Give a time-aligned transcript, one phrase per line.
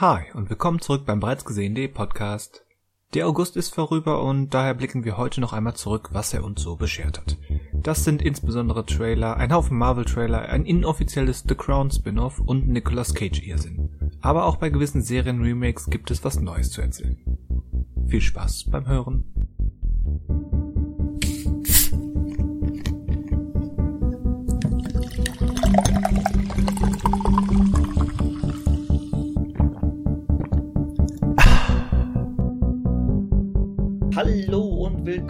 [0.00, 2.64] Hi und willkommen zurück beim bereits gesehenen.de Podcast.
[3.12, 6.62] Der August ist vorüber und daher blicken wir heute noch einmal zurück, was er uns
[6.62, 7.36] so beschert hat.
[7.74, 13.42] Das sind insbesondere Trailer, ein Haufen Marvel-Trailer, ein inoffizielles The Crown Spin-off und Nicolas Cage
[13.42, 13.90] Irrsinn.
[14.22, 17.18] Aber auch bei gewissen Serien-Remakes gibt es was Neues zu erzählen.
[18.08, 19.39] Viel Spaß beim Hören.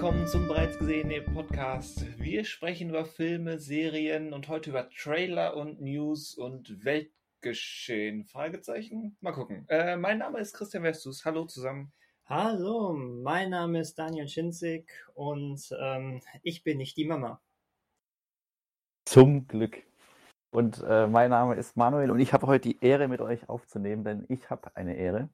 [0.01, 2.07] Willkommen zum bereits gesehenen Podcast.
[2.19, 8.25] Wir sprechen über Filme, Serien und heute über Trailer und News und Weltgeschehen.
[8.25, 9.19] Fragezeichen?
[9.21, 9.67] Mal gucken.
[9.69, 11.27] Äh, mein Name ist Christian Westus.
[11.27, 11.93] Hallo zusammen.
[12.25, 17.43] Hallo, mein Name ist Daniel Schinzig und ähm, ich bin nicht die Mama.
[19.05, 19.83] Zum Glück.
[20.51, 24.03] Und äh, mein Name ist Manuel und ich habe heute die Ehre, mit euch aufzunehmen,
[24.03, 25.29] denn ich habe eine Ehre.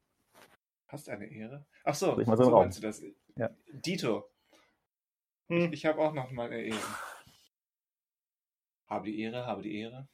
[0.88, 1.64] Hast eine Ehre?
[1.84, 3.04] Ach so, Soll ich mal so so einen meinst du das?
[3.36, 3.50] Ja.
[3.72, 4.28] Dito,
[5.48, 6.80] Hm, ich habe auch noch mal eine Ehre.
[8.88, 10.08] Habe die Ehre, habe die Ehre.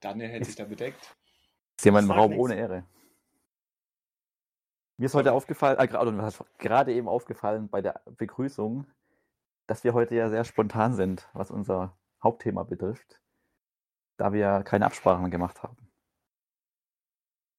[0.00, 1.16] Daniel hält sich da bedeckt.
[1.76, 2.42] Ist jemand im Raum nichts.
[2.42, 2.84] ohne Ehre?
[4.98, 8.86] Mir ist heute aufgefallen, äh, gerade eben aufgefallen bei der Begrüßung,
[9.66, 13.20] dass wir heute ja sehr spontan sind, was unser Hauptthema betrifft,
[14.16, 15.76] da wir keine Absprachen gemacht haben.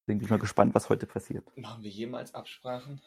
[0.01, 1.57] Deswegen bin ich mal gespannt, was heute passiert.
[1.57, 3.01] Machen wir jemals Absprachen?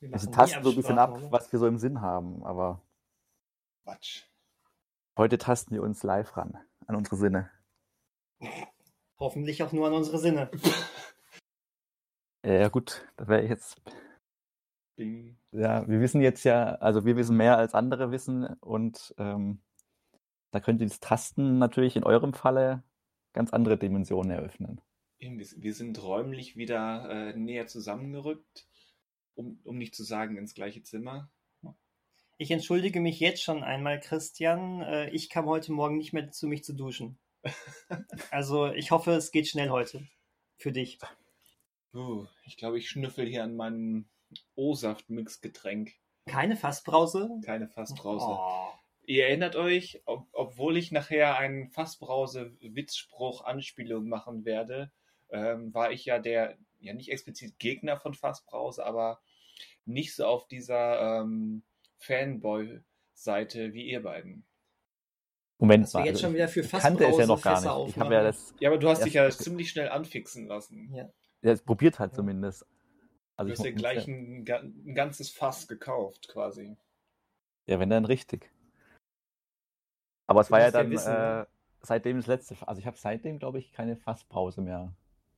[0.00, 2.42] Wir Wir machen nie tasten so ein bisschen ab, was wir so im Sinn haben,
[2.44, 2.82] aber
[3.84, 4.24] Quatsch.
[5.16, 7.50] heute tasten wir uns live ran an unsere Sinne.
[9.18, 10.50] Hoffentlich auch nur an unsere Sinne.
[12.44, 13.80] Ja gut, das wäre jetzt
[14.96, 15.36] Bing.
[15.52, 19.60] Ja, wir wissen jetzt ja, also wir wissen mehr als andere wissen und ähm,
[20.50, 22.82] da könnt ihr das Tasten natürlich in eurem Falle
[23.32, 24.80] ganz andere Dimensionen eröffnen.
[25.18, 28.66] Wir sind räumlich wieder äh, näher zusammengerückt,
[29.34, 31.30] um, um nicht zu sagen ins gleiche Zimmer.
[32.38, 34.82] Ich entschuldige mich jetzt schon einmal, Christian.
[34.82, 37.18] Äh, ich kam heute Morgen nicht mehr zu mich zu duschen.
[38.30, 40.06] Also ich hoffe, es geht schnell heute.
[40.56, 40.98] Für dich.
[41.94, 44.06] Uh, ich glaube, ich schnüffel hier an meinem
[44.54, 45.92] O-Saft-Mix-Getränk.
[46.26, 47.28] Keine Fassbrause?
[47.44, 48.26] Keine Fassbrause.
[48.28, 48.70] Oh.
[49.04, 54.92] Ihr erinnert euch, ob, obwohl ich nachher einen Fassbrause-Witzspruch-Anspielung machen werde,
[55.30, 59.20] ähm, war ich ja der, ja nicht explizit Gegner von Fassbrause, aber
[59.84, 61.62] nicht so auf dieser ähm,
[61.98, 64.44] Fanboy-Seite wie ihr beiden.
[65.58, 67.86] Moment Dass mal, jetzt also schon wieder für ich kannte es ja noch gar Fassbrause
[67.90, 67.96] nicht.
[67.96, 70.92] Ich ja das, Ja, aber du hast Ja, dich ja ziemlich schnell anfixen lassen.
[70.94, 71.08] Ja.
[71.42, 72.16] ja, es probiert halt Ja.
[72.16, 72.66] zumindest.
[73.36, 76.76] Also Du hast dir gleich ein, ein ganzes Fass gekauft, quasi.
[77.66, 78.50] ja, wenn dann richtig.
[80.26, 81.46] Aber es Du war ja dann wissen, äh,
[81.82, 84.92] seitdem das letzte, also ich habe seitdem, glaube ich, keine Fasspause mehr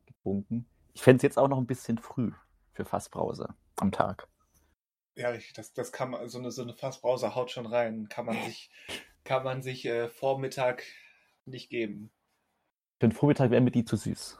[0.06, 0.66] getrunken.
[0.94, 2.32] Ich fände es jetzt auch noch ein bisschen früh
[2.72, 4.28] für Fassbrause am Tag.
[5.16, 8.09] Ja, ich- das, das kann man, so eine, so eine Fassbrause haut schon rein.
[8.09, 8.71] Kann man sich,
[9.25, 10.83] kann man sich äh, Vormittag
[11.44, 12.10] nicht geben.
[13.00, 14.38] Für den Vormittag wäre mir die zu süß.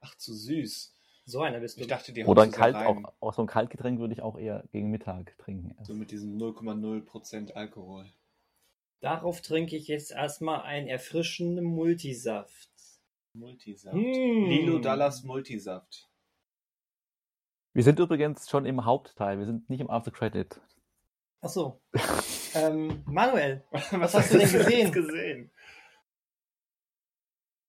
[0.00, 0.94] Ach, zu süß.
[1.24, 1.80] So einer bist du.
[1.80, 3.04] Ich dachte, die Oder haut ein Kalt, rein.
[3.04, 5.74] auch, auch so ein Kaltgetränk würde ich auch eher gegen Mittag trinken.
[5.76, 5.86] erst.
[5.88, 8.06] So mit diesem 0,0% Alkohol.
[9.00, 12.70] Darauf trinke ich jetzt erstmal einen erfrischenden Multisaft.
[13.36, 13.94] Multisaft.
[13.96, 14.46] Mm.
[14.48, 16.08] Lilo Dallas Multisaft.
[17.72, 20.60] Wir sind übrigens schon im Hauptteil, wir sind nicht im After Credit.
[21.42, 21.82] Ach so.
[22.54, 24.92] ähm, Manuel, Was, hast du denn gesehen?
[24.92, 25.50] gesehen?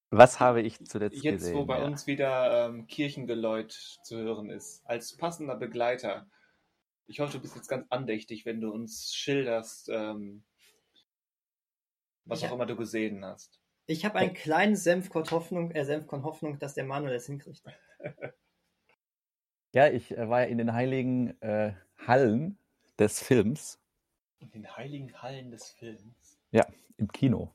[0.09, 1.57] Was habe ich zuletzt Jetzt, gesehen?
[1.57, 1.85] wo bei ja.
[1.85, 3.73] uns wieder ähm, Kirchengeläut
[4.03, 6.29] zu hören ist, als passender Begleiter.
[7.07, 10.45] Ich hoffe, du bist jetzt ganz andächtig, wenn du uns schilderst, ähm,
[12.23, 12.49] was Ja.
[12.49, 13.59] auch immer du gesehen hast.
[13.87, 17.63] Ich habe einen kleinen Senfkorn Hoffnung, äh, Senfkorn Hoffnung, dass der Manuel es hinkriegt.
[19.75, 22.57] Ja, ich äh, war ja in den heiligen äh, Hallen
[22.97, 23.79] des Films,
[24.39, 26.39] In den heiligen Hallen des Films.
[26.95, 27.53] im Kino,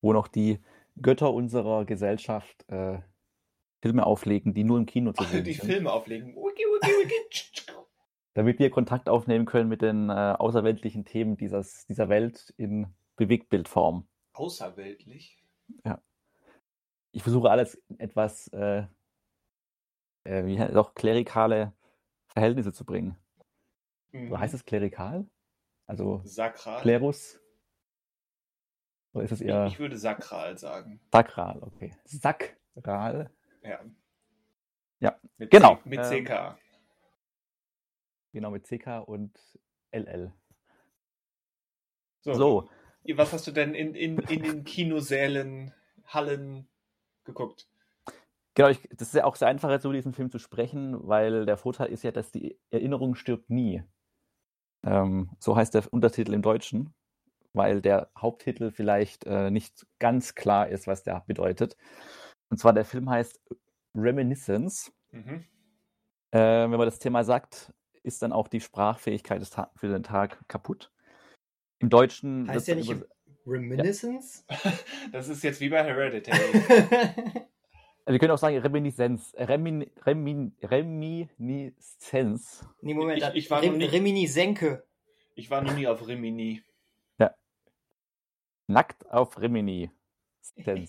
[0.00, 0.60] wo noch die
[1.02, 3.00] Götter unserer Gesellschaft äh,
[3.82, 6.34] Filme auflegen, die nur im Kino zu sehen Die sind, Filme auflegen.
[6.34, 7.72] Wiki, wiki, wiki.
[8.34, 14.06] damit wir Kontakt aufnehmen können mit den äh, außerweltlichen Themen dieses, dieser Welt in Bewegtbildform.
[14.38, 15.36] Außerweltlich.
[17.10, 18.86] Ich versuche alles etwas, äh,
[20.22, 21.72] äh, wie doch klerikale
[22.28, 23.16] Verhältnisse zu bringen.
[24.12, 24.30] Mhm.
[24.30, 25.26] Oder heißt es klerikal?
[25.86, 26.80] Also Sakral.
[26.82, 27.40] Klerus?
[29.12, 31.00] Oder ist es ich, eher ich würde sakral sagen.
[31.10, 31.60] sakral?
[31.62, 31.92] Okay.
[32.04, 33.32] Sakral.
[33.62, 33.84] Ja.
[35.00, 35.76] Ja, Mit genau.
[35.76, 36.58] C, mit Ähm, CK.
[38.32, 39.36] Genau, mit CK und
[39.90, 40.32] LL.
[42.20, 42.34] So.
[42.34, 42.70] So,
[43.16, 45.72] Was hast du denn in, in, in den Kinosälen,
[46.04, 46.68] Hallen
[47.24, 47.68] geguckt?
[48.54, 51.46] Genau, ich, das ist ja auch sehr einfach, jetzt über diesen Film zu sprechen, weil
[51.46, 53.82] der Vorteil ist ja, dass die Erinnerung stirbt nie.
[54.84, 56.92] Ähm, so heißt der Untertitel im Deutschen,
[57.52, 61.76] weil der Haupttitel vielleicht äh, nicht ganz klar ist, was der bedeutet.
[62.50, 63.40] Und zwar der Film heißt
[63.94, 64.92] Reminiscence.
[65.12, 65.44] Mhm.
[66.30, 67.72] Äh, wenn man das Thema sagt,
[68.02, 70.90] ist dann auch die Sprachfähigkeit des Ta für den Tag kaputt.
[71.80, 73.06] Im Deutschen Heißt ja nicht über-
[73.46, 74.44] Reminiscence?
[75.12, 76.38] Das ist jetzt wie bei Hereditary.
[78.06, 79.34] wir können auch sagen Reminiszenz.
[79.38, 82.66] Remin, Remin, Reminiszenz.
[82.82, 83.22] nee, Moment.
[83.22, 84.84] Ich- ich war Rem noch nicht- Remini Senke.
[85.34, 86.62] Ich war noch nie auf Rimini.
[88.70, 89.90] Nackt auf Rimini.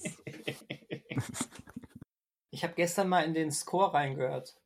[2.52, 4.60] Ich habe gestern mal in den Score reingehört.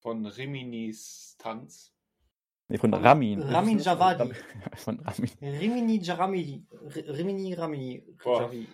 [0.00, 1.92] Von Riminis Tanz.
[2.70, 3.42] Nee, von Ramin.
[3.42, 4.30] Ramin Javadi.
[4.76, 5.30] Von Ramin.
[5.40, 6.66] Rimini Jarami.
[7.08, 8.04] Rimini Ramini.
[8.22, 8.42] Boah.
[8.42, 8.68] Javi.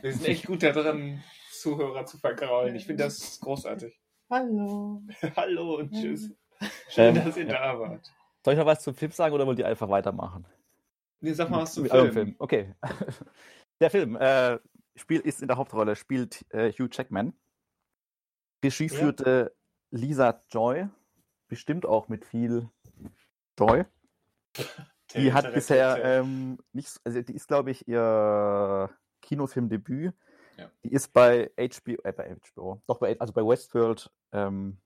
[0.00, 1.22] Wir sind echt gut da drin,
[1.52, 2.74] Zuhörer zu vergraulen.
[2.74, 4.00] Ich finde das großartig.
[4.30, 5.02] Hallo.
[5.36, 6.30] Hallo und tschüss.
[6.88, 7.52] Schön, Ähm, dass ihr ja.
[7.72, 8.10] da wart.
[8.44, 10.46] Soll ich noch was zum Film sagen oder wollt ihr einfach weitermachen?
[11.20, 12.34] Nee, sag mal was zum Mit eurem Film.
[12.38, 12.74] Okay.
[13.80, 14.58] Der Film äh,
[14.96, 17.34] Spiel ist in der Hauptrolle, spielt äh, Hugh Jackman.
[18.64, 18.94] Regie Ja.
[18.94, 19.54] führte
[19.90, 20.88] Lisa Joy,
[21.48, 22.68] bestimmt auch mit viel
[23.58, 23.84] Joy.
[25.14, 28.90] Die hat bisher ähm, nicht, so- also die ist, glaube ich, ihr
[29.20, 30.14] Kinofilmdebüt.
[30.56, 30.70] Ja.
[30.84, 34.78] Die ist bei HBO, äh, bei HBO, doch bei, also bei Westworld ähm,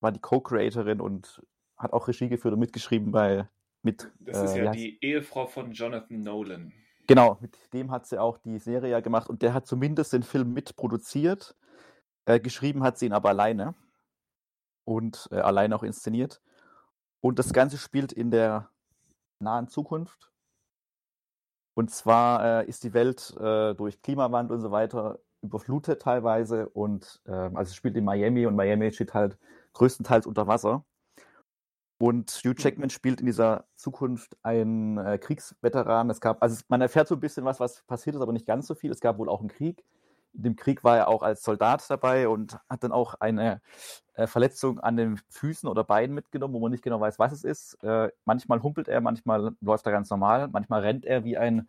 [0.00, 1.42] war die Co-Creatorin und
[1.76, 3.48] hat auch Regie geführt und mitgeschrieben bei
[3.82, 4.10] mit.
[4.20, 6.72] Das ist äh, ja heißt- die Ehefrau von Jonathan Nolan.
[7.06, 10.22] Genau, mit dem hat sie auch die Serie ja gemacht und der hat zumindest den
[10.22, 11.56] Film mitproduziert.
[12.26, 13.74] Äh, geschrieben hat sie ihn aber alleine
[14.84, 16.40] und äh, alleine auch inszeniert.
[17.22, 18.68] Und das Ganze spielt in der
[19.38, 20.32] nahen Zukunft.
[21.74, 27.20] Und zwar äh, ist die Welt äh, durch Klimawandel und so weiter überflutet teilweise und
[27.26, 29.38] ähm, also es spielt in Miami und Miami steht halt
[29.72, 30.84] größtenteils unter Wasser.
[31.98, 36.10] Und Hugh Jackman spielt in dieser Zukunft einen äh, Kriegsveteran.
[36.10, 38.66] Es gab, also man erfährt so ein bisschen was, was passiert ist, aber nicht ganz
[38.66, 38.90] so viel.
[38.90, 39.84] Es gab wohl auch einen Krieg.
[40.34, 43.60] In dem Krieg war er auch als Soldat dabei und hat dann auch eine
[44.14, 47.44] äh, Verletzung an den Füßen oder Beinen mitgenommen, wo man nicht genau weiß, was es
[47.44, 47.74] ist.
[47.82, 51.68] Äh, manchmal humpelt er, manchmal läuft er ganz normal, manchmal rennt er wie ein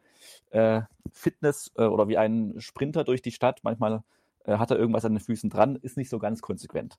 [0.51, 0.81] äh,
[1.11, 4.03] Fitness- äh, oder wie ein Sprinter durch die Stadt, manchmal
[4.45, 6.97] äh, hat er irgendwas an den Füßen dran, ist nicht so ganz konsequent.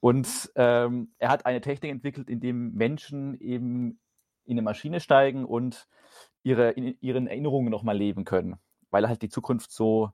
[0.00, 3.98] Und ähm, er hat eine Technik entwickelt, in dem Menschen eben
[4.44, 5.86] in eine Maschine steigen und
[6.42, 8.56] ihre, in ihren Erinnerungen nochmal leben können.
[8.90, 10.12] Weil halt die Zukunft so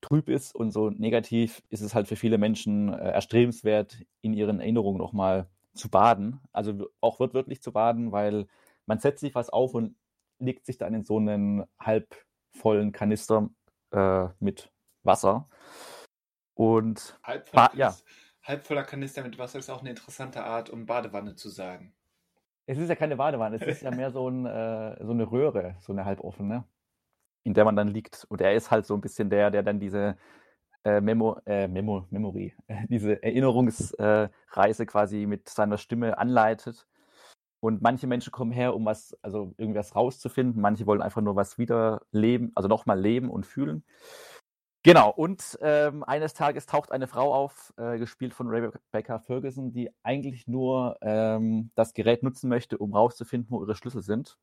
[0.00, 4.60] trüb ist und so negativ, ist es halt für viele Menschen äh, erstrebenswert, in ihren
[4.60, 6.40] Erinnerungen nochmal zu baden.
[6.52, 8.46] Also auch wortwörtlich zu baden, weil
[8.86, 9.96] man setzt sich was auf und
[10.38, 12.16] legt sich dann in so einen halb
[12.52, 13.50] vollen Kanister
[13.92, 15.48] äh, mit Wasser.
[16.54, 17.86] Und Halb voller, Ba- ja.
[17.88, 18.10] Kanister,
[18.42, 21.94] halb voller Kanister mit Wasser ist auch eine interessante Art, um Badewanne zu sagen.
[22.66, 25.76] Es ist ja keine Badewanne, es ist ja mehr so, ein, äh, so eine Röhre,
[25.80, 26.64] so eine halboffene,
[27.44, 28.26] in der man dann liegt.
[28.28, 30.16] Und er ist halt so ein bisschen der, der dann diese
[30.84, 36.86] äh, Memo, äh, Memo, Memory, äh, diese Erinnerungsreise quasi mit seiner Stimme anleitet.
[37.62, 40.62] Und manche Menschen kommen her, um was, also irgendwas rauszufinden.
[40.62, 43.84] Manche wollen einfach nur was wieder leben, also nochmal leben und fühlen.
[44.82, 49.90] Genau, und ähm, eines Tages taucht eine Frau auf, äh, gespielt von Rebecca Ferguson, die
[50.02, 54.38] eigentlich nur ähm, das Gerät nutzen möchte, um rauszufinden, wo ihre Schlüssel sind,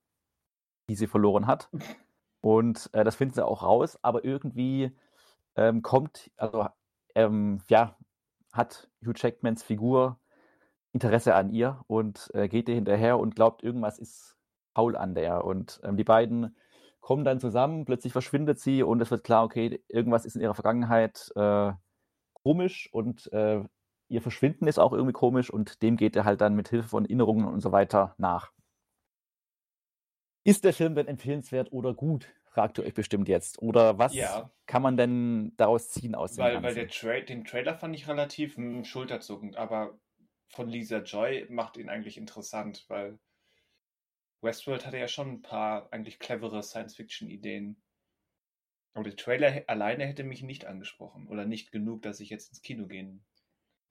[0.91, 1.71] die sie verloren hat.
[2.41, 4.91] Und äh, das finden sie auch raus, aber irgendwie
[5.55, 6.67] ähm, kommt, also
[7.15, 7.97] ähm, ja,
[8.53, 10.19] hat Hugh Jackmans Figur
[10.93, 14.35] Interesse an ihr und äh, geht ihr hinterher und glaubt, irgendwas ist
[14.73, 15.45] faul an der.
[15.45, 16.55] Und ähm, die beiden
[17.01, 20.55] kommen dann zusammen, plötzlich verschwindet sie und es wird klar, okay, irgendwas ist in ihrer
[20.55, 21.73] Vergangenheit äh,
[22.33, 23.63] komisch und äh,
[24.09, 27.05] ihr Verschwinden ist auch irgendwie komisch und dem geht er halt dann mit Hilfe von
[27.05, 28.51] Erinnerungen und so weiter nach.
[30.47, 32.33] Ist der Film denn empfehlenswert oder gut?
[32.45, 33.61] Fragt ihr euch bestimmt jetzt.
[33.61, 34.49] Oder was Ja.
[34.65, 36.75] kann man denn daraus ziehen aus dem Weil, weil Ganzen?
[36.75, 39.99] der Tra den Trailer fand ich relativ mm, schulterzuckend, aber
[40.47, 43.19] von Lisa Joy macht ihn eigentlich interessant, weil
[44.41, 47.83] Westworld hatte ja schon ein paar eigentlich clevere Science-Fiction-Ideen.
[48.93, 52.61] Aber der Trailer alleine hätte mich nicht angesprochen oder nicht genug, dass ich jetzt ins
[52.61, 53.25] Kino gehen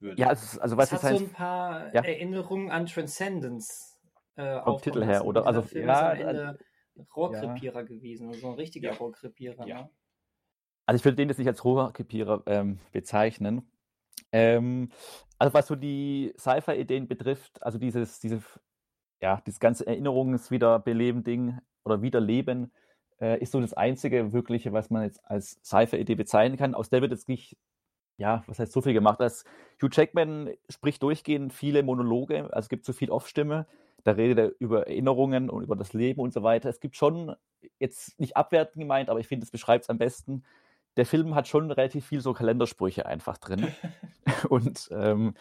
[0.00, 0.18] würde.
[0.18, 2.02] ja, also Es was hat ist so ein paar Ja.
[2.04, 3.95] Erinnerungen an Transcendence.
[4.36, 5.40] Äh, Vom Titel her, oder?
[5.42, 6.58] Dieser Also, Film ja, ist am äh, Ende
[7.14, 8.96] Rohrkrepierer gewesen, also so ein richtiger Ja.
[8.96, 9.66] Rohrkrepierer.
[9.66, 9.82] Ja.
[9.82, 9.90] Ne?
[10.86, 13.70] Also ich würde den jetzt nicht als Rohrkrepierer ähm, bezeichnen.
[14.32, 14.90] Ähm,
[15.38, 18.40] also was so die Sci-Fi-Ideen betrifft, also dieses, diese,
[19.20, 22.72] ja, dieses ganze Erinnerungswiederbeleben-Ding oder Wiederleben
[23.20, 26.74] äh, ist so das einzige wirkliche, was man jetzt als Sci-Fi-Idee bezeichnen kann.
[26.74, 27.56] Aus der wird jetzt nicht
[28.18, 29.20] ja, was heißt so viel gemacht?
[29.20, 29.44] Das,
[29.82, 33.66] Hugh Jackman spricht durchgehend viele Monologe, also es gibt so viel Off-Stimme,
[34.06, 36.68] da redet er über Erinnerungen und über das Leben und so weiter.
[36.68, 37.34] Es gibt schon,
[37.80, 40.44] jetzt nicht abwertend gemeint, aber ich finde, es beschreibt es am besten.
[40.96, 43.66] Der Film hat schon relativ viel so Kalendersprüche einfach drin.
[44.48, 45.34] und ähm,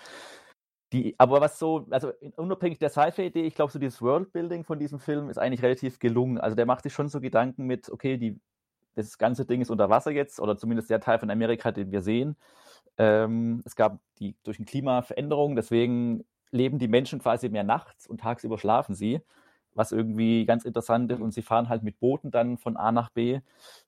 [0.94, 4.98] die, aber was so, also unabhängig der Sci-Fi-Idee, ich glaube, so dieses Worldbuilding von diesem
[4.98, 6.40] Film ist eigentlich relativ gelungen.
[6.40, 8.40] Also der macht sich schon so Gedanken mit, okay, die,
[8.96, 12.02] das ganze Ding ist unter Wasser jetzt, oder zumindest der Teil von Amerika, den wir
[12.02, 12.36] sehen.
[12.98, 18.22] Ähm, es gab die durch den Klimaveränderung, deswegen leben die Menschen quasi mehr nachts und
[18.22, 19.22] tagsüber schlafen sie,
[19.74, 21.22] was irgendwie ganz interessant ist.
[21.22, 23.42] Und sie fahren halt mit Booten dann von A nach B.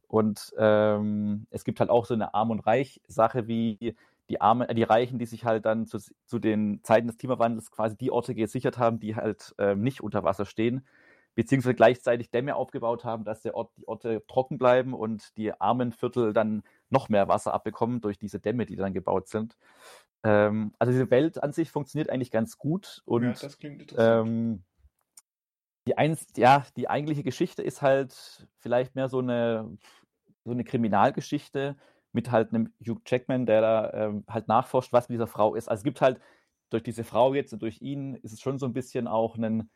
[0.07, 3.95] Und ähm, es gibt halt auch so eine Arm- und Reich-Sache wie
[4.29, 7.71] die Arme, äh, die Reichen, die sich halt dann zu, zu, den Zeiten des Klimawandels
[7.71, 10.85] quasi die Orte gesichert haben, die halt ähm, nicht unter Wasser stehen,
[11.37, 15.91] beziehungsweise gleichzeitig Dämme aufgebaut haben, dass der Ort, die Orte trocken bleiben und die armen
[15.91, 19.55] Viertel dann noch mehr Wasser abbekommen durch diese Dämme, die dann gebaut sind.
[20.23, 24.27] Ähm, also diese Welt an sich funktioniert eigentlich ganz gut und ja, das klingt interessant.
[24.27, 24.63] Ähm,
[25.87, 29.77] die, eins, ja, die eigentliche Geschichte ist halt vielleicht mehr so eine,
[30.43, 31.77] so eine Kriminalgeschichte,
[32.13, 35.69] mit halt einem Hugh Jackman, der da ähm, halt nachforscht, was mit dieser Frau ist.
[35.69, 36.19] Also es gibt halt
[36.71, 39.69] durch diese Frau jetzt und durch ihn ist es schon so ein bisschen auch ein,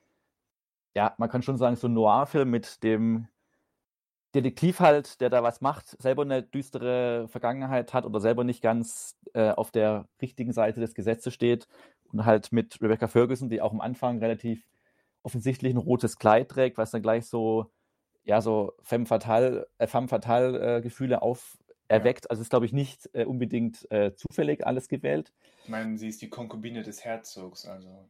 [0.96, 3.28] ja, man kann schon sagen, so ein Noir-Film mit dem
[4.34, 9.18] Detektiv halt, der da was macht, selber eine düstere Vergangenheit hat oder selber nicht ganz
[9.34, 11.68] äh, auf der richtigen Seite des Gesetzes steht
[12.14, 14.66] und halt mit Rebecca Ferguson, die auch am Anfang relativ
[15.22, 17.72] offensichtlich ein rotes Kleid trägt, was dann gleich so,
[18.24, 21.58] ja, so femme fatale, äh, femme fatale äh, Gefühle auf,
[21.92, 22.30] erweckt.
[22.32, 25.32] Also ist, glaube ich, nicht äh, unbedingt äh, zufällig alles gewählt.
[25.64, 28.10] Ich meine, sie ist die Konkubine des Herzogs, also.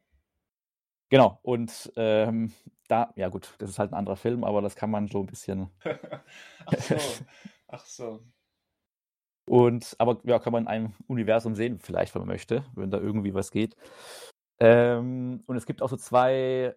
[1.12, 2.54] Genau, und ähm,
[2.88, 5.26] da, ja gut, das ist halt ein anderer Film, aber das kann man so ein
[5.26, 5.70] bisschen.
[6.66, 6.96] ach so,
[7.68, 8.20] ach so.
[9.46, 12.98] Und, aber ja, kann man in einem Universum sehen, vielleicht, wenn man möchte, wenn da
[12.98, 13.76] irgendwie was geht.
[14.60, 16.74] Ähm, und es gibt auch so zwei,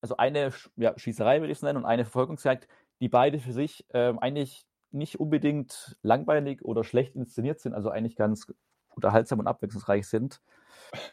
[0.00, 2.66] also eine ja, Schießerei, würde ich es nennen, und eine Verfolgungsjagd,
[3.00, 8.16] die beide für sich ähm, eigentlich nicht unbedingt langweilig oder schlecht inszeniert sind, also eigentlich
[8.16, 8.46] ganz
[8.94, 10.40] unterhaltsam und abwechslungsreich sind.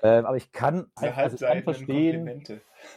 [0.02, 2.44] Ähm, aber ich kann, also ich kann verstehen,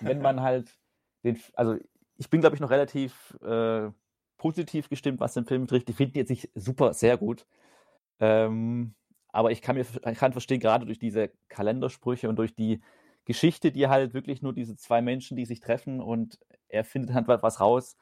[0.01, 0.77] wenn man halt
[1.25, 1.77] den, also
[2.19, 3.91] ich bin, glaube ich, noch relativ äh,
[4.37, 5.91] positiv gestimmt, was den Film betrifft.
[5.91, 7.47] Ich finde ihn jetzt nicht super, sehr gut.
[8.21, 8.95] Ähm,
[9.29, 12.81] aber ich kann mir ich kann verstehen, gerade durch diese Kalendersprüche und durch die
[13.27, 17.29] Geschichte, die halt wirklich nur diese zwei Menschen, die sich treffen und er findet halt
[17.29, 17.97] was raus,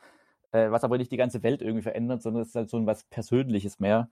[0.52, 3.04] äh, was aber nicht die ganze Welt irgendwie verändert, sondern es ist halt so was
[3.04, 4.10] Persönliches mehr.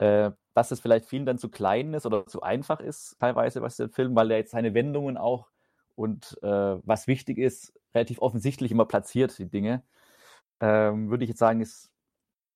[0.00, 3.76] Äh, dass es vielleicht vielen dann zu klein ist oder zu einfach ist, teilweise, was
[3.76, 5.50] der Film, weil er jetzt seine Wendungen auch
[5.94, 9.82] und äh, was wichtig ist, relativ offensichtlich immer platziert, die Dinge.
[10.60, 11.90] Ähm, würde ich jetzt sagen, ist,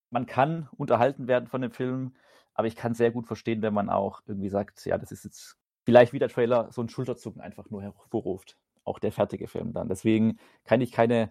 [0.08, 2.16] man kann unterhalten werden von dem Film,
[2.54, 5.58] aber ich kann sehr gut verstehen, wenn man auch irgendwie sagt, ja, das ist jetzt
[5.84, 8.56] vielleicht wie der Trailer so ein Schulterzucken einfach nur hervorruft.
[8.84, 9.88] Auch der fertige Film dann.
[9.88, 11.30] Deswegen kann ich keine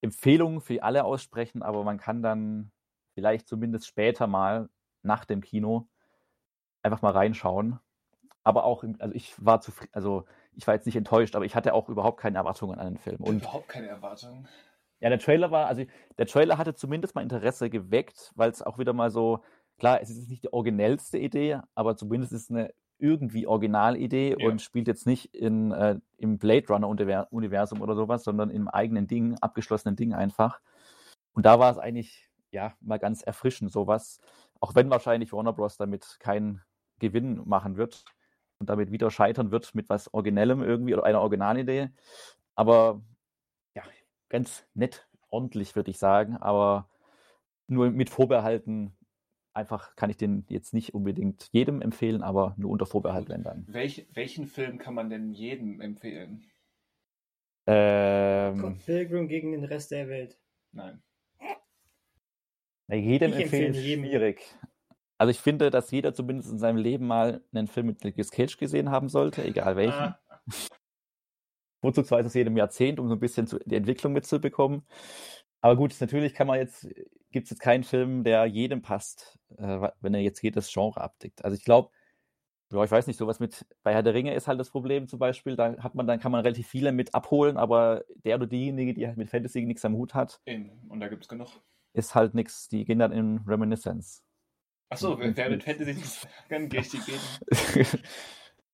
[0.00, 2.72] Empfehlung für alle aussprechen, aber man kann dann
[3.14, 4.68] vielleicht zumindest später mal
[5.04, 5.86] nach dem Kino
[6.82, 7.78] einfach mal reinschauen.
[8.42, 11.72] Aber auch, also ich war zufrieden, also ich war jetzt nicht enttäuscht, aber ich hatte
[11.72, 13.20] auch überhaupt keine Erwartungen an den Film.
[13.20, 14.46] Und überhaupt keine Erwartungen?
[15.00, 15.84] Ja, der Trailer war, also
[16.18, 19.42] der Trailer hatte zumindest mal Interesse geweckt, weil es auch wieder mal so,
[19.78, 24.46] klar, es ist nicht die originellste Idee, aber zumindest ist es eine irgendwie Originalidee ja.
[24.46, 29.36] und spielt jetzt nicht in, äh, im Blade Runner-Universum oder sowas, sondern im eigenen Ding,
[29.40, 30.60] abgeschlossenen Ding einfach.
[31.32, 34.20] Und da war es eigentlich, ja, mal ganz erfrischend, sowas.
[34.64, 35.76] Auch wenn wahrscheinlich Warner Bros.
[35.76, 36.62] damit keinen
[36.98, 38.02] Gewinn machen wird
[38.58, 41.90] und damit wieder scheitern wird mit was Originellem irgendwie oder einer Originalidee.
[42.54, 43.02] Aber
[43.74, 43.82] ja,
[44.30, 46.88] ganz nett, ordentlich, würde ich sagen, aber
[47.66, 48.96] nur mit Vorbehalten,
[49.52, 53.66] einfach kann ich den jetzt nicht unbedingt jedem empfehlen, aber nur unter Vorbehalt, wenn dann.
[53.68, 56.42] Welch, welchen Film kann man denn jedem empfehlen?
[57.66, 60.40] Ähm, Pilgrim gegen den Rest der Welt.
[60.72, 61.02] Nein.
[62.86, 64.04] Na, jedem ich empfehlen jedem.
[64.04, 64.56] schwierig.
[65.18, 68.56] Also ich finde, dass jeder zumindest in seinem Leben mal einen Film mit Nicolas Cage
[68.58, 69.94] gesehen haben sollte, egal welchen.
[69.94, 70.20] Ah.
[71.80, 74.86] Vorzugsweise aus jedem Jahrzehnt, um so ein bisschen zu, die Entwicklung mitzubekommen.
[75.60, 76.88] Aber gut, natürlich kann man jetzt,
[77.30, 81.44] gibt es jetzt keinen Film, der jedem passt, äh, wenn er jetzt jedes Genre abdeckt.
[81.44, 81.90] Also ich glaube,
[82.72, 85.18] ja, ich weiß nicht, sowas mit, bei Herr der Ringe ist halt das Problem zum
[85.18, 88.94] Beispiel, da hat man, dann kann man relativ viele mit abholen, aber der oder diejenige,
[88.94, 90.40] die halt mit Fantasy nichts am Hut hat.
[90.88, 91.48] Und da gibt es genug.
[91.94, 94.22] Ist halt nichts, die gehen dann in Reminiscence.
[94.90, 97.88] Achso, wer mit Fantasy nichts kann, gehe ich die gehen.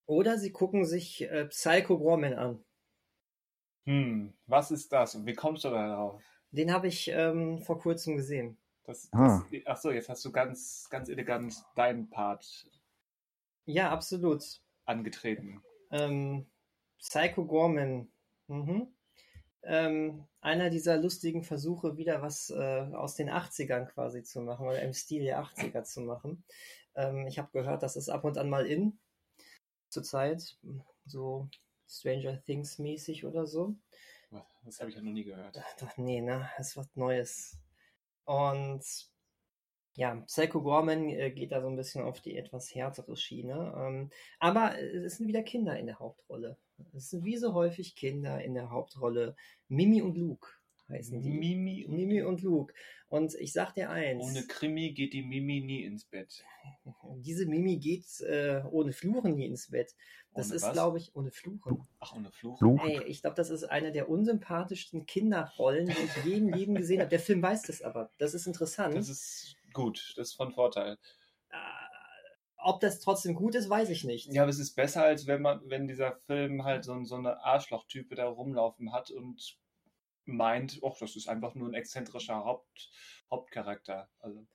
[0.07, 2.65] Oder sie gucken sich äh, Psycho Gorman an.
[3.85, 6.23] Hm, was ist das und wie kommst du da darauf?
[6.50, 8.59] Den habe ich ähm, vor kurzem gesehen.
[8.85, 9.45] Das, ah.
[9.53, 12.67] das, ach so, jetzt hast du ganz, ganz elegant deinen Part
[13.67, 14.43] Ja, absolut.
[14.85, 15.62] angetreten.
[15.91, 16.47] Ähm,
[16.99, 18.11] Psycho Gorman.
[18.49, 18.89] Mhm.
[19.62, 24.81] Ähm, einer dieser lustigen Versuche, wieder was äh, aus den 80ern quasi zu machen oder
[24.81, 26.45] im Stil der 80er zu machen.
[26.95, 28.99] Ähm, ich habe gehört, das ist ab und an mal in
[29.90, 30.57] zurzeit.
[31.05, 31.49] So
[31.88, 33.75] Stranger Things mäßig oder so.
[34.64, 35.61] Das habe ich ja noch nie gehört.
[35.81, 36.49] Doch, nee, ne?
[36.59, 37.59] Es ist was Neues.
[38.25, 39.10] Und
[40.00, 43.75] ja, Psycho Gorman äh, geht da so ein bisschen auf die etwas härtere Schiene.
[43.76, 46.57] Ähm, aber es sind wieder Kinder in der Hauptrolle.
[46.95, 49.37] Es sind wie so häufig Kinder in der Hauptrolle.
[49.69, 50.49] Mimi und Luke
[50.88, 51.28] heißen die.
[51.28, 52.73] Mimi und Mimi und Luke.
[53.11, 54.25] Und ich sag dir eins.
[54.25, 56.47] Ohne Krimi geht die Mimi nie ins Bett.
[57.16, 59.95] Diese Mimi geht äh, ohne Fluchen nie ins Bett.
[60.33, 61.87] Das Ohne ist, glaube ich, ohne Fluchen.
[61.99, 62.59] Ach, ohne Fluch.
[62.62, 62.83] Luke.
[62.85, 67.00] Ey, ich glaube, das ist eine der unsympathischsten Kinderrollen, die ich je im Leben gesehen
[67.00, 67.11] habe.
[67.11, 68.11] Der Film weiß das aber.
[68.16, 68.97] Das ist interessant.
[68.97, 70.99] Das ist gut, das ist von Vorteil.
[71.50, 71.57] Äh,
[72.62, 74.33] ob das trotzdem gut ist, weiß ich nicht.
[74.33, 77.43] Ja, aber es ist besser, als wenn man, wenn dieser Film halt so, so eine
[77.43, 79.59] Arschlochtype da rumlaufen hat und
[80.27, 82.91] meint, ach, das ist einfach nur ein exzentrischer Haupt,
[83.31, 84.09] Hauptcharakter.
[84.21, 84.47] Also,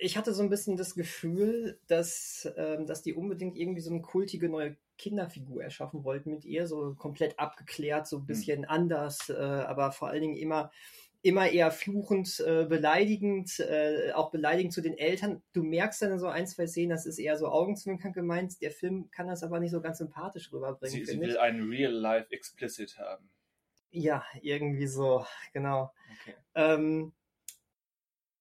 [0.00, 4.02] Ich hatte so ein bisschen das Gefühl, dass, ähm, dass die unbedingt irgendwie so eine
[4.02, 9.34] kultige neue Kinderfigur erschaffen wollten mit ihr, so komplett abgeklärt, so ein bisschen anders, äh,
[9.34, 10.70] aber vor allen Dingen immer
[11.26, 15.42] immer eher fluchend, äh, beleidigend, äh, auch beleidigend zu den Eltern.
[15.52, 18.62] Du merkst dann so ein, zwei Szenen, das ist eher so augenzwinkern gemeint.
[18.62, 21.32] Der Film kann das aber nicht so ganz sympathisch rüberbringen, sie, sie finde ich.
[21.32, 23.28] will einen Real-Life Explicit haben.
[23.90, 25.92] Ja, irgendwie so, genau.
[26.20, 26.36] Okay.
[26.54, 27.12] Ähm,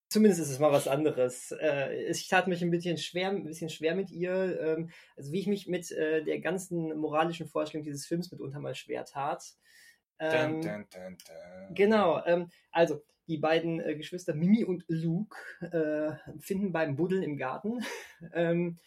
[0.10, 1.56] zumindest ist es mal was anderes.
[1.60, 4.60] Äh, ich tat mich ein bisschen schwer, ein bisschen schwer mit ihr.
[4.62, 8.76] Ähm, also wie ich mich mit äh, der ganzen moralischen Vorstellung dieses Films mitunter mal
[8.76, 9.56] schwer tat.
[10.20, 11.76] Ähm, Dun, dun, dun.
[11.76, 17.38] Genau, ähm, also die beiden äh, Geschwister Mimi und Luke äh, finden beim Buddeln im
[17.38, 17.84] Garten
[18.34, 18.80] ähm,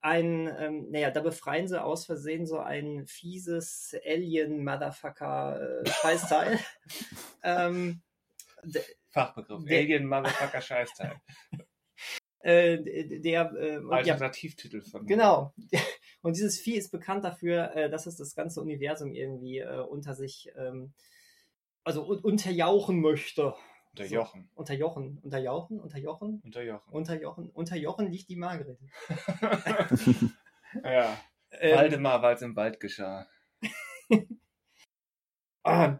[0.00, 6.58] ein, ähm, naja, da befreien sie aus Versehen so ein fieses Alien-Motherfucker-Scheißteil.
[7.42, 8.02] ähm,
[8.62, 9.64] d- Fachbegriff.
[9.64, 11.16] Der- Alien Motherfucker Scheißteil.
[12.40, 12.78] äh,
[13.20, 15.54] der, äh, Alternativtitel von Genau.
[16.24, 20.14] Und dieses Vieh ist bekannt dafür, äh, dass es das ganze Universum irgendwie äh, unter
[20.14, 20.94] sich, ähm,
[21.84, 23.54] also un unterjauchen möchte.
[23.90, 24.48] Unterjochen.
[24.54, 26.90] So, unterjochen, unterjauchen, unterjochen, Unterjochen.
[26.90, 28.78] unterjochen, unterjochen liegt die Margret.
[30.82, 31.14] ja.
[31.50, 33.26] Ähm, Waldemar, weil es im Wald geschah.
[35.62, 35.98] ah,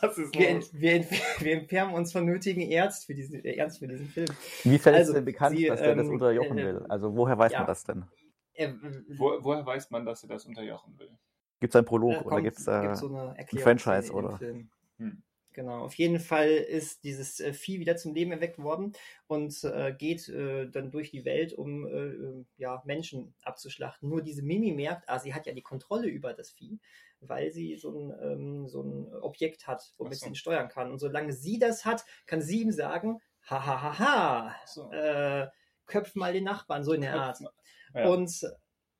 [0.00, 0.70] Was ist wir, los?
[0.72, 1.04] wir,
[1.38, 4.28] wir entfernen uns von nötigen Ernst für diesen, äh, Ernst für diesen Film.
[4.64, 6.86] Inwiefern Also, ist denn bekannt, sie, dass der das ähm, unterjochen äh, will?
[6.88, 7.58] Also woher weiß ja.
[7.58, 8.06] man das denn?
[8.68, 11.10] Äh, Wo, woher weiß man, dass er das unterjochen will?
[11.60, 14.36] Gibt es einen Prolog Da oder kommt- gibt es äh, so eine Erklärung Franchise, oder?
[14.38, 14.70] Film.
[14.98, 15.22] Hm.
[15.54, 18.94] Genau, auf jeden Fall ist dieses äh, Vieh wieder zum Leben erweckt worden
[19.26, 24.08] und äh, geht äh, dann durch die Welt, um äh, äh, ja, Menschen abzuschlachten.
[24.08, 26.80] Nur diese Mimi merkt, ah, sie hat ja die Kontrolle über das Vieh,
[27.20, 30.24] weil sie so ein, ähm, so ein Objekt hat, womit so.
[30.24, 30.90] sie ihn steuern kann.
[30.90, 33.20] Und solange sie das hat, kann sie ihm sagen,
[33.50, 34.90] ha ha ha ha, So.
[34.90, 35.48] äh,
[35.84, 37.38] köpf mal den Nachbarn, so in der Art.
[37.94, 38.08] Ja.
[38.08, 38.30] Und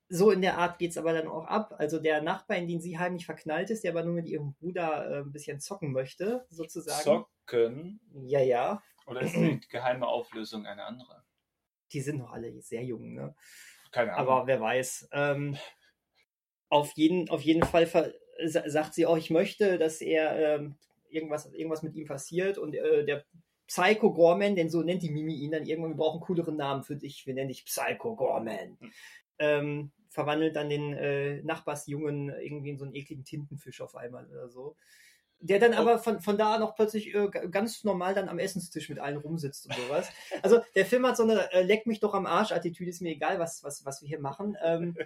[0.08, 1.74] so in der Art geht's aber dann auch ab.
[1.78, 5.10] Also der Nachbar, in den sie heimlich verknallt ist, der aber nur mit ihrem Bruder
[5.10, 7.02] äh, ein bisschen zocken möchte, sozusagen.
[7.02, 8.00] Zocken?
[8.26, 8.82] Ja, ja.
[9.06, 11.24] Oder ist die geheime Auflösung eine andere?
[11.92, 13.34] Die sind noch alle sehr jung, ne?
[13.90, 14.28] Keine Ahnung.
[14.28, 15.08] Aber wer weiß.
[15.12, 15.56] Ähm,
[16.68, 20.76] auf, jeden, auf jeden Fall sagt sie auch, ich möchte, dass er ähm,
[21.08, 23.24] irgendwas, irgendwas mit ihm passiert und äh, der
[23.72, 26.82] Psycho Gorman, denn so nennt die Mimi ihn dann irgendwann, wir brauchen einen cooleren Namen
[26.82, 28.76] für dich, wir nennen dich Psycho Gorman.
[28.78, 28.92] Hm.
[29.38, 34.50] Ähm, verwandelt dann den äh, Nachbarsjungen irgendwie in so einen ekligen Tintenfisch auf einmal oder
[34.50, 34.76] so.
[35.40, 38.98] Der dann aber von, von da noch plötzlich äh, ganz normal dann am Essenstisch mit
[38.98, 40.10] allen rumsitzt und sowas.
[40.42, 43.38] Also der Film hat so eine äh, Leck mich doch am Arsch-Attitüde, ist mir egal,
[43.38, 44.54] was, was, was wir hier machen.
[44.62, 44.96] Ähm,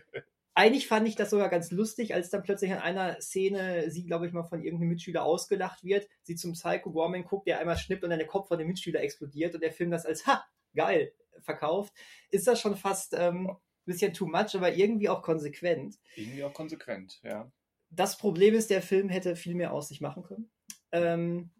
[0.57, 4.27] eigentlich fand ich das sogar ganz lustig, als dann plötzlich in einer Szene sie, glaube
[4.27, 8.03] ich, mal von irgendeinem Mitschüler ausgelacht wird, sie zum Psycho Gorman guckt, der einmal schnippt
[8.03, 10.42] und dann der Kopf von dem Mitschüler explodiert und der Film das als, ha,
[10.75, 11.92] geil, verkauft.
[12.31, 15.97] Ist das schon fast ähm, ein bisschen too much, aber irgendwie auch konsequent.
[16.14, 17.53] Irgendwie auch konsequent, ja.
[17.90, 20.51] Das Problem ist, der Film hätte viel mehr aus sich machen können.
[20.90, 21.51] Ähm,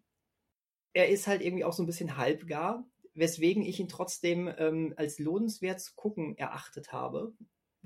[0.93, 2.83] er ist halt irgendwie auch so ein bisschen halbgar,
[3.13, 7.35] weswegen ich ihn trotzdem ähm, als lohnenswert zu gucken erachtet habe,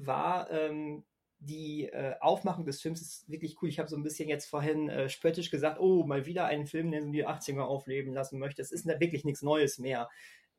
[0.05, 1.03] war ähm,
[1.41, 3.69] die äh, Aufmachung des Films ist wirklich cool.
[3.69, 6.93] Ich habe so ein bisschen jetzt vorhin äh, spöttisch gesagt, oh, mal wieder einen Film,
[6.93, 8.61] so die 80er aufleben lassen möchte.
[8.61, 10.07] Es ist da wirklich nichts Neues mehr.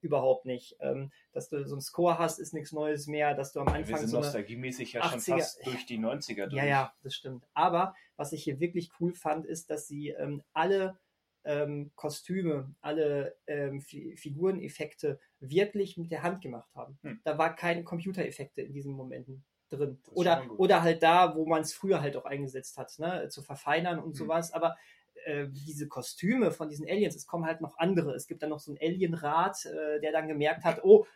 [0.00, 0.76] Überhaupt nicht.
[0.80, 3.34] Ähm, dass du so einen Score hast, ist nichts Neues mehr.
[3.34, 6.46] Dass du am Wir Anfang sind so nostalgiemäßig ja schon 80er fast durch die 90er
[6.46, 6.54] durch.
[6.54, 7.46] ja, ja, das stimmt.
[7.54, 10.98] Aber was ich hier wirklich cool fand, ist, dass sie ähm, alle
[11.44, 16.98] ähm, Kostüme, alle ähm, Fi Figureneffekte wirklich mit der Hand gemacht haben.
[17.02, 17.20] Hm.
[17.24, 19.98] Da war keine Computereffekte in diesen Momenten drin.
[20.10, 23.28] Oder, oder halt da, wo man es früher halt auch eingesetzt hat, ne?
[23.28, 24.14] zu verfeinern und Hm.
[24.14, 24.52] sowas.
[24.52, 24.76] Aber
[25.24, 28.14] äh, diese Kostüme von diesen Aliens, es kommen halt noch andere.
[28.14, 31.06] Es gibt dann noch so einen Alienrat, äh, der dann gemerkt hat, oh,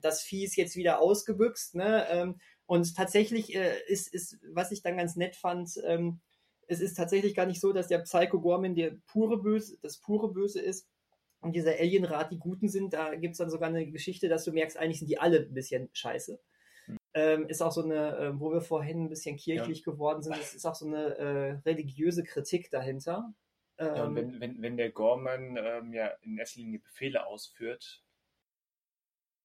[0.00, 1.74] das Vieh ist jetzt wieder ausgebüxt.
[1.74, 2.06] Ne?
[2.10, 6.20] Ähm, und tatsächlich äh, ist, ist, was ich dann ganz nett fand, ähm,
[6.68, 10.32] es ist tatsächlich gar nicht so, dass der Psycho Gorman der pure Böse, das pure
[10.32, 10.88] Böse ist
[11.40, 12.92] und dieser Alienrat die Guten sind.
[12.92, 15.54] Da gibt es dann sogar eine Geschichte, dass du merkst, eigentlich sind die alle ein
[15.54, 16.40] bisschen scheiße.
[17.14, 20.54] Ähm, ist auch so eine, äh, wo wir vorhin ein bisschen kirchlich geworden sind, es
[20.54, 23.32] ist auch so eine äh, religiöse Kritik dahinter.
[23.78, 28.03] Ähm, Ja, und wenn, wenn, wenn der Gorman ähm, ja in erster Linie Befehle ausführt,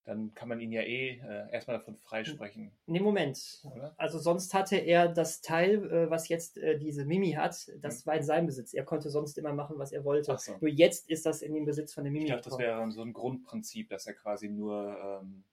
[0.09, 3.61] dann kann man ihn ja eh äh, erstmal davon freisprechen, nee, Moment.
[3.75, 3.93] oder?
[3.97, 8.05] Also sonst hatte er das Teil, äh, was jetzt äh, diese Mimi hat, das Hm.
[8.07, 8.73] war in seinem Besitz.
[8.73, 10.35] Er konnte sonst immer machen, was er wollte.
[10.39, 10.57] So.
[10.59, 12.25] Nur jetzt ist das in dem Besitz von der Mimi.
[12.25, 15.43] Ich dachte, das wäre so ein Grundprinzip, dass er quasi nur ähm,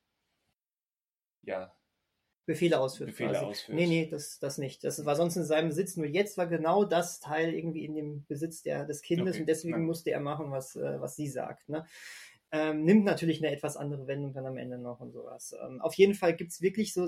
[1.43, 1.77] ja,
[2.47, 3.11] Befehle ausführt.
[3.11, 3.45] Befehle quasi.
[3.45, 3.77] ausführt.
[3.77, 4.85] Nee, nee, das, das nicht.
[4.85, 5.97] Das war sonst in seinem Besitz.
[5.97, 9.47] Nur jetzt war genau das Teil irgendwie in dem Besitz der, des Kindes Okay, und
[9.49, 9.85] deswegen ja.
[9.85, 11.69] musste er machen, was, äh, was sie sagt.
[11.69, 11.85] Ne?
[12.53, 15.55] Ähm, nimmt natürlich eine etwas andere Wendung dann am Ende noch und sowas.
[15.61, 17.07] Ähm, auf jeden Fall gibt es wirklich so,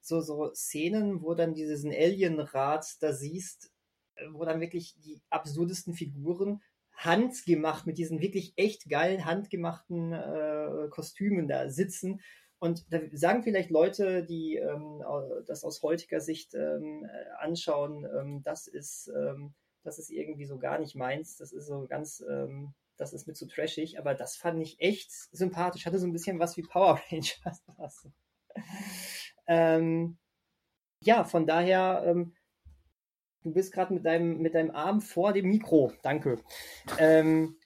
[0.00, 3.70] so, so, Szenen, wo dann diesen Alienrat da siehst,
[4.16, 6.60] äh, wo dann wirklich die absurdesten Figuren
[6.92, 12.20] handgemacht mit diesen wirklich echt geilen handgemachten äh, Kostümen da sitzen.
[12.58, 15.02] Und da sagen vielleicht Leute, die ähm,
[15.46, 20.58] das aus heutiger Sicht ähm, äh, anschauen, ähm, das ist ähm, das ist irgendwie so
[20.58, 21.36] gar nicht meins.
[21.36, 23.98] Das ist so ganz, ähm, das ist mir zu trashig.
[23.98, 25.86] Aber das fand ich echt sympathisch.
[25.86, 27.62] Hatte so ein bisschen was wie Power Rangers.
[29.46, 30.18] Ähm,
[31.02, 32.34] ja, von daher, ähm,
[33.42, 35.92] du bist gerade mit deinem mit deinem Arm vor dem Mikro.
[36.02, 36.42] Danke.
[36.98, 37.56] Ähm,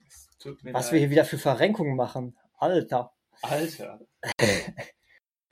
[0.44, 1.00] was wir leid.
[1.00, 2.36] hier wieder für Verrenkungen machen.
[2.58, 3.12] Alter.
[3.42, 4.00] Alter.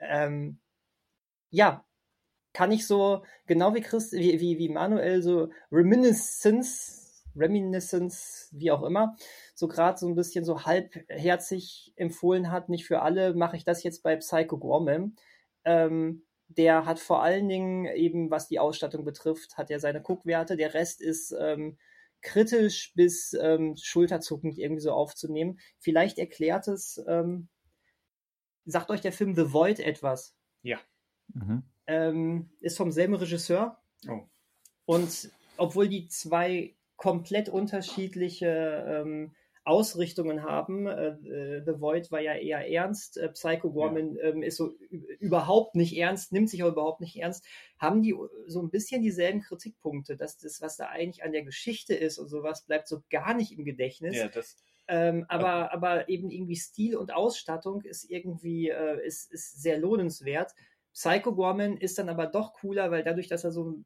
[0.04, 0.58] Ähm,
[1.50, 1.84] ja,
[2.52, 7.01] kann ich so, genau wie Chris, wie, wie, wie Manuel, so Reminiscence,
[7.36, 9.16] Reminiscence, wie auch immer,
[9.54, 13.82] so gerade so ein bisschen so halbherzig empfohlen hat, nicht für alle, mache ich das
[13.82, 15.16] jetzt bei Psycho Gorman.
[15.64, 20.56] Ähm, der hat vor allen Dingen eben, was die Ausstattung betrifft, hat er seine Guckwerte.
[20.56, 21.78] Der Rest ist ähm,
[22.20, 25.58] kritisch bis ähm, schulterzuckend irgendwie so aufzunehmen.
[25.78, 27.48] Vielleicht erklärt es, ähm,
[28.64, 30.36] sagt euch der Film The Void etwas?
[31.34, 31.62] Mhm.
[31.86, 33.82] ähm, ist vom selben Regisseur.
[34.08, 34.20] Oh.
[34.84, 39.32] Und obwohl die zwei komplett unterschiedliche ähm,
[39.64, 44.56] Ausrichtungen haben, äh, äh, The Void war ja eher ernst, äh, Psycho Gorman ähm, ist
[44.56, 44.72] so
[45.20, 47.44] überhaupt nicht ernst, nimmt sich aber überhaupt nicht ernst,
[47.78, 48.14] haben die
[48.46, 52.28] so ein bisschen dieselben Kritikpunkte, dass das, was da eigentlich an der Geschichte ist und
[52.28, 54.16] sowas, bleibt so gar nicht im Gedächtnis.
[54.16, 54.56] Ja, das,
[54.88, 60.52] Ähm, aber, aber eben irgendwie Stil und Ausstattung ist irgendwie äh, ist, ist sehr lohnenswert.
[60.92, 63.76] Psycho Gorman ist dann aber doch cooler, weil dadurch, dass er so,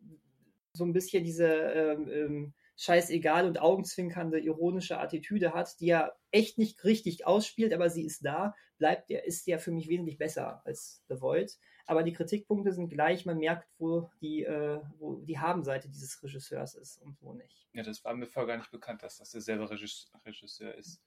[0.73, 6.59] so ein bisschen diese ähm, ähm, scheißegal und augenzwinkernde ironische Attitüde hat, die er echt
[6.59, 10.61] nicht richtig ausspielt, aber sie ist da, bleibt der, ist der für mich wesentlich besser
[10.67, 11.57] als The Void.
[11.87, 16.75] Aber die Kritikpunkte sind gleich, man merkt, wo die, äh, wo die Habenseite dieses Regisseurs
[16.75, 17.69] ist und wo nicht.
[17.73, 21.01] ja, das war mir vorher gar nicht bekannt, dass das derselbe Regis- Regisseur ist.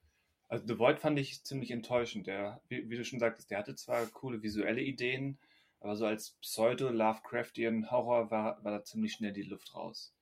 [0.47, 2.25] Also The Void fand ich ziemlich enttäuschend.
[2.27, 5.38] Der, wie, wie du schon sagtest, der hatte zwar coole visuelle Ideen,
[5.82, 10.13] aber so als Pseudo-Lovecraftian Horror war, war da ziemlich schnell die Luft raus.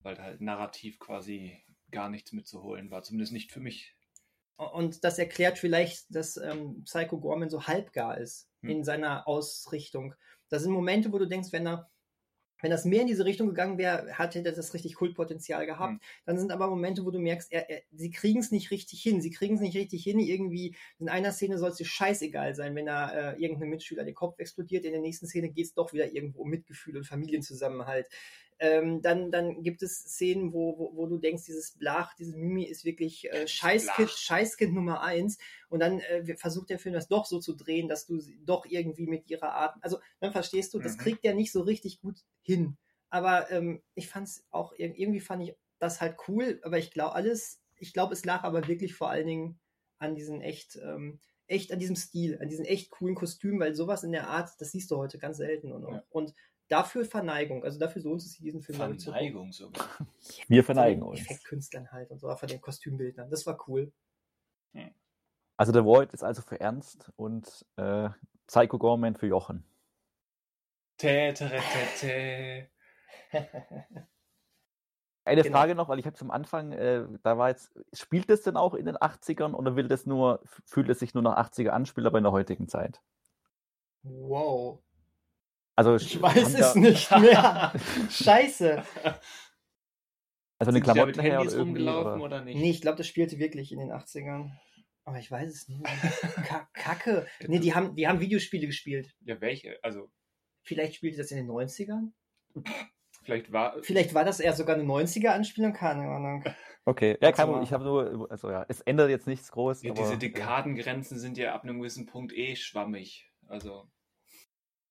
[0.00, 3.94] Weil da halt narrativ quasi gar nichts mitzuholen war, zumindest nicht für mich.
[4.56, 8.70] Und das erklärt vielleicht, dass ähm, Psycho Gorman so halbgar ist Hm.
[8.70, 10.14] in seiner Ausrichtung.
[10.48, 11.90] Das sind Momente, wo du denkst, wenn er,
[12.62, 15.92] wenn das mehr in diese Richtung gegangen wäre, hätte er das richtig Kultpotenzial gehabt.
[15.92, 16.00] Hm.
[16.24, 19.20] Dann sind aber Momente, wo du merkst, er, er, sie kriegen es nicht richtig hin.
[19.20, 20.18] Sie kriegen es nicht richtig hin.
[20.18, 24.14] Irgendwie in einer Szene soll es dir scheißegal sein, wenn er äh, irgendeinem Mitschüler den
[24.14, 24.84] Kopf explodiert.
[24.84, 28.08] In der nächsten Szene geht es doch wieder irgendwo um Mitgefühl und Familienzusammenhalt.
[28.58, 32.64] Ähm, dann, dann gibt es Szenen, wo, wo, wo du denkst, dieses Blach, diese Mimi
[32.64, 34.08] ist wirklich äh, Scheißkind.
[34.10, 35.36] Scheißkind Nummer eins.
[35.68, 38.64] Und dann äh, versucht der Film das doch so zu drehen, dass du sie doch
[38.66, 41.00] irgendwie mit ihrer Art, also dann verstehst du, das Mhm.
[41.00, 42.76] kriegt der nicht so richtig gut hin.
[43.10, 46.90] Aber ähm, ich fand es auch, ir- irgendwie fand ich das halt cool, aber ich
[46.90, 49.60] glaube alles, ich glaube, es lag aber wirklich vor allen Dingen
[49.98, 54.02] an diesen echt, ähm, echt an diesem Stil, an diesen echt coolen Kostümen, weil sowas
[54.02, 55.72] in der Art, das siehst du heute ganz selten.
[55.72, 56.02] Und, Ja.
[56.10, 56.34] und
[56.68, 59.10] dafür Verneigung, also dafür lohnt es sich, diesen Film mal zu.
[59.10, 59.88] Verneigung sogar.
[60.48, 61.20] Wir Von verneigen den uns.
[61.20, 63.30] Effektkünstlern halt und so, von den Kostümbildnern.
[63.30, 63.92] Das war cool.
[65.56, 68.10] Also The Void ist also für Ernst und äh,
[68.46, 69.64] Psycho Gorman für Jochen.
[70.98, 72.70] Tä, tä, tä, tä.
[75.24, 75.58] Eine Genau.
[75.58, 78.74] Frage noch, weil ich habe zum Anfang, äh, da war jetzt, spielt es denn auch
[78.74, 82.06] in den 80ern oder will das nur, fühlt es sich nur nach 80er an, spielt
[82.06, 83.02] aber in der heutigen Zeit?
[84.04, 84.85] Wow.
[85.76, 87.72] Also, Ich weiß es nicht mehr.
[88.10, 88.82] Scheiße.
[90.58, 92.36] Also mit Klamotten her Handys oder irgendwie, rumgelaufen oder?
[92.36, 92.58] oder nicht?
[92.58, 94.50] Nee, ich glaube, das spielte wirklich in den 80ern.
[95.04, 95.84] Aber ich weiß es nicht.
[96.44, 97.26] Ka Kacke.
[97.46, 99.14] Nee, die haben, die haben Videospiele gespielt.
[99.20, 99.78] Ja, welche?
[99.82, 100.10] Also,
[100.66, 102.10] Vielleicht spielte das in den 90ern?
[103.22, 103.80] vielleicht war.
[103.82, 106.44] Vielleicht war das eher sogar eine 90er-Anspielung, keine Ahnung.
[106.84, 107.52] Okay, ja, kein mal.
[107.52, 107.62] Problem.
[107.62, 109.82] Ich habe nur, also ja, es ändert jetzt nichts groß.
[109.82, 113.30] Ja, aber, diese Dekadengrenzen sind ja ab einem gewissen Punkt eh schwammig.
[113.46, 113.88] Also,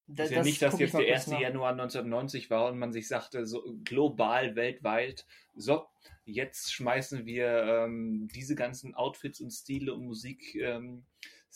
[0.07, 1.27] Da- ist ja nicht, dass jetzt der kurz 1.
[1.27, 1.39] nach.
[1.39, 5.85] Januar 1990 war und man sich sagte, so global, weltweit, so,
[6.25, 11.05] jetzt schmeißen wir ähm, diese ganzen Outfits und Stile und Musikstile ähm,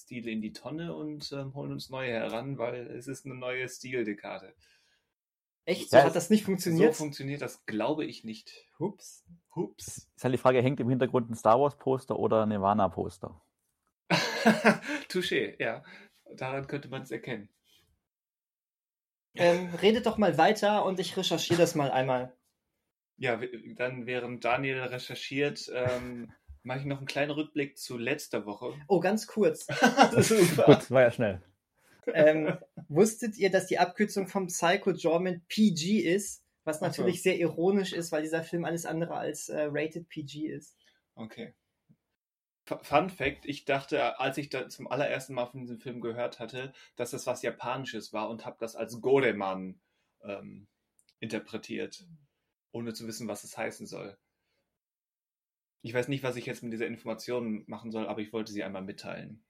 [0.10, 4.54] in die Tonne und ähm, holen uns neue heran, weil es ist eine neue Stildekade.
[5.66, 5.92] Echt?
[5.92, 6.96] So Ja, hat das nicht So funktioniert?
[6.96, 8.66] funktioniert das, glaube ich, nicht.
[8.80, 9.24] Hups.
[9.56, 10.10] Hups.
[10.16, 13.40] Ist halt die Frage, hängt im Hintergrund ein Star Wars Poster oder ein Nirvana Poster?
[15.10, 15.84] Touché, ja.
[16.36, 17.50] Daran könnte man es erkennen.
[19.40, 22.34] Ähm, redet doch mal weiter und ich recherchiere das mal einmal.
[23.18, 23.40] Ja,
[23.76, 26.32] dann während Daniel recherchiert, ähm,
[26.64, 28.74] mache ich noch einen kleinen Rückblick zu letzter Woche.
[28.88, 29.68] Oh, ganz kurz.
[29.68, 29.80] Gut,
[30.92, 31.42] war ja schnell.
[32.14, 36.44] ähm, wusstet ihr, dass die Abkürzung vom Psycho Jorman PG ist?
[36.66, 36.86] Was Ach so.
[37.02, 40.76] natürlich sehr ironisch ist, weil dieser Film alles andere als äh, rated PG ist.
[41.16, 41.54] Okay.
[42.82, 46.74] Fun Fact, ich dachte, als ich da zum allerersten Mal von diesem Film gehört hatte,
[46.96, 49.80] dass das was Japanisches war und habe das als Goreman
[50.24, 50.68] ähm,
[51.20, 52.06] interpretiert,
[52.72, 54.18] ohne zu wissen, was es heißen soll.
[55.82, 58.64] Ich weiß nicht, was ich jetzt mit dieser Information machen soll, aber ich wollte sie
[58.64, 59.44] einmal mitteilen.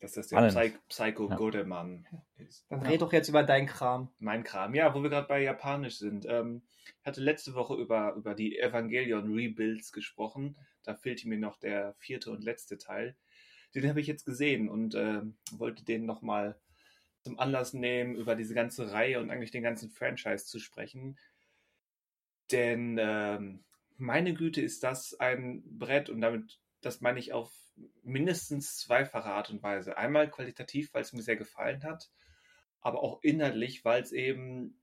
[0.00, 0.46] Dass das der.
[0.48, 1.36] Psy Psycho Ja.
[1.36, 2.64] Goreman ist.
[2.68, 4.12] Dann red doch jetzt über deinen Kram.
[4.18, 4.74] Mein Kram.
[4.74, 6.24] Ja, wo wir gerade bei Japanisch sind.
[6.28, 6.62] Ähm,
[7.00, 10.56] ich hatte letzte Woche über, über die Evangelion Rebuilds gesprochen.
[10.88, 13.16] Da fehlte mir noch der vierte und letzte Teil.
[13.74, 16.58] Den habe ich jetzt gesehen und ähm, wollte den nochmal
[17.22, 21.18] zum Anlass nehmen, über diese ganze Reihe und eigentlich den ganzen Franchise zu sprechen.
[22.50, 23.64] Denn ähm,
[23.98, 27.52] meine Güte ist das ein Brett und damit, das meine ich auf
[28.02, 29.98] mindestens zweifache Art und Weise.
[29.98, 32.10] Einmal qualitativ, weil es mir sehr gefallen hat
[32.80, 34.80] aber auch inhaltlich, weil es eben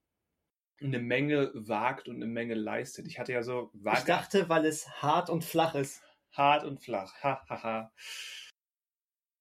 [0.81, 3.07] eine Menge wagt und eine Menge leistet.
[3.07, 6.03] Ich hatte ja so Ich dachte, weil es hart und flach ist.
[6.31, 7.13] hart und flach.
[7.23, 7.93] Ha, ha, ha.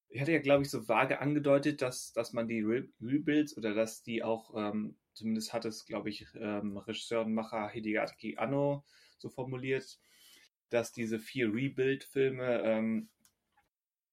[0.08, 3.74] Ich hatte ja, glaube ich, so vage angedeutet, dass, dass man die Re Rebuilds oder
[3.74, 8.84] dass die auch, ähm, zumindest hat es, glaube ich, ähm, Regisseur und Macher Hideaki Anno
[9.18, 9.98] so formuliert,
[10.70, 13.10] dass diese vier Rebuild-Filme ähm,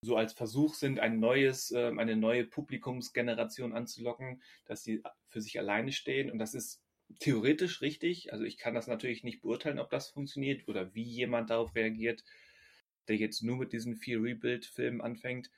[0.04, 5.60] so als Versuch sind, ein neues, ähm, eine neue Publikumsgeneration anzulocken, dass sie für sich
[5.60, 6.32] alleine stehen.
[6.32, 6.82] Und das ist
[7.20, 8.32] theoretisch richtig.
[8.32, 12.24] Also ich kann das natürlich nicht beurteilen, ob das funktioniert oder wie jemand darauf reagiert,
[13.08, 15.52] der jetzt nur mit diesen vier Rebuild-Filmen anfängt.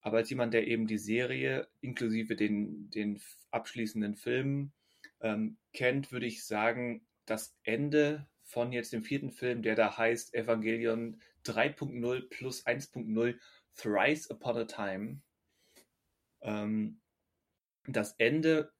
[0.00, 3.20] Aber als jemand, der eben die Serie inklusive den, den
[3.50, 4.72] abschließenden Filmen
[5.20, 10.34] ähm, kennt, würde ich sagen, das Ende von jetzt dem vierten Film, der da heißt
[10.34, 13.38] Evangelion 3.0 plus 1.0
[13.76, 15.20] Thrice Upon a Time.
[16.40, 17.00] Ähm,
[17.86, 18.72] das Ende,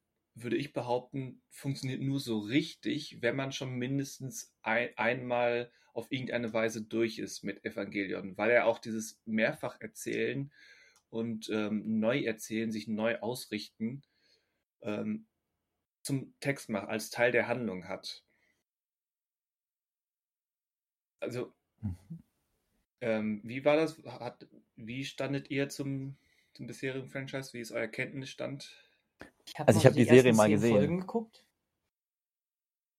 [0.42, 6.52] würde ich behaupten, funktioniert nur so richtig, wenn man schon mindestens ein, einmal auf irgendeine
[6.52, 10.52] Weise durch ist mit Evangelion, weil er auch dieses Mehrfacherzählen
[11.10, 14.02] und ähm, Neuerzählen, sich neu ausrichten,
[14.82, 15.26] ähm,
[16.02, 18.24] zum Text macht, als Teil der Handlung hat.
[21.20, 21.52] Also,
[23.00, 23.98] ähm, wie war das?
[24.04, 24.46] Hat,
[24.76, 26.16] wie standet ihr zum,
[26.54, 27.52] zum bisherigen Franchise?
[27.52, 28.87] Wie ist euer Kenntnisstand?
[29.46, 30.76] Ich hab Also ich mal hab die ersten Serie mal gesehen.
[30.76, 31.44] Folgen geguckt.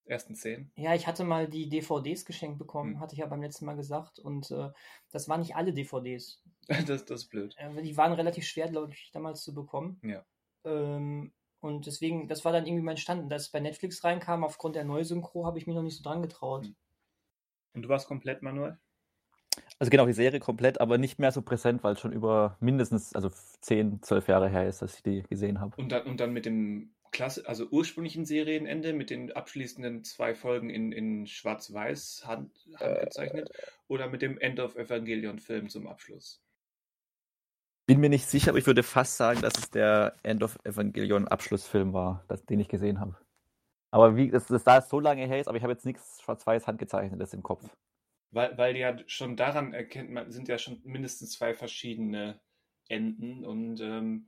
[0.05, 0.71] Ersten zehn?
[0.75, 2.99] Ja, ich hatte mal die DVDs geschenkt bekommen, Hm.
[2.99, 4.17] hatte ich ja beim letzten Mal gesagt.
[4.17, 4.71] Und äh,
[5.11, 6.41] das waren nicht alle DVDs.
[6.87, 7.55] Das, das ist blöd.
[7.57, 9.99] Äh, die waren relativ schwer, glaube ich, damals zu bekommen.
[10.03, 10.23] Ja.
[10.65, 13.23] Ähm, und deswegen, das war dann irgendwie mein Stand.
[13.23, 16.03] Und Als es bei Netflix reinkam, aufgrund der Neusynchro, habe ich mich noch nicht so
[16.03, 16.65] dran getraut.
[16.65, 16.75] Hm.
[17.73, 18.79] Und du warst komplett, Manuel?
[19.79, 23.15] Also genau, die Serie komplett, aber nicht mehr so präsent, weil es schon über mindestens,
[23.15, 23.29] also
[23.61, 25.75] 10, 12 Jahre her ist, dass ich die gesehen habe.
[25.77, 30.69] Und dann, und dann mit dem Klasse, also ursprünglichen Serienende, mit den abschließenden zwei Folgen
[30.69, 33.49] in, in Schwarz-Weiß hand, handgezeichnet
[33.87, 36.41] oder mit dem End of Evangelion-Film zum Abschluss?
[37.87, 41.27] Bin mir nicht sicher, aber ich würde fast sagen, dass es der End of Evangelion
[41.27, 43.15] Abschlussfilm war, das, den ich gesehen habe.
[43.91, 46.67] Aber wie, das, das da so lange her ist, aber ich habe jetzt nichts schwarz-weiß
[46.67, 47.65] handgezeichnetes im Kopf.
[48.31, 52.39] Weil, weil ja schon daran erkennt man, sind ja schon mindestens zwei verschiedene
[52.87, 54.27] Enden und ähm,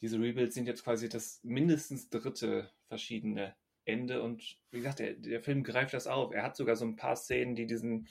[0.00, 5.40] diese Rebuilds sind jetzt quasi das mindestens dritte verschiedene Ende und wie gesagt, der, der
[5.40, 6.32] Film greift das auf.
[6.32, 8.08] Er hat sogar so ein paar Szenen, die diesen,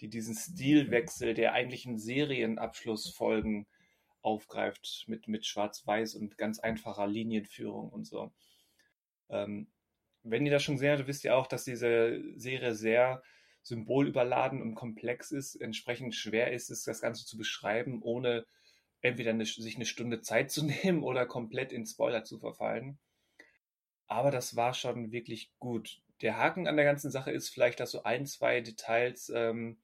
[0.00, 3.66] die diesen Stilwechsel der eigentlichen Serienabschlussfolgen
[4.22, 8.32] aufgreift mit, mit Schwarz-Weiß und ganz einfacher Linienführung und so.
[9.28, 9.68] Ähm,
[10.22, 13.22] wenn ihr das schon seht, wisst ihr auch, dass diese Serie sehr
[13.62, 15.56] symbolüberladen und komplex ist.
[15.56, 18.46] Entsprechend schwer ist es, das Ganze zu beschreiben, ohne
[19.02, 22.98] entweder eine, sich eine Stunde Zeit zu nehmen oder komplett in Spoiler zu verfallen.
[24.06, 26.02] Aber das war schon wirklich gut.
[26.20, 29.78] Der Haken an der ganzen Sache ist vielleicht, dass so ein, zwei Details ähm,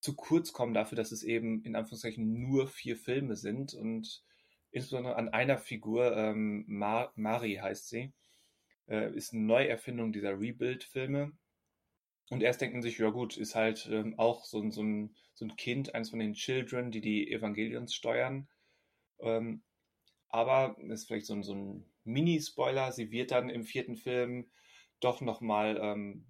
[0.00, 4.22] zu kurz kommen dafür, dass es eben in Anführungszeichen nur vier Filme sind und
[4.70, 8.12] insbesondere an einer Figur, ähm, Mar Mari heißt sie,
[8.88, 11.32] äh, ist eine Neuerfindung dieser Rebuild-Filme.
[12.30, 15.56] Und erst denken sich, ja gut, ist halt ähm, auch so, so, ein, so ein
[15.56, 18.48] Kind, eins von den Children, die die Evangelions steuern.
[19.18, 19.62] Ähm,
[20.28, 24.48] aber, ist vielleicht so ein, so ein Mini-Spoiler, sie wird dann im vierten Film
[25.00, 26.24] doch nochmal ähm,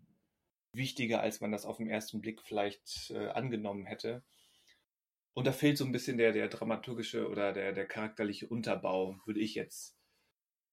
[0.73, 4.23] wichtiger, als man das auf den ersten Blick vielleicht äh, angenommen hätte.
[5.35, 9.41] Und da fehlt so ein bisschen der, der dramaturgische oder der, der charakterliche Unterbau, würde
[9.41, 9.99] ich jetzt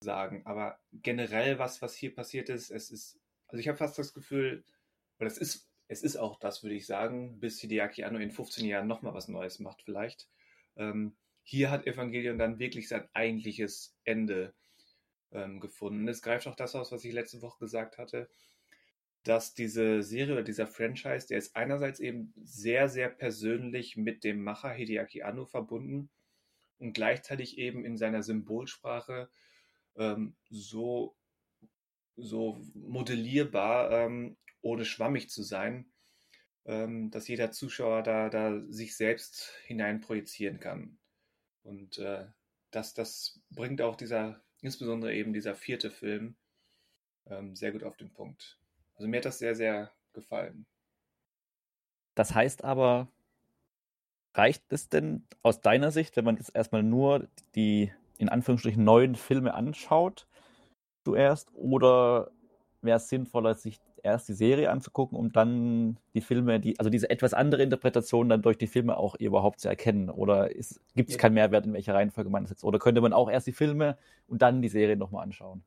[0.02, 0.44] sagen.
[0.46, 4.64] Aber generell, was, was hier passiert ist, es ist, also ich habe fast das Gefühl,
[5.20, 8.66] oder es ist, es ist auch das, würde ich sagen, bis Hideaki Anno in 15
[8.66, 10.28] Jahren nochmal was Neues macht, vielleicht.
[10.76, 14.54] Ähm, hier hat Evangelion dann wirklich sein eigentliches Ende
[15.32, 16.08] ähm, gefunden.
[16.08, 18.30] Es greift auch das aus, was ich letzte Woche gesagt hatte,
[19.24, 24.44] dass diese Serie oder dieser Franchise, der ist einerseits eben sehr, sehr persönlich mit dem
[24.44, 26.10] Macher Hideaki Anno verbunden
[26.80, 29.30] und gleichzeitig eben in seiner Symbolsprache
[29.96, 31.16] ähm, so,
[32.16, 35.90] so modellierbar, ähm, ohne schwammig zu sein,
[36.66, 40.98] ähm, dass jeder Zuschauer da, da sich selbst hinein projizieren kann.
[41.64, 42.28] Und äh,
[42.72, 46.36] das, das bringt auch dieser, insbesondere eben dieser vierte Film,
[47.28, 48.60] ähm, sehr gut auf den Punkt.
[48.96, 50.66] Also mir hat das sehr, sehr gefallen.
[52.16, 53.08] Das heißt aber,
[54.34, 59.16] reicht es denn aus deiner Sicht, wenn man jetzt erstmal nur die in Anführungsstrichen neuen
[59.16, 60.28] Filme anschaut
[61.06, 62.32] zuerst oder
[62.82, 67.10] wäre es sinnvoller, sich erst die Serie anzugucken, um dann die Filme, die, also diese
[67.10, 70.10] etwas andere Interpretation dann durch die Filme auch überhaupt zu erkennen?
[70.10, 70.50] Oder
[70.96, 72.64] gibt es keinen Mehrwert, in welcher Reihenfolge man das jetzt?
[72.64, 75.64] Oder könnte man auch erst die Filme und dann die Serie nochmal anschauen?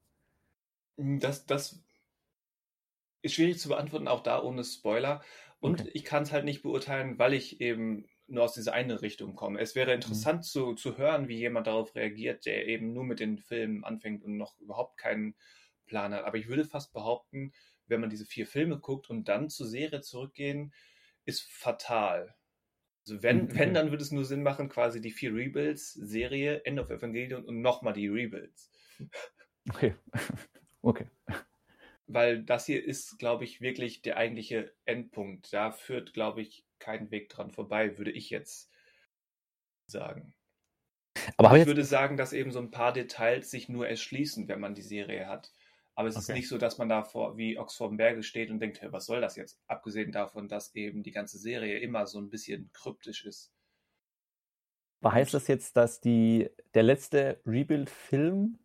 [0.96, 1.83] Das, das
[3.22, 5.22] ist schwierig zu beantworten, auch da ohne Spoiler.
[5.61, 5.90] Und okay.
[5.92, 9.61] ich kann es halt nicht beurteilen, weil ich eben nur aus dieser eine Richtung komme.
[9.61, 10.42] Es wäre interessant mhm.
[10.42, 14.37] zu, zu hören, wie jemand darauf reagiert, der eben nur mit den Filmen anfängt und
[14.37, 15.35] noch überhaupt keinen
[15.87, 16.24] Plan hat.
[16.24, 17.53] Aber ich würde fast behaupten,
[17.90, 20.72] wenn man diese vier Filme guckt und dann zur Serie zurückgehen,
[21.24, 22.35] ist fatal.
[23.07, 23.59] Also wenn, mhm.
[23.59, 27.44] wenn, dann würde es nur Sinn machen, quasi die vier Rebuilds, Serie, End of Evangelion
[27.44, 28.70] und nochmal die Rebuilds.
[29.68, 29.94] Okay.
[30.83, 31.07] okay.
[32.07, 35.53] Weil das hier ist, glaube ich, wirklich der eigentliche Endpunkt.
[35.53, 38.70] Da führt, glaube ich, kein Weg dran vorbei, würde ich jetzt
[39.87, 40.35] sagen.
[41.37, 44.74] Aber ich würde sagen, dass eben so ein paar Details sich nur erschließen, wenn man
[44.74, 45.53] die Serie hat.
[46.01, 46.23] Aber es okay.
[46.23, 49.05] ist nicht so, dass man da vor wie Oxford Berge steht und denkt, hey, was
[49.05, 49.61] soll das jetzt?
[49.67, 53.53] Abgesehen davon, dass eben die ganze Serie immer so ein bisschen kryptisch ist.
[55.03, 58.59] Aber heißt das jetzt, dass die, der letzte Rebuild-Film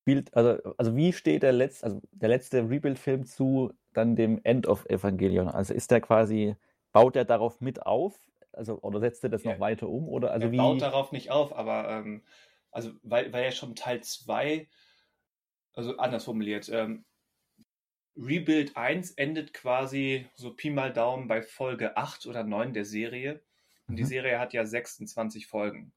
[0.00, 4.66] spielt, also, also wie steht der letzte, also der letzte Rebuild-Film zu dann dem End
[4.66, 5.46] of Evangelion?
[5.46, 6.56] Also ist der quasi,
[6.90, 8.18] baut er darauf mit auf?
[8.50, 9.52] Also, oder setzt er das ja.
[9.52, 10.08] noch weiter um?
[10.08, 10.56] Oder also er wie...
[10.56, 12.24] baut darauf nicht auf, aber ähm,
[12.72, 14.66] also weil, weil ja schon Teil 2
[15.74, 17.04] also anders formuliert, ähm,
[18.16, 23.42] Rebuild 1 endet quasi so Pi mal Daumen bei Folge 8 oder 9 der Serie.
[23.86, 23.96] Und mhm.
[23.96, 25.92] die Serie hat ja 26 Folgen.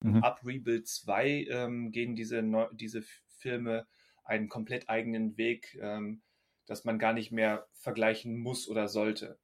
[0.00, 0.22] Mhm.
[0.22, 3.02] Ab Rebuild 2 ähm, gehen diese, diese
[3.38, 3.86] Filme
[4.24, 6.22] einen komplett eigenen Weg, ähm,
[6.66, 9.38] dass man gar nicht mehr vergleichen muss oder sollte.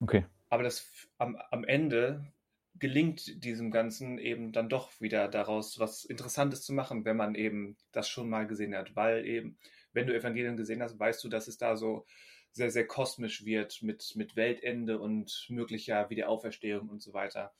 [0.00, 0.26] Okay.
[0.48, 2.32] Aber das am, am Ende
[2.78, 7.76] gelingt diesem Ganzen eben dann doch wieder daraus was Interessantes zu machen, wenn man eben
[7.92, 8.94] das schon mal gesehen hat.
[8.96, 9.58] Weil eben,
[9.92, 12.06] wenn du Evangelien gesehen hast, weißt du, dass es da so
[12.52, 17.54] sehr, sehr kosmisch wird mit, mit Weltende und möglicher Wiederauferstehung und so weiter.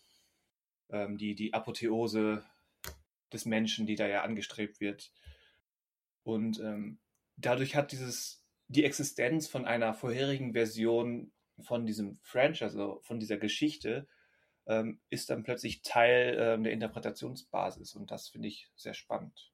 [0.90, 2.44] Ähm, die, die Apotheose
[3.32, 5.12] des Menschen, die da ja angestrebt wird.
[6.22, 6.98] Und ähm,
[7.36, 13.36] dadurch hat dieses, die Existenz von einer vorherigen Version von diesem Franchise, also von dieser
[13.36, 14.06] Geschichte,
[14.66, 19.52] ähm, ist dann plötzlich Teil ähm, der Interpretationsbasis und das finde ich sehr spannend.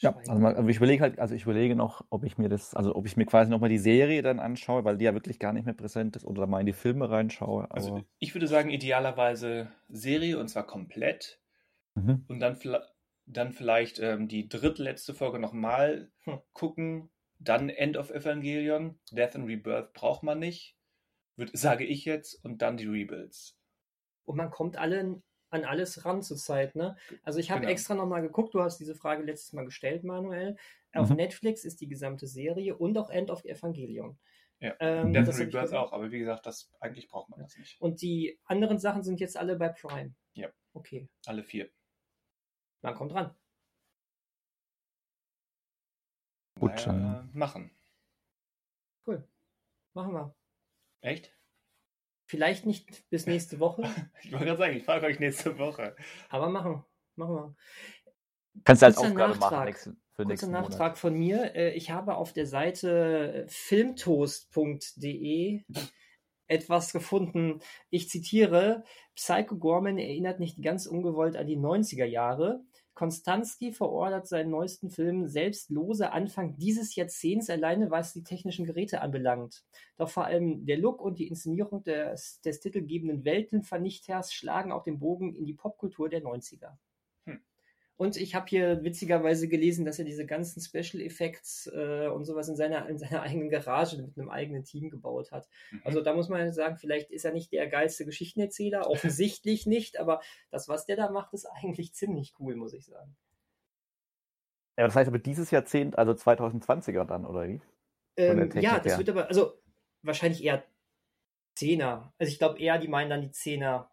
[0.00, 2.74] Ja, also, mal, also ich überlege halt, also ich überlege noch, ob ich mir das,
[2.74, 5.52] also ob ich mir quasi nochmal die Serie dann anschaue, weil die ja wirklich gar
[5.52, 7.70] nicht mehr präsent ist oder mal in die Filme reinschaue.
[7.70, 11.40] Also ich würde sagen, idealerweise Serie und zwar komplett.
[11.94, 12.24] Mhm.
[12.28, 12.58] Und dann
[13.26, 16.40] dann vielleicht ähm, die drittletzte Folge nochmal Hm.
[16.52, 20.76] gucken, dann End of Evangelion, Death and Rebirth braucht man nicht,
[21.36, 23.56] würd, sage ich jetzt, und dann die Rebuilds.
[24.24, 26.96] Und man kommt alle an alles ran zurzeit, ne?
[27.22, 27.70] Also ich habe Genau.
[27.72, 30.56] extra nochmal geguckt, du hast diese Frage letztes Mal gestellt, Manuel.
[30.94, 31.16] Auf Mhm.
[31.16, 34.18] Netflix ist die gesamte Serie und auch End of Evangelion.
[34.58, 34.74] Ja.
[34.80, 37.80] Ähm, Death das Rebirth auch, aber wie gesagt, das eigentlich braucht man das nicht.
[37.80, 40.14] Und die anderen Sachen sind jetzt alle bei Prime.
[40.34, 40.48] Ja.
[40.72, 41.70] Okay, Alle vier.
[42.82, 43.32] man kommt ran.
[46.58, 47.70] Gut, dann- äh, machen.
[49.06, 49.28] Cool.
[49.92, 50.34] Machen wir.
[51.04, 51.32] Echt?
[52.26, 53.82] Vielleicht nicht bis nächste Woche,
[54.22, 55.94] Ich wollte gerade sagen, ich frage euch nächste Woche.
[56.30, 56.82] aber machen.
[57.16, 57.54] Machen wir.
[58.64, 59.50] Kannst du als Kurzer Aufgabe Nachtrag.
[59.52, 60.98] machen nächsten, für Kurzer Nachtrag Monat.
[60.98, 61.54] von mir.
[61.54, 65.62] Äh, Ich habe auf der Seite filmtoast.de
[66.46, 67.60] etwas gefunden.
[67.90, 68.84] Ich zitiere,
[69.14, 72.60] Psycho Gorman erinnert nicht ganz ungewollt an die 90er Jahre.
[72.94, 79.00] Konstanski verordert seinen neuesten Film selbst lose Anfang dieses Jahrzehnts, alleine was die technischen Geräte
[79.00, 79.64] anbelangt.
[79.96, 85.00] Doch vor allem der Look und die Inszenierung des, des titelgebenden Weltenvernichters schlagen auch den
[85.00, 86.76] Bogen in die Popkultur der 90er.
[87.96, 92.48] Und ich habe hier witzigerweise gelesen, dass er diese ganzen Special Effects äh, und sowas
[92.48, 95.48] in seiner, in seiner eigenen Garage mit einem eigenen Team gebaut hat.
[95.70, 95.82] Mhm.
[95.84, 100.20] Also da muss man sagen, vielleicht ist er nicht der geilste Geschichtenerzähler, offensichtlich nicht, aber
[100.50, 103.16] das, was der da macht, ist eigentlich ziemlich cool, muss ich sagen.
[104.76, 107.60] Ja, das heißt aber dieses Jahrzehnt, also 2020er dann, oder wie?
[108.16, 108.98] der Ähm, ja, das her.
[108.98, 109.54] wird aber, also
[110.02, 110.64] wahrscheinlich eher
[111.54, 112.12] Zehner.
[112.18, 113.90] Also ich glaube eher, die meinen dann die Zehner.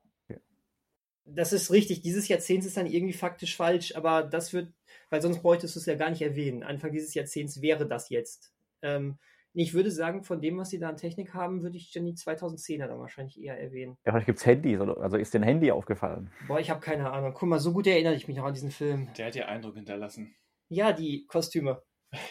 [1.25, 2.01] Das ist richtig.
[2.01, 4.73] Dieses Jahrzehnt ist dann irgendwie faktisch falsch, aber das wird,
[5.09, 6.63] weil sonst bräuchtest du es ja gar nicht erwähnen.
[6.63, 8.53] Anfang dieses Jahrzehnts wäre das jetzt.
[8.81, 9.17] Ähm,
[9.53, 12.13] ich würde sagen, von dem, was sie da an Technik haben, würde ich dann die
[12.13, 13.97] 2010er dann wahrscheinlich eher erwähnen.
[14.05, 16.31] Ja, vielleicht gibt es Handys, oder, also ist dir ein Handy aufgefallen?
[16.47, 17.33] Boah, ich habe keine Ahnung.
[17.33, 19.09] Guck mal, so gut erinnere ich mich noch an diesen Film.
[19.17, 20.33] Der hat ja Eindruck hinterlassen.
[20.69, 21.81] Ja, die Kostüme.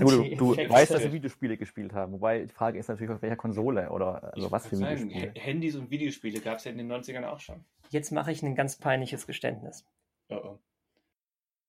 [0.00, 2.14] Du, die du weißt, dass sie Videospiele gespielt haben.
[2.14, 5.32] Wobei die Frage ist natürlich, auf welcher Konsole oder also Ich was für sagen, Videospiele.
[5.36, 7.64] H- Handys und Videospiele gab es ja in den 90ern auch schon.
[7.90, 9.86] Jetzt mache ich ein ganz peinliches Geständnis.
[10.28, 10.58] Oh, oh.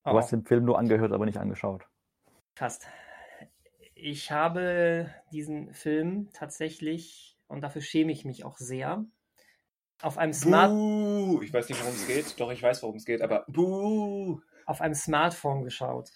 [0.03, 1.85] Du hast den Film nur angehört, aber nicht angeschaut.
[2.55, 2.87] Fast.
[3.93, 9.05] Ich habe diesen Film tatsächlich, und dafür schäme ich mich auch sehr,
[10.01, 11.41] auf einem, Smart, Buh!
[11.41, 12.39] Ich weiß nicht, worum es geht.
[12.39, 14.39] Doch, ich weiß, worum es geht, aber Buh!
[14.67, 16.11] auf einem Smartphone geschaut.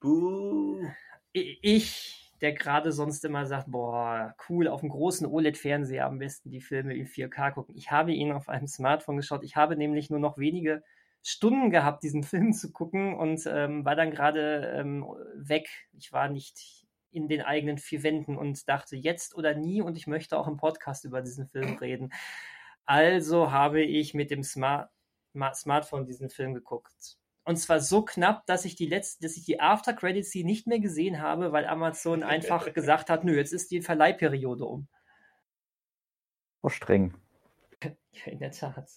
[0.00, 0.86] Buh!
[1.32, 6.60] Ich, der gerade sonst immer sagt, boah, cool, auf einem großen OLED-Fernseher am besten die
[6.60, 7.76] Filme in 4K gucken.
[7.76, 9.44] Ich habe ihn auf einem Smartphone geschaut.
[9.44, 10.82] Ich habe nämlich nur noch wenige
[11.22, 15.68] Stunden gehabt, diesen Film zu gucken und ähm, war dann gerade ähm, weg.
[15.92, 20.06] Ich war nicht in den eigenen vier Wänden und dachte jetzt oder nie und ich
[20.06, 22.12] möchte auch im Podcast über diesen Film reden.
[22.84, 24.90] Also habe ich mit dem Smart
[25.32, 27.18] Ma- Smartphone diesen Film geguckt.
[27.48, 30.66] Und zwar so knapp, dass ich die letzte, dass ich die After Credit Scene nicht
[30.66, 34.86] mehr gesehen habe, weil Amazon einfach gesagt hat, nö, jetzt ist die Verleihperiode um.
[36.60, 37.14] So streng.
[37.82, 38.90] Ja, in der Tat.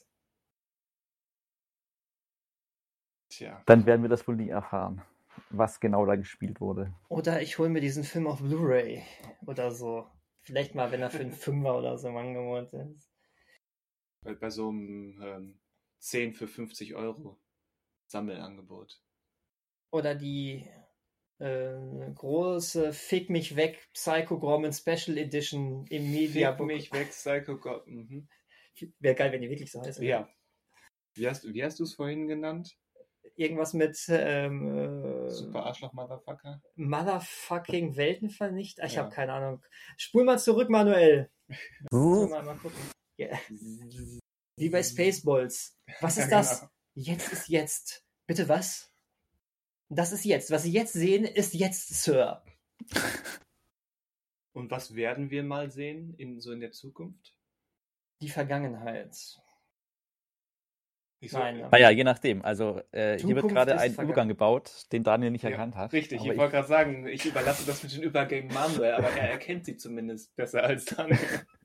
[3.29, 3.63] Tja.
[3.67, 5.01] Dann werden wir das wohl nie erfahren,
[5.49, 6.93] was genau da gespielt wurde.
[7.07, 9.01] Oder ich hole mir diesen Film auf Blu-ray
[9.45, 10.11] oder so.
[10.41, 13.09] Vielleicht mal, wenn er für einen Fünfer oder so im Angebot ist.
[14.25, 15.59] Bei, bei so einem ähm,
[15.99, 17.40] 10 für 50 Euro
[18.11, 19.01] Sammelangebot.
[19.91, 20.69] Oder die
[21.39, 27.57] äh, große Fick mich weg Psycho Gorman Special Edition im Media Fick mich weg, Psycho
[27.57, 27.87] God.
[27.87, 28.29] Mhm.
[28.99, 30.03] Wäre geil, wenn die wirklich so heißen.
[30.03, 30.29] Ja.
[31.15, 32.77] Wie hast, wie hast du es vorhin genannt?
[33.35, 36.61] Irgendwas mit ähm, äh, Super Arschloch Motherfucker?
[36.75, 38.85] Motherfucking Weltenvernichter.
[38.85, 39.03] Ich Ja.
[39.03, 39.63] habe keine Ahnung.
[39.97, 41.29] Spul mal zurück, Manuel.
[41.91, 42.79] Mal, mal gucken.
[43.17, 43.37] Ja.
[44.57, 45.77] Wie bei Spaceballs.
[46.01, 46.59] Was ist Ja, das?
[46.61, 46.71] genau.
[46.93, 48.05] Jetzt ist jetzt.
[48.27, 48.91] Bitte was?
[49.89, 50.51] Das ist jetzt.
[50.51, 52.43] Was Sie jetzt sehen, ist jetzt, Sir.
[54.53, 57.33] Und was werden wir mal sehen in so in der Zukunft?
[58.21, 59.15] Die Vergangenheit.
[61.23, 62.41] Ich Nein, naja, je nachdem.
[62.43, 65.93] Also äh, hier wird gerade ein vergangen- Übergang gebaut, den Daniel nicht Ja, erkannt hat.
[65.93, 69.29] Richtig, Aber ich wollte gerade sagen, ich überlasse das mit den Übergängen Manuel, aber er
[69.29, 71.11] erkennt sie zumindest besser als dann.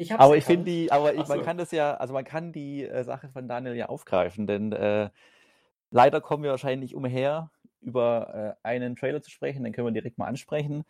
[0.00, 1.44] Ich Aber ich finde die, aber ich, Ach man so.
[1.44, 5.10] kann das ja, also man kann die äh, Sache von Daniel ja aufgreifen, denn äh,
[5.90, 10.16] leider kommen wir wahrscheinlich umher, über äh, einen Trailer zu sprechen, den können wir direkt
[10.16, 10.84] mal ansprechen,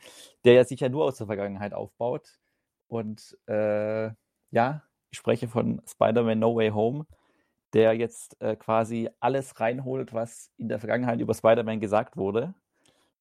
[0.44, 2.38] der ja sich ja nur aus der Vergangenheit aufbaut.
[2.86, 4.10] Und äh,
[4.50, 7.06] ja, ich spreche von Spider-Man No Way Home,
[7.72, 12.52] der jetzt äh, quasi alles reinholt, was in der Vergangenheit über Spider-Man gesagt wurde.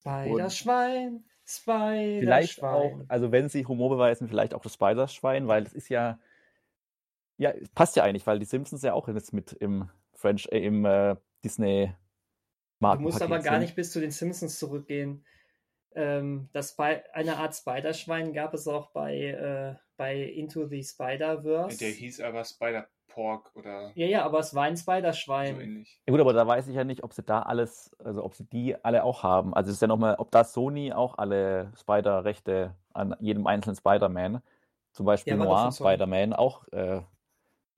[0.01, 2.19] Spider-Schwein, Spider-Schwein.
[2.19, 6.19] Vielleicht auch, also wenn sie Humor beweisen, vielleicht auch das Spider-Schwein, weil es ist ja,
[7.37, 10.65] ja, es passt ja eigentlich, weil die Simpsons ja auch jetzt mit im French, äh,
[10.65, 11.93] im äh, Disney
[12.79, 15.25] Du musst aber gar nicht bis zu den Simpsons zurückgehen.
[15.97, 21.79] Ähm, das eine Art Spider-Schwein gab es auch bei, äh, bei Into the Spider-Verse.
[21.79, 23.93] Der hieß aber Spider-Pork oder.
[23.95, 25.55] Ja, ja, aber es war ein Spider-Schwein.
[25.55, 25.99] So ähnlich.
[26.05, 28.43] Ja, gut, aber da weiß ich ja nicht, ob sie da alles, also ob sie
[28.43, 29.55] die alle auch haben.
[29.55, 34.43] Also es ist ja nochmal, ob da Sony auch alle Spider-Rechte an jedem einzelnen Spider-Man,
[34.91, 37.01] zum Beispiel ja, Noir Spider-Man, auch äh,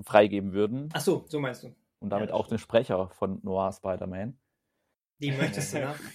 [0.02, 0.90] freigeben würden.
[0.92, 1.74] Ach so, so meinst du.
[2.02, 4.38] Und damit ja, auch den Sprecher von Noir Spider-Man.
[5.20, 5.96] Die möchtest du, ne?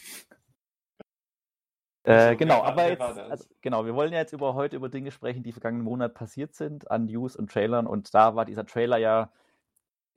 [2.05, 5.43] Äh, genau, aber jetzt, also, genau, wir wollen ja jetzt über heute über Dinge sprechen,
[5.43, 9.31] die vergangenen Monat passiert sind an News und Trailern und da war dieser Trailer ja,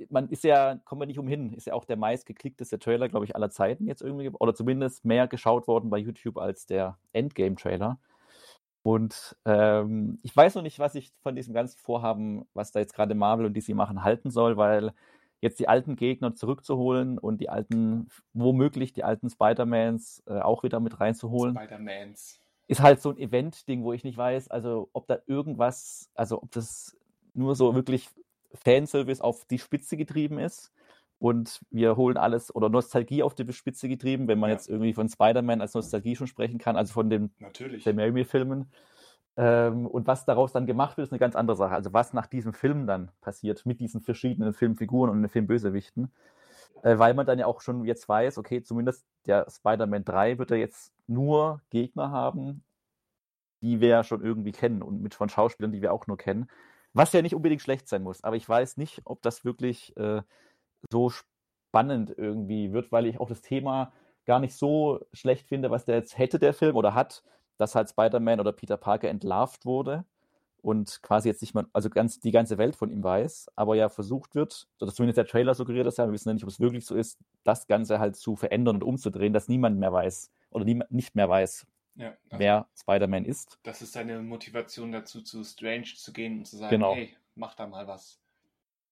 [0.09, 3.35] man ist ja, kommen wir nicht umhin, ist ja auch der meistgeklickteste Trailer, glaube ich,
[3.35, 7.99] aller Zeiten jetzt irgendwie, oder zumindest mehr geschaut worden bei YouTube als der Endgame-Trailer.
[8.83, 12.93] Und ähm, ich weiß noch nicht, was ich von diesem ganzen Vorhaben, was da jetzt
[12.93, 14.93] gerade Marvel und DC machen, halten soll, weil
[15.41, 20.79] jetzt die alten Gegner zurückzuholen und die alten, womöglich die alten Spider-Mans äh, auch wieder
[20.79, 21.55] mit reinzuholen.
[21.55, 22.41] Spider-Mans.
[22.67, 26.51] Ist halt so ein Event-Ding, wo ich nicht weiß, also ob da irgendwas, also ob
[26.51, 26.97] das
[27.33, 28.09] nur so wirklich
[28.53, 30.73] Fanservice auf die Spitze getrieben ist
[31.19, 34.55] und wir holen alles oder Nostalgie auf die Spitze getrieben, wenn man ja.
[34.55, 37.31] jetzt irgendwie von Spider-Man als Nostalgie schon sprechen kann, also von den
[37.79, 38.59] Sam Raimi-Filmen.
[38.59, 38.67] Ähm,
[39.39, 41.75] und was daraus dann gemacht wird, ist eine ganz andere Sache.
[41.75, 46.11] Also was nach diesem Film dann passiert mit diesen verschiedenen Filmfiguren und den Filmbösewichten.
[46.83, 50.51] Äh, weil man dann ja auch schon jetzt weiß, okay, zumindest der Spider-Man 3 wird
[50.51, 52.63] er jetzt nur Gegner haben,
[53.61, 56.49] die wir ja schon irgendwie kennen und mit von Schauspielern, die wir auch nur kennen.
[56.93, 58.23] Was ja nicht unbedingt schlecht sein muss.
[58.23, 60.21] Aber ich weiß nicht, ob das wirklich äh,
[60.91, 63.91] so spannend irgendwie wird, weil ich auch das Thema
[64.25, 67.23] gar nicht so schlecht finde, was der jetzt hätte, der Film oder hat
[67.57, 70.05] dass halt Spider-Man oder Peter Parker entlarvt wurde
[70.61, 73.89] und quasi jetzt nicht mal, also ganz die ganze Welt von ihm weiß, aber ja
[73.89, 76.59] versucht wird, oder zumindest der Trailer suggeriert das ja, wir wissen ja nicht, ob es
[76.59, 80.65] wirklich so ist, das Ganze halt zu verändern und umzudrehen, dass niemand mehr weiß oder
[80.65, 83.59] nie, nicht mehr weiß, ja, also wer Spider-Man ist.
[83.63, 86.95] Das ist seine Motivation dazu, zu Strange zu gehen und zu sagen, genau.
[86.95, 88.19] hey, mach da mal was.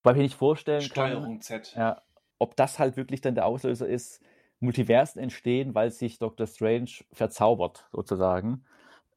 [0.03, 1.74] Weil ich nicht vorstellen Steuerung kann, Z.
[1.76, 2.01] Ja,
[2.39, 4.22] ob das halt wirklich dann der Auslöser ist,
[4.60, 6.47] Multiversen entstehen, weil sich Dr.
[6.47, 8.66] Strange verzaubert, sozusagen,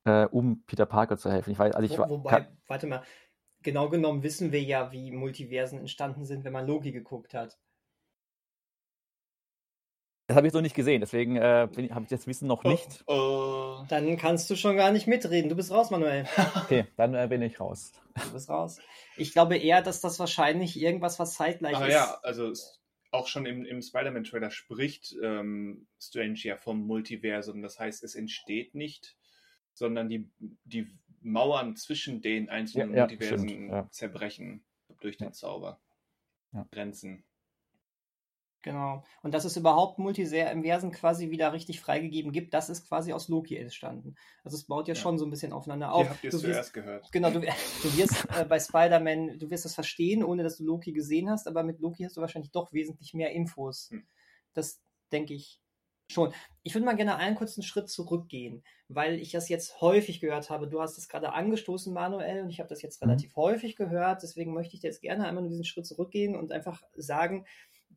[0.05, 1.51] äh, um Peter Parker zu helfen.
[1.51, 3.03] Ich weiß, also ich Wo, wobei, kann, warte mal,
[3.63, 7.59] genau genommen wissen wir ja, wie Multiversen entstanden sind, wenn man Loki geguckt hat.
[10.29, 13.03] Das habe ich so nicht gesehen, deswegen äh, habe ich das Wissen noch oh, nicht.
[13.07, 13.85] Oh, oh.
[13.89, 15.49] Dann kannst du schon gar nicht mitreden.
[15.49, 16.27] Du bist raus, Manuel.
[16.65, 17.93] okay, dann äh, bin ich raus.
[18.15, 18.79] Du bist raus.
[19.17, 21.95] Ich glaube eher, dass das wahrscheinlich irgendwas, was zeitgleich Aber ist.
[21.95, 22.53] ja, also
[23.11, 27.63] auch schon im, im Spider-Man-Trailer spricht ähm, Strange ja vom Multiversum.
[27.63, 29.17] Das heißt, es entsteht nicht,
[29.73, 30.31] sondern die,
[30.65, 30.89] die
[31.21, 33.91] Mauern zwischen den einzelnen ja, Multiversen ja.
[33.91, 34.65] zerbrechen
[35.01, 35.81] durch den Zauber.
[36.71, 37.25] Grenzen.
[38.63, 39.05] Genau.
[39.23, 43.57] Und dass es überhaupt Multiversen quasi wieder richtig freigegeben gibt, das ist quasi aus Loki
[43.57, 44.17] entstanden.
[44.43, 45.01] Also es baut ja, ja.
[45.01, 46.03] schon so ein bisschen aufeinander auf.
[46.03, 47.13] Hier habt ihr es zuerst gehört.
[47.13, 47.41] Genau, du,
[47.83, 51.47] du wirst äh, bei Spider-Man, du wirst das verstehen, ohne dass du Loki gesehen hast,
[51.47, 53.91] aber mit Loki hast du wahrscheinlich doch wesentlich mehr Infos.
[53.91, 54.07] Hm.
[54.55, 54.81] Das
[55.13, 55.61] denke ich
[56.11, 56.33] schon.
[56.63, 60.69] Ich würde mal gerne einen kurzen Schritt zurückgehen, weil ich das jetzt häufig gehört habe.
[60.69, 63.11] Du hast es gerade angestoßen, Manuel, und ich habe das jetzt mhm.
[63.11, 64.23] relativ häufig gehört.
[64.23, 67.47] Deswegen möchte ich jetzt gerne einmal nur diesen Schritt zurückgehen und einfach sagen,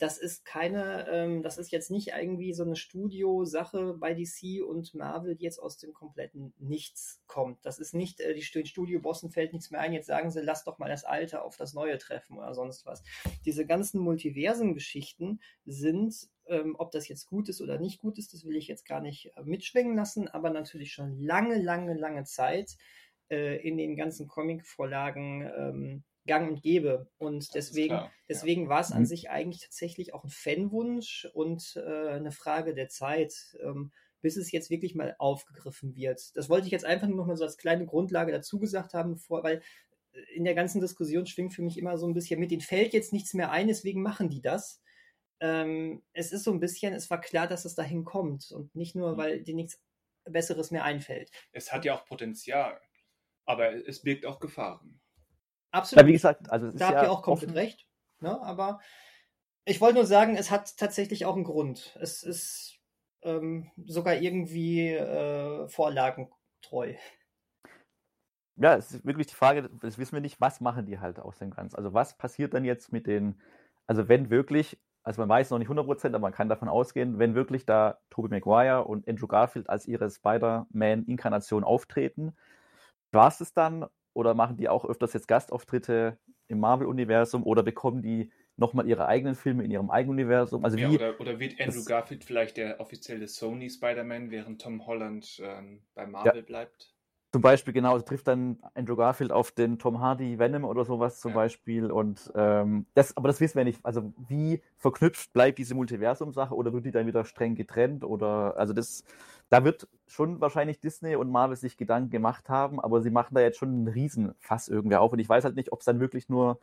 [0.01, 4.95] das ist keine, ähm, das ist jetzt nicht irgendwie so eine Studio-Sache bei DC und
[4.95, 7.63] Marvel, die jetzt aus dem kompletten Nichts kommt.
[7.63, 10.79] Das ist nicht, äh, die Studio-Bossen fällt nichts mehr ein, jetzt sagen sie, lass doch
[10.79, 13.03] mal das Alte auf das Neue treffen oder sonst was.
[13.45, 18.43] Diese ganzen Multiversen-Geschichten sind, ähm, ob das jetzt gut ist oder nicht gut ist, das
[18.43, 22.75] will ich jetzt gar nicht äh, mitschwingen lassen, aber natürlich schon lange, lange, lange Zeit
[23.29, 27.09] äh, in den ganzen Comic-Vorlagen ähm, gang und gäbe.
[27.17, 27.99] Und deswegen,
[28.29, 28.69] deswegen ja.
[28.69, 29.05] war es an mhm.
[29.05, 33.91] sich eigentlich tatsächlich auch ein Fanwunsch und äh, eine Frage der Zeit, ähm,
[34.21, 36.35] bis es jetzt wirklich mal aufgegriffen wird.
[36.35, 39.13] Das wollte ich jetzt einfach nur noch mal so als kleine Grundlage dazu gesagt haben,
[39.13, 39.61] bevor, weil
[40.13, 42.93] äh, in der ganzen Diskussion schwingt für mich immer so ein bisschen mit, denen fällt
[42.93, 44.81] jetzt nichts mehr ein, deswegen machen die das.
[45.39, 48.95] Ähm, es ist so ein bisschen, es war klar, dass es dahin kommt und nicht
[48.95, 49.17] nur, mhm.
[49.17, 49.81] weil dir nichts
[50.25, 51.31] Besseres mehr einfällt.
[51.51, 52.79] Es hat ja auch Potenzial,
[53.45, 55.01] aber es birgt auch Gefahren.
[55.71, 56.03] Absolut.
[56.03, 57.57] Ja, wie gesagt, also da habt ja ihr auch komplett offen.
[57.57, 57.87] recht.
[58.19, 58.39] Ne?
[58.41, 58.79] Aber
[59.65, 61.97] ich wollte nur sagen, es hat tatsächlich auch einen Grund.
[61.99, 62.79] Es ist
[63.23, 66.95] ähm, sogar irgendwie äh, vorlagentreu.
[68.57, 71.39] Ja, es ist wirklich die Frage, das wissen wir nicht, was machen die halt aus
[71.39, 71.75] dem Ganzen?
[71.77, 73.41] Also was passiert dann jetzt mit den,
[73.87, 77.33] also wenn wirklich, also man weiß noch nicht 100%, aber man kann davon ausgehen, wenn
[77.33, 82.35] wirklich da Tobey Maguire und Andrew Garfield als ihre Spider-Man-Inkarnation auftreten,
[83.11, 88.01] war es es dann oder machen die auch öfters jetzt Gastauftritte im Marvel-Universum oder bekommen
[88.01, 90.63] die nochmal ihre eigenen Filme in ihrem eigenen Universum.
[90.63, 94.85] Also Ja, wie, oder, oder wird Andrew Garfield vielleicht der offizielle Sony Spider-Man, während Tom
[94.85, 96.90] Holland ähm, bei Marvel bleibt?
[97.31, 101.21] Zum Beispiel, genau, es trifft dann Andrew Garfield auf den Tom Hardy Venom oder sowas
[101.21, 101.37] zum Ja.
[101.37, 101.89] Beispiel.
[101.89, 103.79] Und ähm, das, aber das wissen wir nicht.
[103.85, 108.03] Also wie verknüpft bleibt diese Multiversum-Sache oder wird die dann wieder streng getrennt?
[108.03, 109.05] Oder also das,
[109.49, 113.39] da wird schon wahrscheinlich Disney und Marvel sich Gedanken gemacht haben, aber sie machen da
[113.39, 115.13] jetzt schon einen Riesenfass irgendwie auf.
[115.13, 116.59] Und ich weiß halt nicht, ob es dann wirklich nur,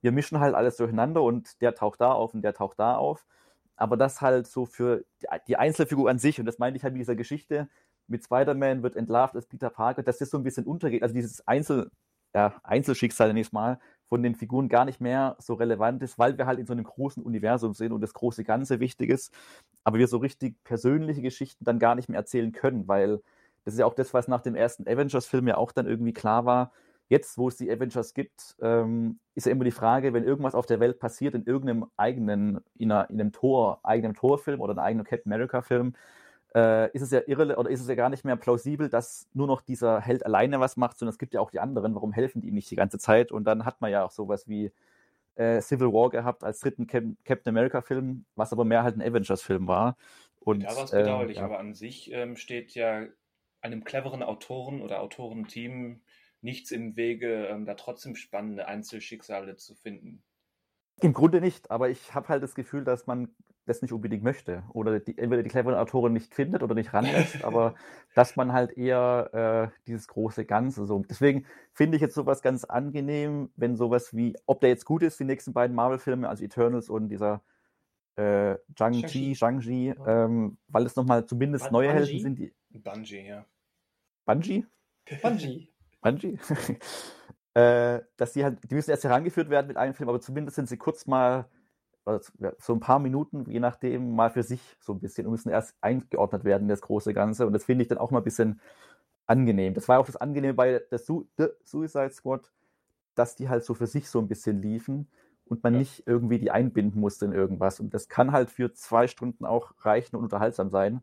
[0.00, 3.26] wir mischen halt alles durcheinander und der taucht da auf und der taucht da auf.
[3.76, 6.94] Aber das halt so für die, die Einzelfigur an sich, und das meinte ich halt
[6.94, 7.68] mit dieser Geschichte,
[8.08, 11.02] mit Spider-Man wird entlarvt als Peter Parker, dass das so ein bisschen untergeht.
[11.02, 11.90] Also dieses Einzel,
[12.34, 13.78] ja, Einzelschicksal nächstes Mal
[14.08, 16.84] von den Figuren gar nicht mehr so relevant ist, weil wir halt in so einem
[16.84, 19.32] großen Universum sind und das große Ganze wichtig ist.
[19.84, 23.20] Aber wir so richtig persönliche Geschichten dann gar nicht mehr erzählen können, weil
[23.64, 26.44] das ist ja auch das, was nach dem ersten Avengers-Film ja auch dann irgendwie klar
[26.44, 26.72] war.
[27.08, 30.66] Jetzt, wo es die Avengers gibt, ähm, ist ja immer die Frage, wenn irgendwas auf
[30.66, 34.80] der Welt passiert, in irgendeinem eigenen, in, einer, in einem Tor, eigenen Torfilm oder einem
[34.80, 35.94] eigenen Captain America-Film,
[36.54, 39.46] äh, ist es ja irre oder ist es ja gar nicht mehr plausibel, dass nur
[39.46, 41.94] noch dieser Held alleine was macht, sondern es gibt ja auch die anderen.
[41.94, 43.32] Warum helfen die ihm nicht die ganze Zeit?
[43.32, 44.72] Und dann hat man ja auch sowas wie
[45.36, 49.66] äh, Civil War gehabt als dritten Cap Captain America-Film, was aber mehr halt ein Avengers-Film
[49.66, 49.96] war.
[50.40, 51.44] Und, da war es äh, bedauerlich, ja.
[51.44, 53.06] aber an sich ähm, steht ja
[53.60, 56.00] einem cleveren Autoren oder Autorenteam
[56.40, 60.22] nichts im Wege, ähm, da trotzdem spannende Einzelschicksale zu finden.
[61.00, 63.34] Im Grunde nicht, aber ich habe halt das Gefühl, dass man
[63.66, 64.62] das nicht unbedingt möchte.
[64.72, 67.74] Oder die, entweder die cleveren Autoren nicht findet oder nicht ranlässt, aber
[68.14, 71.04] dass man halt eher äh, dieses große Ganze so.
[71.08, 75.20] Deswegen finde ich jetzt sowas ganz angenehm, wenn sowas wie, ob der jetzt gut ist,
[75.20, 77.42] die nächsten beiden Marvel-Filme, also Eternals und dieser
[78.16, 80.24] äh, Shang-Chi, Shang-Chi, Ja.
[80.24, 82.04] ähm, weil es nochmal zumindest Ban- neue Bungie?
[82.06, 82.54] Helden sind, die.
[82.70, 83.44] Bungie, ja.
[84.24, 84.64] Bungie?
[85.22, 85.68] Bungie.
[86.00, 86.38] Bungie?
[87.54, 90.68] äh, dass die halt, die müssen erst herangeführt werden mit einem Film, aber zumindest sind
[90.68, 91.46] sie kurz mal,
[92.58, 95.74] so ein paar Minuten, je nachdem, mal für sich so ein bisschen und müssen erst
[95.80, 97.46] eingeordnet werden in das große Ganze.
[97.46, 98.60] Und das finde ich dann auch mal ein bisschen
[99.26, 99.74] angenehm.
[99.74, 102.52] Das war auch das Angenehme bei der Su The Suicide Squad,
[103.16, 105.08] dass die halt so für sich so ein bisschen liefen
[105.46, 105.80] und man Ja.
[105.80, 107.80] nicht irgendwie die einbinden musste in irgendwas.
[107.80, 111.02] Und das kann halt für zwei Stunden auch reichen und unterhaltsam sein.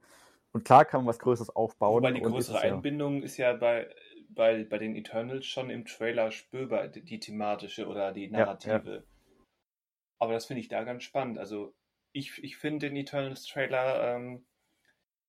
[0.53, 1.97] Und klar kann man was Größeres aufbauen.
[2.03, 3.89] Wobei die größere ist es ja- Einbindung ist ja bei,
[4.29, 8.53] bei, bei den Eternals schon im Trailer spürbar, die, die thematische oder die ja.
[10.23, 11.37] Aber das finde ich da ganz spannend.
[11.37, 11.73] Also
[12.13, 14.45] ich, ich finde den Eternals-Trailer ähm,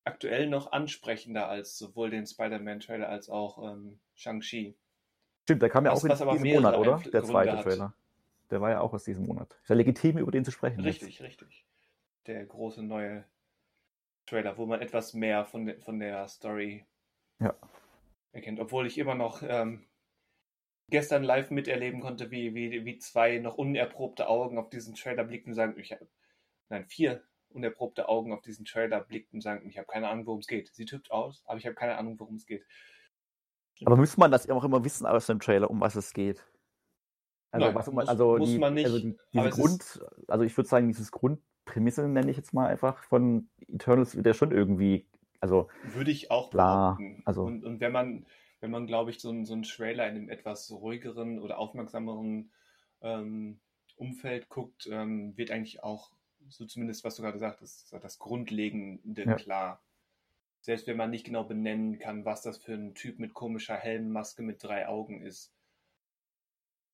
[0.05, 4.75] aktuell noch ansprechender als sowohl den Spider-Man-Trailer als auch ähm, Shang-Chi.
[5.43, 7.01] Stimmt, der kam ja Was- auch in diesem Monat, oder?
[7.11, 7.63] Der zweite hat.
[7.63, 7.93] Trailer.
[8.51, 9.57] Der war ja auch aus diesem Monat.
[9.63, 10.79] Ist ja legitim, über den zu sprechen.
[10.83, 11.01] jetzt.
[11.01, 11.65] Richtig, richtig.
[12.27, 13.25] Der große neue
[14.27, 16.85] Trailer, wo man etwas mehr von, de, von der Story
[17.39, 17.53] Ja.
[18.31, 18.59] erkennt.
[18.59, 19.85] Obwohl ich immer noch ähm,
[20.89, 25.51] gestern live miterleben konnte, wie, wie, wie zwei noch unerprobte Augen auf diesen Trailer blickten
[25.51, 25.95] und sagen, ich
[26.69, 30.39] nein, vier unerprobte Augen auf diesen Trailer blickten und sagen, ich habe keine Ahnung, worum
[30.39, 30.73] es geht.
[30.73, 32.65] Sieht hübsch aus, aber ich habe keine Ahnung, worum es geht.
[33.85, 36.45] Aber müsste man das auch immer wissen aus dem Trailer, um was es geht?
[37.51, 40.55] Also, Nein, was, muss- also, muss die, man nicht, also diese es Grund, also ich
[40.57, 45.05] würde sagen, dieses Grundprämisse nenne ich jetzt mal einfach von Eternals wird ja schon irgendwie,
[45.39, 47.21] also Würde ich auch Klar, behaupten.
[47.25, 48.25] also- und, und wenn man,
[48.59, 52.51] wenn man, glaube ich, so, einen- so einen Trailer in einem etwas ruhigeren oder aufmerksameren
[53.01, 53.59] ähm,
[53.97, 56.11] Umfeld guckt, ähm, wird eigentlich auch,
[56.49, 59.35] so zumindest was du gerade sagtest, das Grundlegende Ja.
[59.35, 59.83] klar.
[60.61, 64.43] Selbst wenn man nicht genau benennen kann, was das für ein Typ mit komischer Helmmaske
[64.43, 65.53] mit drei Augen ist.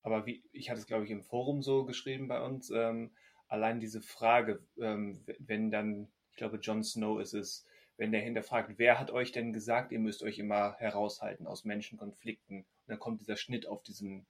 [0.02, 3.12] Aber wie, ich hatte es, glaube ich, im Forum so geschrieben bei uns, ähm,
[3.48, 7.66] allein diese Frage, ähm, wenn dann, ich glaube, Jon Snow ist es,
[8.02, 12.62] wenn der hinterfragt, wer hat euch denn gesagt, ihr müsst euch immer heraushalten aus Menschenkonflikten?
[12.62, 14.26] Und dann kommt dieser Schnitt auf diesen,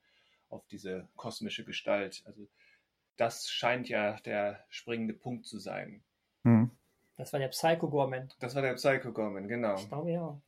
[0.51, 2.23] auf diese kosmische Gestalt.
[2.27, 2.47] Also
[3.17, 6.05] das scheint ja der springende Punkt zu sein.
[6.45, 6.71] hm.
[7.17, 8.31] Das war der Psycho Gorman.
[8.41, 9.77] Das war der Psycho Gorman, genau.
[9.77, 10.39] Ich glaube ja.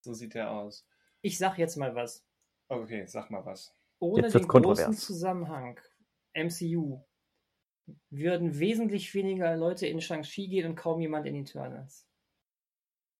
[0.00, 0.86] So sieht er aus.
[1.20, 2.24] Ich sag jetzt mal was.
[2.68, 3.74] Okay, sag mal was.
[3.98, 5.78] Ohne Jetzt den großen Zusammenhang
[6.32, 7.02] MCU
[8.10, 12.06] würden wesentlich weniger Leute in Shang-Chi gehen und kaum jemand in Eternals.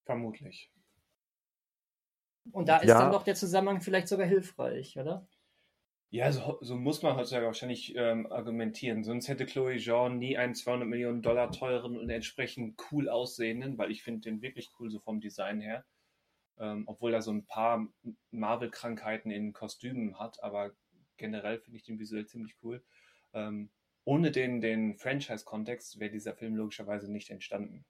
[0.07, 0.71] Vermutlich.
[2.53, 2.99] Und da ist Ja.
[2.99, 5.27] dann doch der Zusammenhang vielleicht sogar hilfreich, oder?
[6.11, 9.03] Ja, so, so muss man heutzutage wahrscheinlich ähm, argumentieren.
[9.03, 13.91] Sonst hätte Chloe Jean nie einen 200 Millionen Dollar teuren und entsprechend cool aussehenden, weil
[13.91, 15.85] ich finde den wirklich cool so vom Design her.
[16.59, 17.87] Ähm, obwohl er so ein paar
[18.31, 20.73] Marvel-Krankheiten in Kostümen hat, aber
[21.19, 22.83] generell finde ich den visuell ziemlich cool.
[23.35, 23.71] Ähm,
[24.07, 27.85] ohne den, den Franchise-Kontext wäre dieser Film logischerweise nicht entstanden.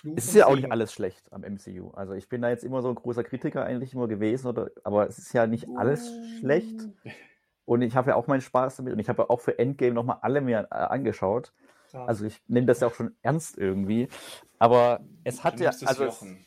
[0.00, 1.90] Fluch Es ist ja auch nicht alles schlecht am MCU.
[1.90, 5.06] Also ich bin da jetzt immer so ein großer Kritiker eigentlich immer gewesen, oder, aber
[5.06, 6.88] es ist ja nicht alles schlecht.
[7.66, 10.18] Und ich habe ja auch meinen Spaß damit und ich habe auch für Endgame nochmal
[10.22, 11.52] alle mir äh, angeschaut.
[11.90, 12.08] Klar.
[12.08, 14.08] Also ich nehme das ja auch schon ernst irgendwie.
[14.58, 16.46] Aber es hat Du ja, nimmst es also es, Jochen.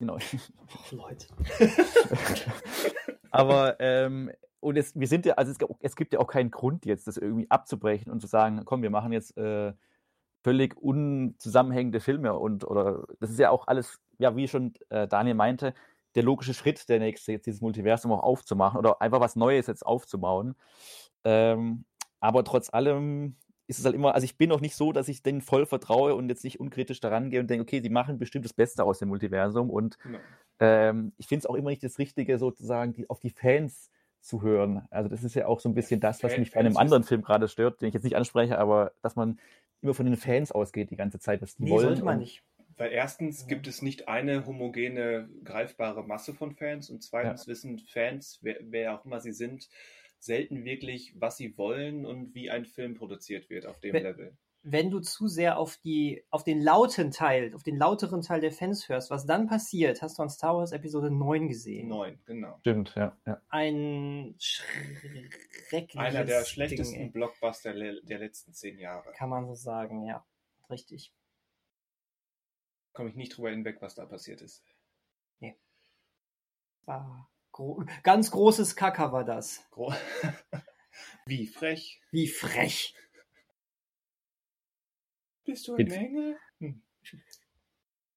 [0.00, 0.18] genau.
[0.18, 1.28] Ach, Leute.
[3.30, 6.86] Aber ähm, und es, wir sind ja, also es, es gibt ja auch keinen Grund
[6.86, 9.72] jetzt, das irgendwie abzubrechen und zu sagen, komm, wir machen jetzt äh,
[10.42, 15.34] völlig unzusammenhängende Filme und oder das ist ja auch alles, ja, wie schon äh, Daniel
[15.34, 15.74] meinte,
[16.14, 19.86] der logische Schritt, der nächste, jetzt dieses Multiversum auch aufzumachen oder einfach was Neues jetzt
[19.86, 20.54] aufzubauen.
[21.24, 21.84] Ähm,
[22.20, 23.36] aber trotz allem
[23.66, 26.14] ist es halt immer, also ich bin auch nicht so, dass ich denen voll vertraue
[26.16, 28.98] und jetzt nicht unkritisch daran gehe und denke, okay, sie machen bestimmt das Beste aus
[28.98, 30.18] dem Multiversum und Genau.
[30.58, 33.90] ähm, ich finde es auch immer nicht das Richtige, sozusagen die, auf die Fans
[34.20, 34.86] zu hören.
[34.90, 37.22] Also das ist ja auch so ein bisschen das, was mich bei einem anderen Film
[37.22, 39.38] gerade stört, den ich jetzt nicht anspreche, aber dass man
[39.82, 41.86] immer von den Fans ausgeht die ganze Zeit, was die Nee, wollen.
[41.88, 42.42] sollte man nicht.
[42.76, 48.38] Weil erstens gibt es nicht eine homogene, greifbare Masse von Fans und zweitens wissen Fans,
[48.42, 49.68] wer, wer auch immer sie sind,
[50.18, 54.32] selten wirklich, was sie wollen und wie ein Film produziert wird auf dem Wenn- Level.
[54.62, 58.52] Wenn du zu sehr auf die, auf den lauten Teil, auf den lauteren Teil der
[58.52, 61.88] Fans hörst, was dann passiert, hast du an Star Wars Episode 9 gesehen.
[61.88, 62.58] Neun, genau.
[62.60, 63.16] Stimmt, ja.
[63.26, 63.40] ja.
[63.48, 67.08] Ein schreckliches Einer der Ding, schlechtesten ey.
[67.10, 69.12] Blockbuster der letzten zehn Jahre.
[69.12, 70.26] Kann man so sagen, ja.
[70.68, 71.12] Richtig.
[72.92, 74.62] Komme ich nicht drüber hinweg, was da passiert ist.
[76.86, 79.64] War gro ganz großes Kacker war das.
[79.70, 79.92] Gro
[81.26, 82.00] wie frech.
[82.10, 82.94] Wie frech.
[85.50, 86.36] Bist du ein Jetzt- Engel?
[86.58, 86.82] Hm.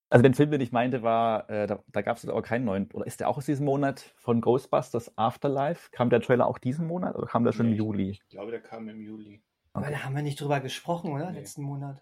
[0.10, 2.92] Also den Film, den ich meinte, war, äh, da, da gab es aber keinen neuen,
[2.92, 5.90] oder ist der auch aus diesem Monat von Ghostbusters Afterlife?
[5.92, 8.10] Kam der Trailer auch diesen Monat oder kam der schon Nee, im Juli?
[8.12, 9.42] Ich glaube, der kam im Juli.
[9.74, 11.32] Aber da haben wir nicht drüber gesprochen, oder?
[11.32, 11.40] Nee.
[11.40, 12.00] Letzten Monat.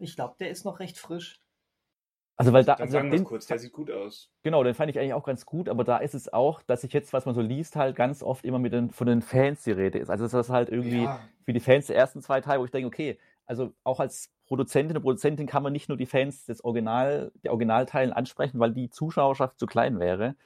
[0.00, 1.40] Ich glaube, der ist noch recht frisch.
[2.38, 4.30] Also weil da, Dann also den, kurz, der sieht gut aus.
[4.42, 6.92] genau, den fand ich eigentlich auch ganz gut, aber da ist es auch, dass ich
[6.92, 9.70] jetzt, was man so liest, halt ganz oft immer mit den, von den Fans die
[9.70, 10.10] Rede ist.
[10.10, 12.70] Also dass das halt irgendwie Ja, für die Fans der ersten zwei Teile, wo ich
[12.72, 16.64] denke, okay, also auch als Produzentin und Produzentin kann man nicht nur die Fans des
[16.64, 20.36] Original, der Originalteilen ansprechen, weil die Zuschauerschaft zu klein wäre.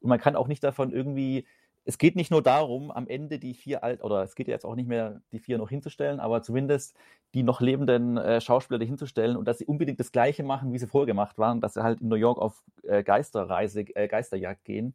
[0.00, 1.46] Und man kann auch nicht davon irgendwie,
[1.84, 4.74] es geht nicht nur darum, am Ende die vier alt, oder es geht jetzt auch
[4.74, 6.94] nicht mehr, die vier noch hinzustellen, aber zumindest
[7.34, 10.86] die noch lebenden äh, Schauspieler hinzustellen und dass sie unbedingt das Gleiche machen, wie sie
[10.86, 14.94] vorher gemacht waren, dass sie halt in New York auf äh, Geisterreise, äh, Geisterjagd gehen.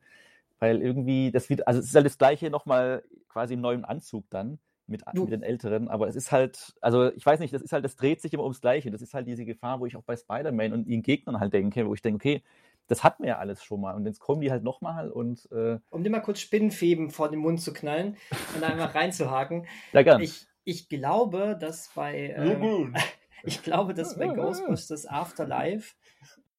[0.59, 4.25] Weil irgendwie, das wird, also es ist halt das Gleiche nochmal quasi im neuen Anzug
[4.29, 7.73] dann mit, mit den Älteren, aber es ist halt, also ich weiß nicht, das ist
[7.73, 8.89] halt, das dreht sich immer ums Gleiche.
[8.89, 11.87] Das ist halt diese Gefahr, wo ich auch bei Spider-Man und ihren Gegnern halt denke,
[11.87, 12.43] wo ich denke, okay,
[12.87, 15.77] das hatten wir ja alles schon mal und jetzt kommen die halt nochmal und äh,
[15.89, 18.15] Um dir mal kurz Spinnenfäden vor den Mund zu knallen
[18.55, 19.67] und da einmal reinzuhaken.
[19.93, 20.21] ja, gern.
[20.21, 22.95] Ich, ich glaube, dass bei ähm,
[23.43, 25.95] ich glaube, dass bei Ghostbusters Afterlife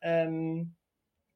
[0.02, 0.74] ähm,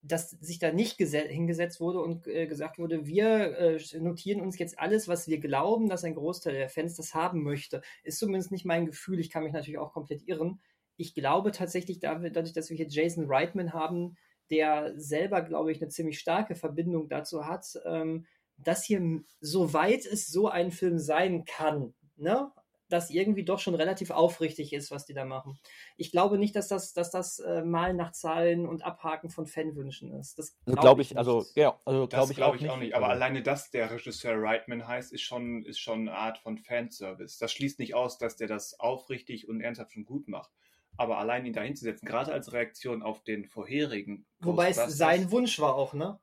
[0.03, 4.59] dass sich da nicht gese- hingesetzt wurde und äh, gesagt wurde, wir äh, notieren uns
[4.59, 7.83] jetzt alles, was wir glauben, dass ein Großteil der Fans das haben möchte.
[8.03, 9.21] Ist zumindest nicht mein Gefühl.
[9.21, 10.61] Ich kann mich natürlich auch komplett irren.
[10.97, 14.17] Ich glaube tatsächlich, dadurch, dass wir hier Jason Reitman haben,
[14.51, 18.27] der selber, glaube ich, eine ziemlich starke Verbindung dazu hat, ähm,
[18.59, 22.53] dass hier, soweit es so ein Film sein kann, ne,
[22.93, 25.59] das irgendwie doch schon relativ aufrichtig ist, was die da machen.
[25.97, 30.13] Ich glaube nicht, dass das, dass das äh, Malen nach Zahlen und Abhaken von Fanwünschen
[30.13, 30.39] ist.
[30.39, 31.57] Das Also glaub glaube ich, also nicht.
[31.57, 32.71] ja, also glaube ich, glaube auch, ich nicht.
[32.71, 32.95] auch nicht.
[32.95, 36.59] Aber also, alleine, dass der Regisseur Reitman heißt, ist schon, ist schon eine Art von
[36.59, 37.39] Fanservice.
[37.39, 40.51] Das schließt nicht aus, dass der das aufrichtig und ernsthaft und gut macht.
[40.99, 44.27] Aber allein ihn da hinzusetzen, gerade als Reaktion auf den vorherigen.
[44.41, 46.21] Wobei es sein Wunsch war auch, ne?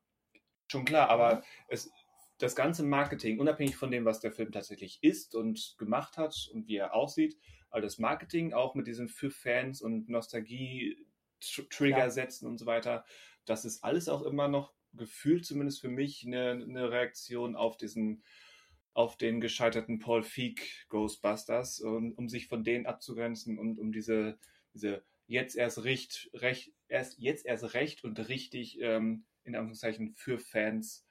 [0.68, 1.92] Schon klar, aber es,
[2.40, 6.68] das ganze Marketing, unabhängig von dem, was der Film tatsächlich ist und gemacht hat und
[6.68, 7.38] wie er aussieht,
[7.70, 12.10] aber das Marketing auch mit diesem für Fans und Nostalgie-Trigger Ja.
[12.10, 13.06] setzen und so weiter,
[13.46, 18.24] das ist alles auch immer noch gefühlt zumindest für mich eine, eine Reaktion auf diesen
[18.94, 24.40] auf den gescheiterten Paul Feig Ghostbusters, um, um sich von denen abzugrenzen und um diese,
[24.74, 30.40] diese jetzt erst recht, recht erst jetzt erst recht und richtig ähm, in Anführungszeichen für
[30.40, 31.06] Fans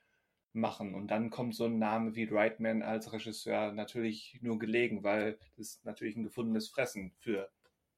[0.61, 0.95] machen.
[0.95, 5.69] Und dann kommt so ein Name wie Reitman als Regisseur natürlich nur gelegen, weil das
[5.69, 7.51] ist natürlich ein gefundenes Fressen für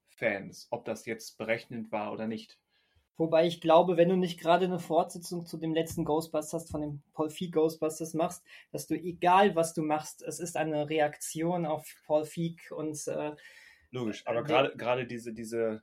[0.09, 2.59] Fans, ob das jetzt berechnend war oder nicht.
[3.17, 7.03] Wobei ich glaube, wenn du nicht gerade eine Fortsetzung zu dem letzten Ghostbusters von dem
[7.13, 8.43] Paul Feig Ghostbusters machst,
[8.73, 13.33] dass du egal was du machst, es ist eine Reaktion auf Paul Feig und äh,
[13.91, 15.83] Logisch, aber Der- gerade gerade diese, diese,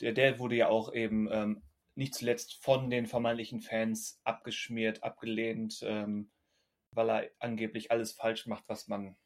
[0.00, 1.62] der, der wurde ja auch eben ähm,
[1.96, 6.30] nicht zuletzt von den vermeintlichen Fans abgeschmiert, abgelehnt, ähm,
[6.92, 9.16] weil er angeblich alles falsch macht, was man.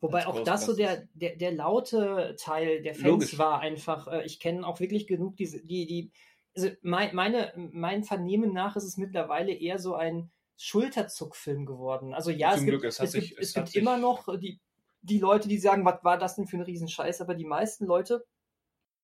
[0.00, 3.38] Wobei auch das so der, der, der laute Teil der Fans Logisch.
[3.38, 6.12] war einfach, äh, ich kenne auch wirklich genug diese, die, die,
[6.56, 12.14] also mein, meine, mein Vernehmen nach ist es mittlerweile eher so ein, Schulterzuckfilm geworden.
[12.14, 13.98] Also ja, Zum es gibt, Glück, es hat es sich- gibt, es es gibt immer
[13.98, 14.60] noch die,
[15.00, 18.24] die Leute, die sagen, was war das denn für ein Riesenscheiß, aber die meisten Leute,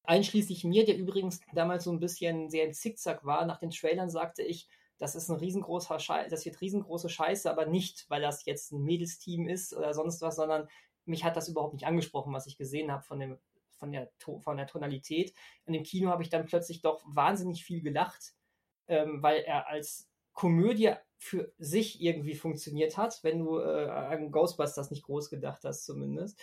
[0.04, 4.10] einschließlich mir, der übrigens damals so ein bisschen sehr im Zickzack war, nach den Trailern
[4.10, 4.68] sagte ich,
[4.98, 8.82] das ist ein riesengroßer Scheiß, das wird riesengroße Scheiße, aber nicht, weil das jetzt ein
[8.82, 10.68] Mädelsteam ist oder sonst was, sondern
[11.04, 13.38] mich hat das überhaupt nicht angesprochen, was ich gesehen habe von
[13.78, 15.32] von der, von der Tonalität.
[15.64, 18.34] In dem Kino habe ich dann plötzlich doch wahnsinnig viel gelacht,
[18.88, 24.90] ähm, weil er als Komödie für sich irgendwie funktioniert hat, wenn du äh, an Ghostbusters
[24.90, 26.40] nicht groß gedacht hast zumindest.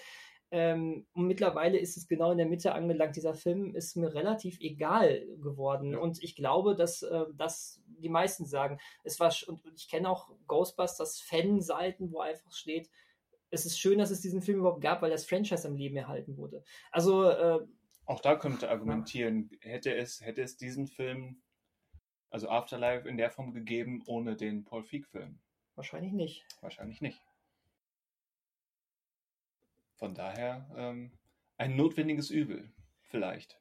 [0.56, 3.18] Ähm, und mittlerweile ist es genau in der Mitte angelangt.
[3.18, 5.92] Dieser Film ist mir relativ egal geworden.
[5.92, 5.98] Ja.
[5.98, 10.32] Und ich glaube, dass, äh, dass die meisten sagen, es war, und ich kenne auch
[10.48, 12.90] Ghostbusters Fanseiten, wo einfach steht,
[13.50, 16.38] es ist schön, dass es diesen Film überhaupt gab, weil das Franchise am Leben erhalten
[16.38, 16.64] wurde.
[16.90, 17.60] Also, äh,
[18.06, 21.42] Auch da könnte argumentieren, hätte es, hätte es diesen Film,
[22.30, 25.38] also Afterlife, in der Form gegeben, ohne den Paul Feig-Film?
[25.76, 26.46] wahrscheinlich nicht.
[26.62, 27.22] Wahrscheinlich nicht.
[29.96, 31.12] Von daher ähm,
[31.58, 32.74] ein notwendiges Übel,
[33.04, 33.60] vielleicht.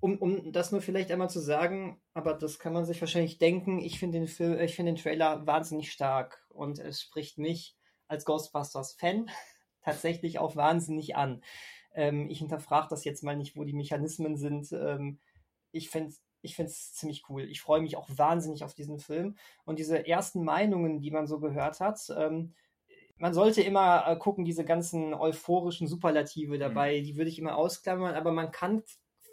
[0.00, 3.80] Um, um das nur vielleicht einmal zu sagen, aber das kann man sich wahrscheinlich denken,
[3.80, 7.76] ich finde den Film, den Trailer wahnsinnig stark und es spricht mich
[8.06, 9.30] als Ghostbusters-Fan
[9.82, 11.42] tatsächlich auch wahnsinnig an.
[11.94, 14.72] Ähm, ich hinterfrage das jetzt mal nicht, wo die Mechanismen sind.
[14.72, 15.20] Ähm,
[15.70, 16.14] ich finde
[16.44, 17.44] ich finde es ziemlich cool.
[17.44, 19.36] Ich freue mich auch wahnsinnig auf diesen Film.
[19.64, 22.54] Und diese ersten Meinungen, die man so gehört hat, ähm,
[23.16, 28.14] man sollte immer äh, gucken, diese ganzen euphorischen Superlative dabei, die würde ich immer ausklammern,
[28.14, 28.82] aber man kann,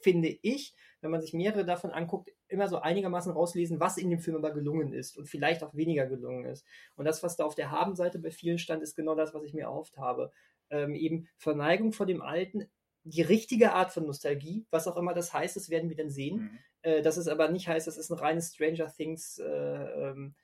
[0.01, 4.19] finde ich, wenn man sich mehrere davon anguckt, immer so einigermaßen rauslesen, was in dem
[4.19, 6.65] Film aber gelungen ist und vielleicht auch weniger gelungen ist.
[6.95, 9.53] Und das, was da auf der Habenseite bei vielen stand, ist genau das, was ich
[9.53, 10.31] mir erhofft habe.
[10.69, 12.69] Ähm, eben Verneigung vor dem Alten,
[13.03, 16.35] die richtige Art von Nostalgie, was auch immer das heißt, das werden wir dann sehen.
[16.35, 16.59] Mhm.
[16.83, 20.35] Äh, dass es aber nicht heißt, das ist ein reines Stranger Things, äh, ähm,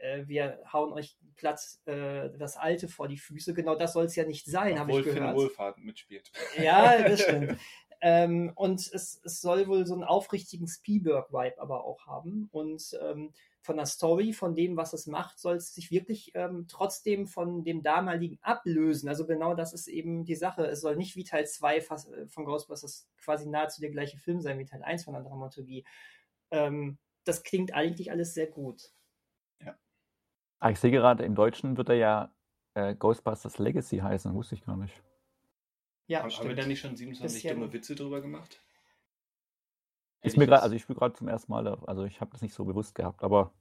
[0.00, 3.54] äh, wir hauen euch Platz äh, das Alte vor die Füße.
[3.54, 5.36] Genau das soll es ja nicht sein, habe ich Finn gehört.
[5.36, 6.30] Wohlfahrt mitspielt.
[6.58, 7.56] Ja, das stimmt.
[8.00, 12.48] ähm, und es, es soll wohl so einen aufrichtigen Spielberg-Vibe aber auch haben.
[12.52, 13.32] Und ähm,
[13.62, 17.62] von der Story, von dem, was es macht, soll es sich wirklich ähm, trotzdem von
[17.62, 19.08] dem damaligen ablösen.
[19.08, 20.64] Also genau das ist eben die Sache.
[20.66, 24.40] Es soll nicht wie Teil 2 fast, äh, von Ghostbusters quasi nahezu der gleiche Film
[24.40, 25.84] sein wie Teil 1 von der Dramaturgie.
[26.50, 28.92] Ähm, das klingt eigentlich alles sehr gut.
[30.60, 32.34] Ah, ich sehe gerade, im Deutschen wird er ja
[32.74, 35.02] äh, Ghostbusters Legacy heißen, wusste ich gar nicht.
[36.06, 38.62] Ja, Haben, haben wir da nicht schon 27 Bisschen- dumme Witze drüber gemacht?
[40.22, 42.52] Ist mir jetzt- also ich spiele gerade zum ersten Mal, also ich habe das nicht
[42.54, 43.54] so bewusst gehabt, aber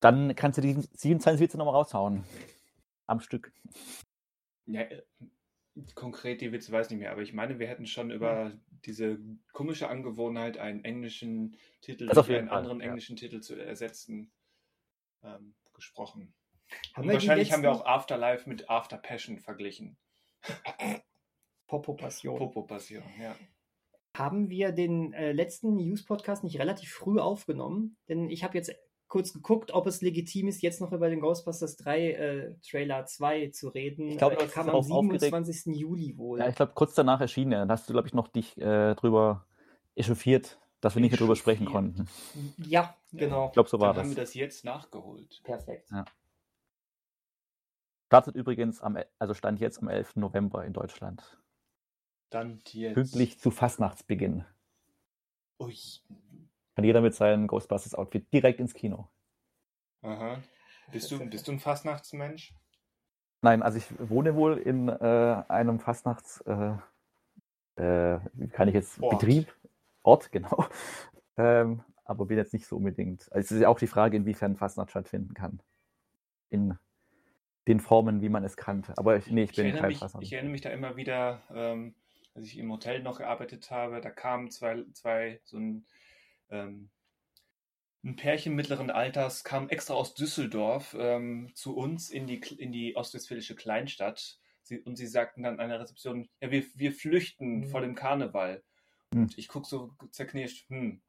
[0.00, 2.24] dann kannst du die 27 Witze nochmal raushauen.
[3.08, 3.52] Am Stück.
[4.66, 5.02] Ja, äh,
[5.94, 8.52] konkret die Witze weiß ich nicht mehr, aber ich meine, wir hätten schon über
[8.84, 9.18] diese
[9.52, 12.86] komische Angewohnheit, einen englischen Titel durch einen Fall, anderen ja.
[12.86, 14.30] englischen Titel zu ersetzen,
[15.24, 16.34] ähm, gesprochen.
[16.94, 19.98] Haben wahrscheinlich haben wir auch Afterlife mit After Passion verglichen.
[21.66, 22.38] Popo-Passion.
[22.38, 23.34] Popo-Passion, ja.
[24.16, 28.74] haben wir den äh, letzten News-Podcast nicht relativ früh aufgenommen, denn ich habe jetzt
[29.12, 33.48] kurz geguckt, ob es legitim ist, jetzt noch über den Ghostbusters 3 äh, Trailer 2
[33.48, 34.08] zu reden.
[34.08, 35.20] Ich glaub, äh, das ist kam am darauf aufgeregt.
[35.20, 35.76] 27.
[35.76, 36.38] Juli wohl.
[36.38, 37.60] Ja, ich glaube, kurz danach erschien er.
[37.60, 39.46] Dann hast du, glaube ich, noch dich äh, drüber
[39.94, 42.08] echauffiert, dass wir nicht mehr drüber sprechen konnten.
[42.58, 43.46] ja, genau.
[43.46, 44.16] Ich glaube, so war Dann haben das.
[44.16, 45.40] wir das jetzt nachgeholt.
[45.44, 45.90] Perfekt.
[45.90, 46.04] Ja.
[48.08, 50.16] Startet übrigens am, also stand jetzt am 11.
[50.16, 51.40] November in Deutschland.
[52.30, 52.94] Dann jetzt.
[52.94, 54.44] Pünktlich zu Fastnachtsbeginn.
[55.60, 55.76] Ui.
[56.74, 59.08] Kann jeder mit seinem Ghostbusters-Outfit direkt ins Kino.
[60.02, 60.42] Aha.
[60.90, 62.54] Bist du, bist du ein Fastnachtsmensch?
[63.40, 66.74] Nein, also ich wohne wohl in äh, einem Fastnachts, äh,
[67.76, 69.20] äh, wie kann ich jetzt, Ort.
[69.20, 69.54] Betrieb,
[70.02, 70.66] Ort, genau.
[71.36, 73.30] Ähm, aber bin jetzt nicht so unbedingt.
[73.32, 75.62] Also es ist ja auch die Frage, inwiefern Fastnacht stattfinden kann.
[76.50, 76.76] In
[77.68, 78.92] den Formen, wie man es kannte.
[78.98, 80.24] Aber ich, nee, ich bin erinnere kein mich, Fastnacht.
[80.24, 81.94] ich erinnere mich da immer wieder, ähm,
[82.34, 85.86] als ich im Hotel noch gearbeitet habe, da kamen zwei, zwei so ein,
[86.50, 86.90] ähm,
[88.04, 92.96] ein Pärchen mittleren Alters, kam extra aus Düsseldorf ähm, zu uns in die, in die
[92.96, 94.38] ostwestfälische Kleinstadt.
[94.64, 97.68] Sie, und sie sagten dann an der Rezeption, ja, wir, wir flüchten Mhm.
[97.68, 98.62] vor dem Karneval.
[99.12, 99.30] Hm.
[99.36, 101.02] Ich gucke so zerknirscht, hm,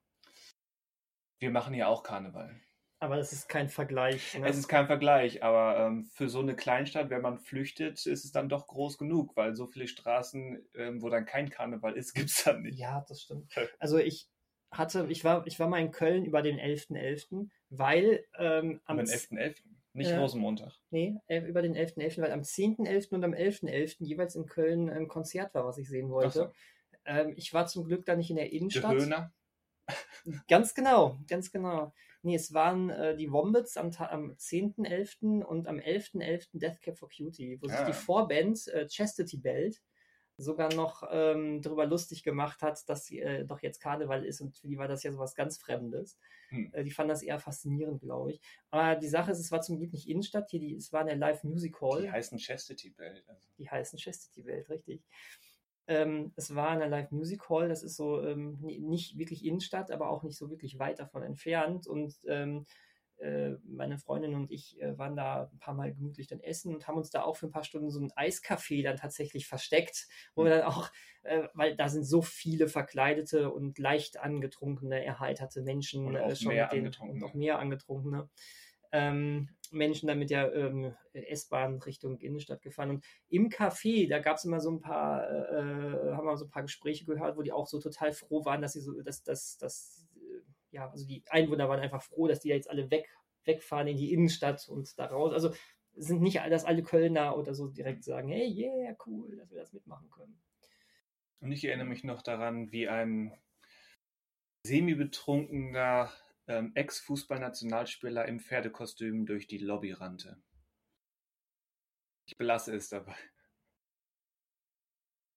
[1.40, 2.56] wir machen ja auch Karneval.
[3.00, 4.38] Aber das ist kein Vergleich.
[4.38, 4.48] Ne?
[4.48, 8.32] Es ist kein Vergleich, aber ähm, für so eine Kleinstadt, wenn man flüchtet, ist es
[8.32, 12.30] dann doch groß genug, weil so viele Straßen, ähm, wo dann kein Karneval ist, gibt
[12.30, 12.80] es dann nicht.
[12.80, 13.54] Ja, das stimmt.
[13.80, 14.30] Also ich
[14.72, 19.06] hatte, ich war, ich war mal in Köln über den 11.11., weil ähm, Am am
[19.06, 19.58] 11.11.,
[19.92, 20.20] nicht Ja.
[20.20, 20.72] Rosenmontag.
[20.90, 23.14] Nee, äh, über den 11.11., weil am 10.11.
[23.14, 23.98] und am 11.11.
[24.06, 26.28] jeweils in Köln ein Konzert war, was ich sehen wollte.
[26.28, 26.54] Ach so.
[27.06, 28.94] Ähm, ich war zum Glück da nicht in der Innenstadt.
[28.96, 29.34] Höhner.
[30.48, 31.94] Ganz genau, ganz genau.
[32.22, 35.44] Nee, es waren äh, die Wombats am, am 10.11.
[35.44, 36.58] und am 11.11.
[36.58, 37.86] Death Cab for Cutie, wo sich Ah.
[37.86, 39.82] die Vorband äh, Chastity Belt
[40.38, 44.58] sogar noch ähm, darüber lustig gemacht hat, dass sie, äh, doch jetzt Karneval ist und
[44.58, 46.18] für die war das ja sowas ganz Fremdes.
[46.50, 46.72] Hm.
[46.74, 48.42] Äh, die fanden das eher faszinierend, glaube ich.
[48.72, 51.16] Aber die Sache ist, es war zum Glück nicht Innenstadt, hier die, es war eine
[51.16, 53.24] Live Music Hall Die heißen Chastity Belt.
[53.28, 53.48] Also.
[53.58, 55.04] die heißen Chastity Welt, richtig.
[55.88, 59.92] Ähm, es war eine Live Music Hall, das ist so ähm, ni- nicht wirklich Innenstadt,
[59.92, 61.88] aber auch nicht so wirklich weit davon entfernt.
[61.88, 62.66] Und ähm,
[63.18, 66.88] äh, meine Freundin und ich äh, waren da ein paar Mal gemütlich dann essen und
[66.88, 70.44] haben uns da auch für ein paar Stunden so ein Eiscafé dann tatsächlich versteckt, wo
[70.44, 70.90] wir dann auch,
[71.24, 76.36] äh, weil da sind so viele verkleidete und leicht angetrunkene, erheiterte Menschen Und auch äh,
[76.36, 77.24] schon mehr mit den, Angetrunkene.
[77.26, 78.30] und auch mehr angetrunkene
[78.92, 82.90] ähm, Menschen dann mit der ähm, S-Bahn Richtung Innenstadt gefahren.
[82.90, 86.52] Und im Café, da gab es immer so ein paar, äh, haben wir so ein
[86.52, 89.58] paar Gespräche gehört, wo die auch so total froh waren, dass sie so, dass, dass,
[89.58, 93.10] dass, äh, ja, also die Einwohner waren einfach froh, dass die jetzt alle weg,
[93.46, 95.34] wegfahren in die Innenstadt und da raus.
[95.34, 95.54] Also
[95.96, 99.74] sind nicht, dass alle Kölner oder so direkt sagen, hey, yeah, cool, dass wir das
[99.74, 100.42] mitmachen können.
[101.40, 103.38] Und ich erinnere mich noch daran, wie ein
[104.66, 106.10] semi-betrunkener
[106.48, 110.38] Ex-Fußballnationalspieler im Pferdekostüm durch die Lobby rannte.
[112.26, 113.16] Ich belasse es dabei.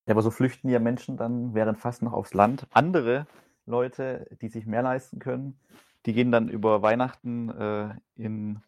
[0.07, 2.67] Ja, aber so flüchten ja Menschen dann während fast noch aufs Land.
[2.71, 3.27] Andere
[3.67, 5.59] Leute, die sich mehr leisten können,
[6.07, 8.63] die gehen dann über Weihnachten äh, in,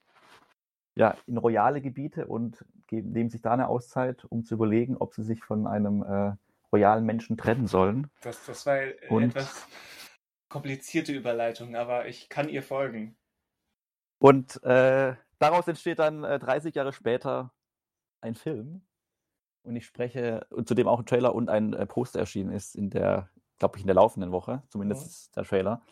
[0.96, 5.14] ja, in royale Gebiete und geben, nehmen sich da eine Auszeit, um zu überlegen, ob
[5.14, 6.32] sie sich von einem äh,
[6.72, 8.10] royalen Menschen trennen sollen.
[8.22, 9.66] Das, das war äh, Und- etwas
[10.48, 13.16] komplizierte Überleitung, aber ich kann ihr folgen.
[14.20, 17.52] Und äh, daraus entsteht dann äh, 30 Jahre später
[18.20, 18.82] ein Film.
[19.62, 22.74] Und ich spreche, und zu dem auch ein Trailer und ein äh, Poster erschienen ist
[22.74, 25.34] in der, glaube ich, in der laufenden Woche, zumindest Mhm.
[25.34, 25.82] der Trailer.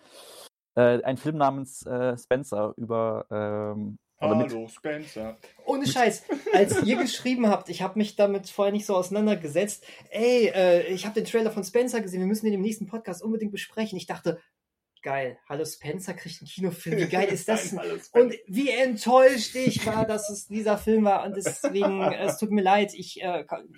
[0.77, 5.37] Äh, ein Film namens äh, Spencer über ähm, Hallo, Spencer.
[5.67, 10.51] Ohne Scheiß, als ihr geschrieben habt, ich habe mich damit vorher nicht so auseinandergesetzt, ey,
[10.55, 13.53] äh, ich habe den Trailer von Spencer gesehen, wir müssen den im nächsten Podcast unbedingt
[13.53, 13.99] besprechen.
[13.99, 14.41] Ich dachte,
[15.03, 17.73] geil, hallo Spencer kriegt einen Kinofilm, wie geil ist das.
[18.13, 21.25] Und wie enttäuscht ich war, dass es dieser Film war.
[21.25, 23.69] Und deswegen, äh, es tut mir leid, ich äh, kann,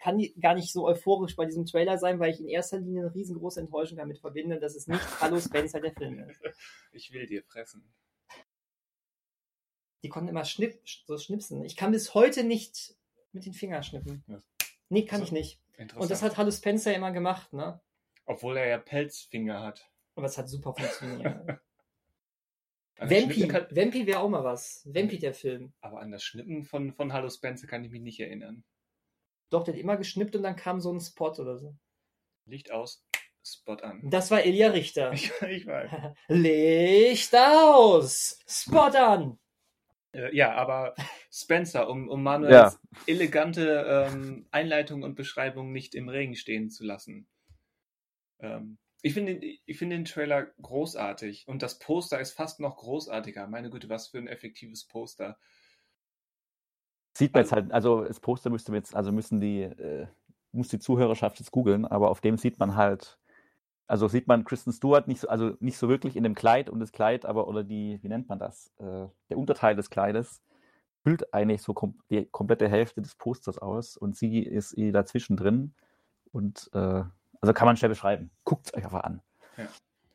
[0.00, 3.14] kann gar nicht so euphorisch bei diesem Trailer sein, weil ich in erster Linie eine
[3.14, 6.40] riesengroße Enttäuschung damit verbinde, dass es nicht Hallo Spencer der Film ist.
[6.92, 7.92] Ich will dir fressen.
[10.02, 11.64] Die konnten immer schnipp, so schnipsen.
[11.64, 12.94] Ich kann bis heute nicht
[13.32, 14.24] mit den Fingern schnippen.
[14.26, 14.42] Ja.
[14.88, 15.26] Nee, kann So.
[15.26, 15.60] ich nicht.
[15.94, 17.80] Und das hat Hallo Spencer immer gemacht, ne?
[18.26, 19.90] Obwohl er ja Pelzfinger hat.
[20.14, 21.60] Aber es hat super funktioniert.
[22.98, 24.82] Vampi, kann, Vampi wäre auch mal was.
[24.84, 25.72] Vampi der Film.
[25.80, 28.62] aber an das Schnippen von, von Hallo Spencer kann ich mich nicht erinnern.
[29.48, 31.74] Doch, der hat immer geschnippt und dann kam so ein Spot oder so.
[32.44, 33.02] Licht aus,
[33.42, 34.02] Spot an.
[34.10, 35.12] Das war Elia Richter.
[35.12, 35.90] Ich, ich weiß.
[36.28, 38.38] Licht aus!
[38.46, 39.38] Spot an!
[40.12, 40.94] Äh, ja, aber
[41.30, 43.04] Spencer, um, um Manuels Ja.
[43.06, 47.28] elegante ähm, Einleitung und Beschreibung nicht im Regen stehen zu lassen.
[48.40, 52.76] Ähm, ich finde den, ich finde den Trailer großartig und das Poster ist fast noch
[52.76, 53.46] großartiger.
[53.46, 55.38] Meine Güte, was für ein effektives Poster.
[57.16, 60.06] sieht man jetzt halt, also das Poster müsste jetzt, also müssen die, äh,
[60.52, 63.19] muss die Zuhörerschaft jetzt googeln, aber auf dem sieht man halt,
[63.90, 66.78] also sieht man Kristen Stewart nicht so, also nicht so wirklich in dem Kleid und
[66.78, 68.72] das Kleid, aber oder die, wie nennt man das?
[68.78, 70.44] Äh, der Unterteil des Kleides
[71.02, 75.36] füllt eigentlich so kom die komplette Hälfte des Posters aus und sie ist eh dazwischen
[75.36, 75.74] drin
[76.30, 77.02] und äh,
[77.40, 78.30] also kann man schnell beschreiben.
[78.44, 79.22] Guckt es euch einfach an.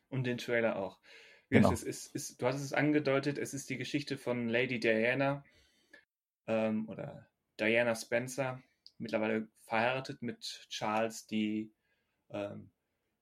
[0.08, 0.98] Und den Trailer auch.
[1.50, 1.70] Genau.
[1.70, 5.44] Es ist, ist, du hattest es angedeutet, es ist die Geschichte von Lady Diana
[6.46, 7.26] ähm, oder
[7.60, 8.62] Diana Spencer,
[8.96, 11.70] mittlerweile verheiratet mit Charles, die
[12.30, 12.70] ähm,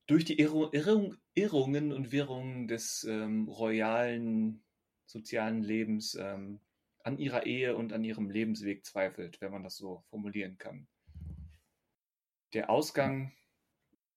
[0.07, 4.63] durch die Irru Irrung, Irrungen und Wirrungen des ähm, royalen
[5.07, 6.61] sozialen Lebens ähm,
[7.01, 10.89] an ihrer Ehe und an ihrem Lebensweg zweifelt, wenn man das so formulieren kann.
[12.55, 13.33] Der Ausgang,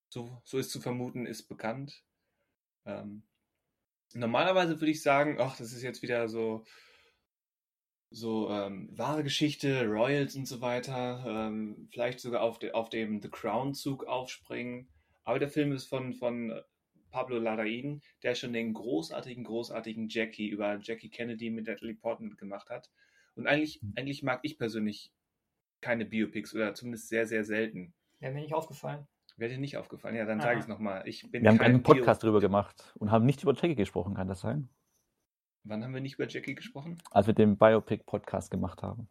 [0.09, 2.03] so, so ist zu vermuten, ist bekannt.
[2.85, 3.23] Ähm,
[4.13, 6.65] normalerweise würde ich sagen, ach, das ist jetzt wieder so
[8.09, 13.21] so ähm, wahre Geschichte, Royals und so weiter, ähm, vielleicht sogar auf, de auf dem
[13.21, 14.87] The Crown-Zug aufspringen.
[15.27, 16.53] Aber der Film ist von, von
[17.11, 22.69] Pablo Larraín, der schon den großartigen, großartigen Jackie über Jackie Kennedy mit Natalie Portman gemacht
[22.69, 22.89] hat.
[23.35, 25.11] Und eigentlich, eigentlich mag ich persönlich
[25.81, 27.93] keine Biopics oder zumindest sehr, sehr selten.
[28.19, 29.05] Wäre mir nicht aufgefallen.
[29.35, 30.15] Wäre dir nicht aufgefallen?
[30.15, 30.43] Ja, dann Ah.
[30.43, 31.05] sage ich es nochmal.
[31.05, 33.75] Ich bin Wir haben kein einen Podcast Bio drüber gemacht und haben nicht über Jackie
[33.75, 34.69] gesprochen, kann das sein?
[35.65, 36.97] Wann haben wir nicht über Jackie gesprochen?
[37.11, 39.09] Als wir den Biopic-Podcast gemacht haben.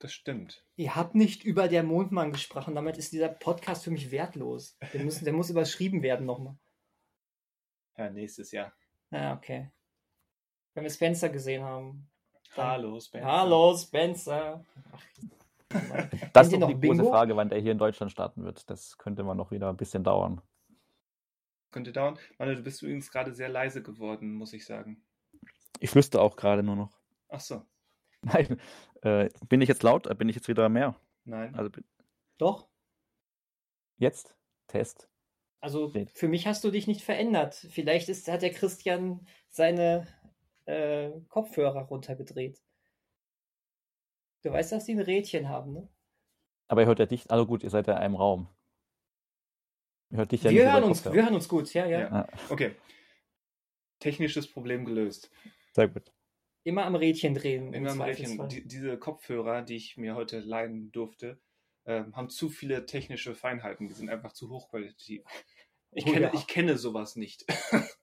[0.00, 0.64] Das stimmt.
[0.76, 4.76] Ihr habt nicht über der Mondmann gesprochen, damit ist dieser Podcast für mich wertlos.
[4.92, 6.56] Der muss, der muss überschrieben werden nochmal.
[7.96, 8.72] Ja, nächstes Jahr.
[9.10, 9.72] Ah, okay.
[10.74, 12.08] Wenn wir Spencer gesehen haben.
[12.54, 13.26] Dann- Hallo, Spencer.
[13.32, 14.64] Hallo, Spencer.
[14.92, 15.02] Ach,
[16.32, 17.10] Das ist die große Bingo?
[17.10, 18.70] Frage, wann der hier in Deutschland starten wird.
[18.70, 20.40] Das könnte mal noch wieder ein bisschen dauern.
[21.72, 22.18] Könnte dauern.
[22.38, 25.02] Manu, du bist übrigens gerade sehr leise geworden, muss ich sagen.
[25.80, 26.98] Ich flüster auch gerade nur noch.
[27.28, 27.62] Ach so.
[28.22, 28.60] Nein,
[29.02, 30.06] äh, bin ich jetzt laut?
[30.06, 30.94] Äh, Bin ich jetzt wieder mehr?
[31.24, 31.54] Nein.
[31.54, 31.84] Also bin-
[32.38, 32.68] Doch.
[33.96, 34.34] jetzt?
[34.66, 35.08] Test.
[35.60, 37.54] Also für mich hast du dich nicht verändert.
[37.70, 40.06] Vielleicht ist, hat der Christian seine
[40.66, 42.62] äh, Kopfhörer runtergedreht.
[44.42, 45.88] Du weißt, dass die ein Rädchen haben, ne?
[46.68, 47.30] Aber ihr hört ja dich.
[47.30, 48.48] Also gut, ihr seid ja in einem Raum.
[50.10, 51.14] Ihr hört dich ja nicht wir, über hören uns, Kopfhörer.
[51.16, 52.00] wir hören uns gut, ja, ja.
[52.00, 52.10] Ja.
[52.12, 52.76] Ah, Okay.
[54.00, 55.30] Technisches Problem gelöst.
[55.72, 56.12] sehr gut.
[56.64, 57.68] Immer am Rädchen drehen.
[57.68, 61.40] im In meinem Rädchen, die, diese Kopfhörer, die ich mir heute leihen durfte,
[61.86, 63.88] ähm, haben zu viele technische Feinheiten.
[63.88, 65.22] Die sind einfach zu hochqualitativ.
[65.92, 66.34] Ich, Oh kenne, ja.
[66.34, 67.44] ich kenne sowas nicht.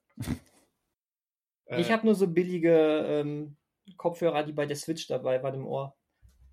[1.68, 3.56] Ich Äh, habe nur so billige ähm,
[3.96, 5.96] Kopfhörer, die bei der Switch dabei waren im Ohr.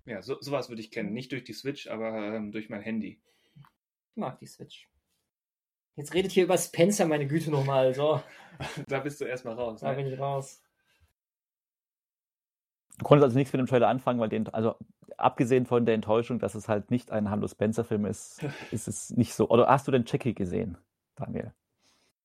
[0.06, 1.12] Ja, so, sowas würde ich kennen.
[1.12, 3.20] Nicht durch die Switch, aber ähm, durch mein Handy.
[4.10, 4.88] Ich mag die Switch.
[5.96, 7.94] Jetzt redet hier über Spencer, meine Güte nochmal.
[7.94, 8.20] So,
[8.88, 9.80] Da bist du erstmal raus.
[9.82, 9.96] da Ne?
[10.02, 10.60] bin ich raus.
[12.98, 14.76] Du konntest also nichts mit dem Trailer anfangen, weil den, also
[15.16, 18.40] abgesehen von der Enttäuschung, dass es halt nicht ein Hamlo Spencer-Film ist,
[18.70, 19.48] ist es nicht so.
[19.48, 20.78] Oder hast du denn Jackie gesehen,
[21.16, 21.52] Daniel?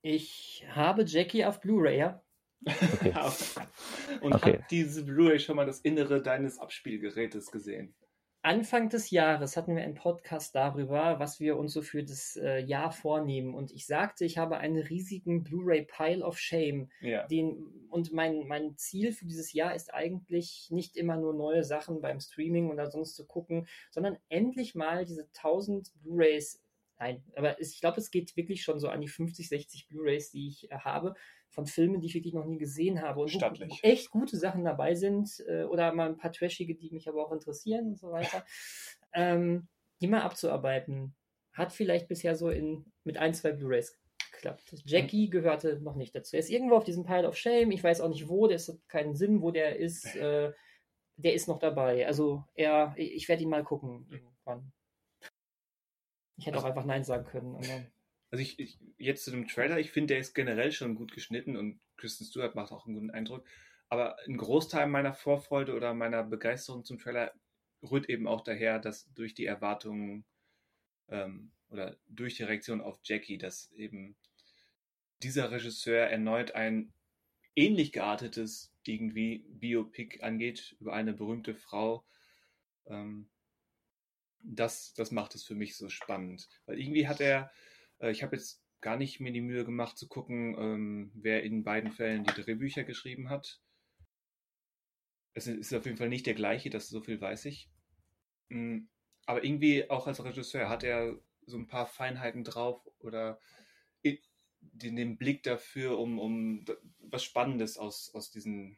[0.01, 2.21] Ich habe Jackie auf Blu-ray, ja.
[2.65, 3.13] Okay.
[4.21, 4.59] Und Okay.
[4.59, 7.95] hat diese Blu-ray schon mal das Innere deines Abspielgerätes gesehen?
[8.49, 12.57] Anfang des Jahres hatten wir einen Podcast darüber, was wir uns so für das äh,
[12.57, 13.53] Jahr vornehmen.
[13.53, 16.89] Und ich sagte, ich habe einen riesigen Blu-ray Pile of Shame.
[16.99, 17.27] Ja.
[17.27, 22.01] Den, und mein, mein Ziel für dieses Jahr ist eigentlich nicht immer nur neue Sachen
[22.01, 26.59] beim Streaming oder sonst zu gucken, sondern endlich mal diese 1000 Blu-rays.
[26.97, 30.47] Nein, aber ich glaube, es geht wirklich schon so an die 50, 60 Blu-rays, die
[30.47, 31.13] ich äh, habe,
[31.59, 33.19] von Filmen, die ich wirklich noch nie gesehen habe.
[33.21, 33.79] Und Stattlich.
[33.83, 37.33] echt gute Sachen dabei sind äh, oder mal ein paar trashige, die mich aber auch
[37.33, 38.45] interessieren und so weiter.
[39.13, 39.67] ähm,
[40.01, 41.15] die mal abzuarbeiten.
[41.51, 43.99] Hat vielleicht bisher so in, mit ein, zwei Blu-rays
[44.31, 44.73] geklappt.
[44.85, 46.37] Jackie gehörte noch nicht dazu.
[46.37, 47.71] Er ist irgendwo auf diesem Pile of Shame.
[47.71, 50.15] Ich weiß auch nicht wo, der ist keinen Sinn, wo der ist.
[50.15, 50.53] Äh,
[51.17, 52.07] der ist noch dabei.
[52.07, 54.71] Also er, ich werde ihn mal gucken irgendwann.
[56.37, 57.59] Ich hätte auch einfach Nein sagen können.
[58.31, 61.55] Also ich, ich jetzt zu dem Trailer, ich finde, der ist generell schon gut geschnitten
[61.55, 63.45] und Kristen Stewart macht auch einen guten Eindruck.
[63.89, 67.33] Aber ein Großteil meiner Vorfreude oder meiner Begeisterung zum Trailer
[67.81, 70.25] rührt eben auch daher, dass durch die Erwartungen
[71.07, 74.15] ähm, oder durch die Reaktion auf Jackie, dass eben
[75.23, 76.93] dieser Regisseur erneut ein
[77.55, 82.05] ähnlich geartetes irgendwie Biopic angeht über eine berühmte Frau.
[82.87, 83.29] Ähm,
[84.41, 86.47] das, das macht es für mich so spannend.
[86.65, 87.51] Weil irgendwie hat er,
[87.99, 91.63] äh, ich habe jetzt gar nicht mir die Mühe gemacht zu gucken, ähm, wer in
[91.63, 93.61] beiden Fällen die Drehbücher geschrieben hat.
[95.33, 97.69] Es ist auf jeden Fall nicht der gleiche, das so viel weiß ich.
[98.49, 98.87] Mm,
[99.25, 103.39] Aber irgendwie auch als Regisseur hat er so ein paar Feinheiten drauf oder
[104.61, 106.65] den, den Blick dafür, um, um
[106.99, 108.77] was Spannendes aus, aus diesen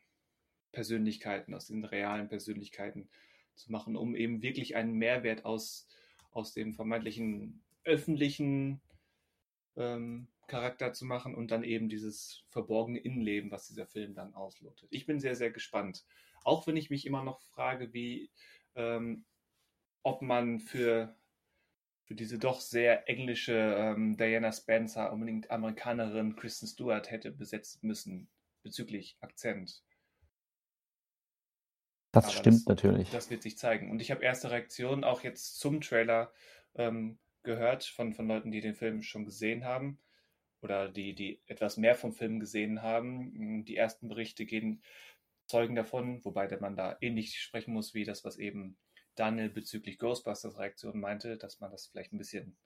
[0.72, 3.09] Persönlichkeiten, aus den realen Persönlichkeiten
[3.55, 5.88] zu machen, um eben wirklich einen Mehrwert aus,
[6.32, 8.82] aus dem vermeintlichen öffentlichen
[9.76, 14.89] ähm, Charakter zu machen und dann eben dieses verborgene Innenleben, was dieser Film dann auslotet.
[14.91, 16.05] Ich bin sehr, sehr gespannt.
[16.43, 18.32] Auch wenn ich mich immer noch frage, wie,
[18.76, 19.26] ähm,
[20.03, 21.15] ob man für,
[22.03, 28.29] für diese doch sehr englische ähm, Diana Spencer unbedingt Amerikanerin Kristen Stewart hätte besetzen müssen
[28.63, 29.83] bezüglich Akzent.
[32.12, 33.09] Das Aber stimmt das- natürlich.
[33.12, 33.89] Das wird sich zeigen.
[33.89, 36.33] Und ich habe erste Reaktionen auch jetzt zum Trailer
[36.75, 40.00] ähm, gehört von, von Leuten, die den Film schon gesehen haben
[40.62, 43.66] oder die, die etwas mehr vom Film gesehen haben.
[43.66, 44.84] Die ersten Berichte gehen
[45.47, 48.78] zeugen davon, wobei man da ähnlich sprechen muss wie das, was eben
[49.16, 52.58] Daniel bezüglich Ghostbusters Reaktionen meinte, dass man das vielleicht ein bisschen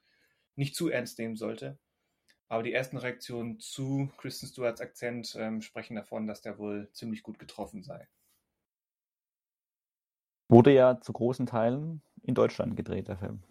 [0.55, 1.79] nicht zu ernst nehmen sollte.
[2.47, 7.23] Aber die ersten Reaktionen zu Kristen Stewarts Akzent ähm, sprechen davon, dass der wohl ziemlich
[7.23, 8.07] gut getroffen sei.
[10.47, 13.41] Wurde ja zu großen Teilen in Deutschland gedreht, der Film.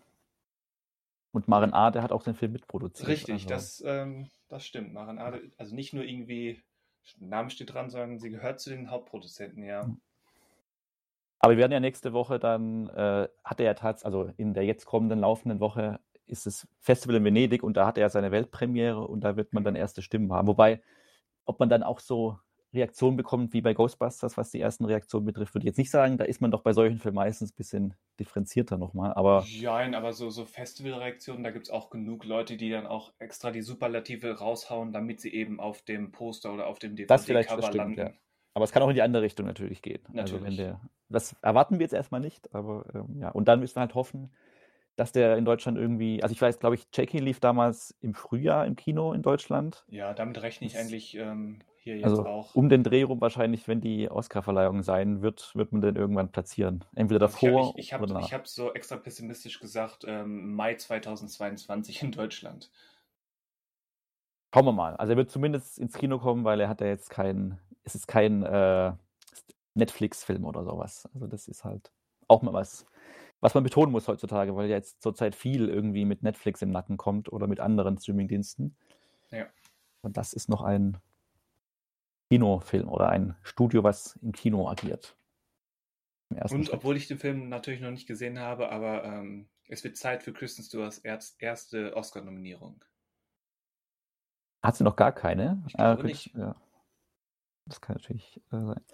[1.34, 3.08] Und Maren Ade hat auch den Film mitproduziert.
[3.08, 4.92] Richtig, also- das, ähm, das stimmt.
[4.94, 6.62] Maren Ade, also nicht nur irgendwie,
[7.18, 9.82] Name steht dran, sondern sie gehört zu den Hauptproduzenten, ja.
[9.82, 10.00] Mhm.
[11.40, 14.64] Aber wir werden ja nächste Woche dann, äh, hat er ja tatsächlich, also in der
[14.64, 19.04] jetzt kommenden laufenden Woche ist das Festival in Venedig und da hat er seine Weltpremiere
[19.06, 20.46] und da wird man dann erste Stimmen haben.
[20.46, 20.80] Wobei,
[21.46, 22.38] ob man dann auch so
[22.74, 26.18] Reaktion bekommt wie bei Ghostbusters, was die ersten Reaktionen betrifft, würde ich jetzt nicht sagen.
[26.18, 29.14] Da ist man doch bei solchen Filmen meistens ein bisschen differenzierter nochmal.
[29.14, 33.12] Aber Nein, aber so, so Festivalreaktionen, da gibt es auch genug Leute, die dann auch
[33.18, 37.98] extra die Superlative raushauen, damit sie eben auf dem Poster oder auf dem DVD-Cover landen.
[38.00, 38.10] ja.
[38.54, 40.00] Aber es kann auch in die andere Richtung natürlich gehen.
[40.16, 40.56] Also wenn Natürlich.
[40.58, 43.30] der, das erwarten wir jetzt erstmal nicht, aber ähm, ja.
[43.30, 44.32] Und dann müssen wir halt hoffen,
[44.96, 48.64] dass der in Deutschland irgendwie, also ich weiß, glaube ich, Jackie lief damals im Frühjahr
[48.64, 49.84] im Kino in Deutschland.
[49.88, 52.54] Ja, damit rechne ich Das- eigentlich ähm, hier jetzt Also auch.
[52.54, 56.84] um den Dreh rum wahrscheinlich, wenn die Oscarverleihung sein wird, wird man den irgendwann platzieren.
[56.94, 58.26] Entweder Also ich davor habe ich, ich hab, oder danach.
[58.26, 62.70] ich hab so extra pessimistisch gesagt, ähm, Mai 2022 in Deutschland.
[64.52, 64.96] Schauen wir mal.
[64.96, 68.06] Also er wird zumindest ins Kino kommen, weil er hat ja jetzt kein, es ist
[68.06, 68.92] kein äh,
[69.74, 71.08] Netflix-Film oder sowas.
[71.12, 71.90] Also das ist halt
[72.28, 72.86] auch mal was,
[73.40, 76.96] was man betonen muss heutzutage, weil ja jetzt zurzeit viel irgendwie mit Netflix im Nacken
[76.96, 78.74] kommt oder mit anderen Streamingdiensten.
[79.30, 79.46] Ja.
[80.02, 80.96] Und das ist noch ein
[82.34, 85.16] Kinofilm oder ein Studio, was im Kino agiert.
[86.30, 86.70] Und Schritt.
[86.72, 90.32] obwohl ich den Film natürlich noch nicht gesehen habe, aber ähm, es wird Zeit für
[90.32, 92.84] Kristen Stewarts erst, erste Oscar-Nominierung.
[94.64, 95.62] Hat sie noch gar keine?
[95.68, 96.34] Ich glaube gut, nicht.
[96.34, 96.56] Ja.
[97.66, 98.84] Das kann natürlich äh, sein.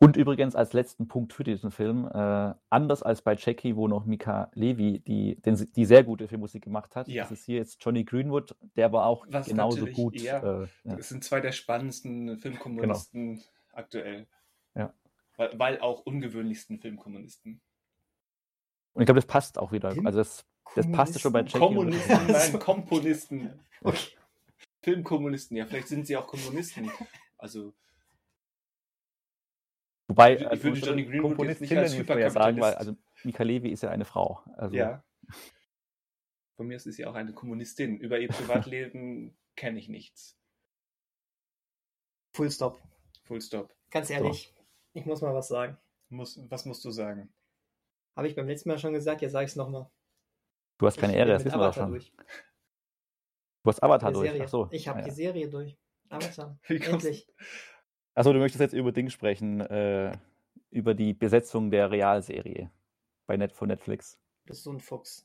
[0.00, 4.06] Und übrigens als letzten Punkt für diesen Film, äh, anders als bei Jackie, wo noch
[4.06, 7.24] Mika Levi die, den, die sehr gute Filmmusik gemacht hat, Ja.
[7.24, 10.14] ist es hier jetzt Johnny Greenwood, der war auch Was genauso gut.
[10.14, 10.68] eher- Äh, ja.
[10.84, 10.96] Genau.
[10.98, 13.42] Es sind zwei der spannendsten Filmkommunisten
[13.72, 14.28] aktuell.
[14.76, 14.94] Ja.
[15.36, 17.60] Weil, weil auch ungewöhnlichsten Filmkommunisten.
[18.92, 19.88] Und ich glaube, das passt auch wieder.
[20.04, 20.46] Also das,
[20.76, 21.58] das passte schon bei Jackie.
[21.58, 23.50] Kommunisten, nein, Komponisten.
[23.82, 23.98] Okay.
[24.82, 26.88] Filmkommunisten, ja, vielleicht sind sie auch Kommunisten.
[27.36, 27.74] Also,
[30.08, 32.96] Wobei, Ich also würde Johnny Greenwood jetzt nicht als man ja sagen, weil Hyperkapitalist- also
[33.24, 34.42] Mika Levi ist ja eine Frau.
[34.56, 35.04] Also, ja.
[36.56, 37.98] Von mir aus ist sie auch eine Kommunistin.
[37.98, 40.36] Über ihr Privatleben kenne ich nichts.
[42.34, 42.80] Full Stop.
[43.24, 43.74] Full stop.
[43.90, 44.54] Ganz ehrlich,
[44.94, 45.76] ich muss mal was sagen.
[46.08, 47.32] Muss, was musst du sagen?
[48.16, 49.90] Habe ich beim letzten Mal schon gesagt, jetzt sage ich es nochmal.
[50.78, 51.92] Du hast keine Ehre, das wissen wir doch schon.
[51.92, 52.00] Du
[53.66, 54.30] hast Avatar durch.
[54.30, 54.44] Serie.
[54.44, 54.68] Ach so.
[54.70, 55.14] Ich habe Ah, die ja.
[55.14, 55.76] Serie durch.
[56.08, 56.58] Avatar.
[56.68, 57.28] Wie kommst Endlich.
[58.18, 60.10] Achso, du möchtest jetzt über Ding sprechen, äh,
[60.70, 62.68] über die Besetzung der Realserie
[63.28, 64.18] bei Net von Netflix.
[64.44, 65.24] Bist so ein Fuchs.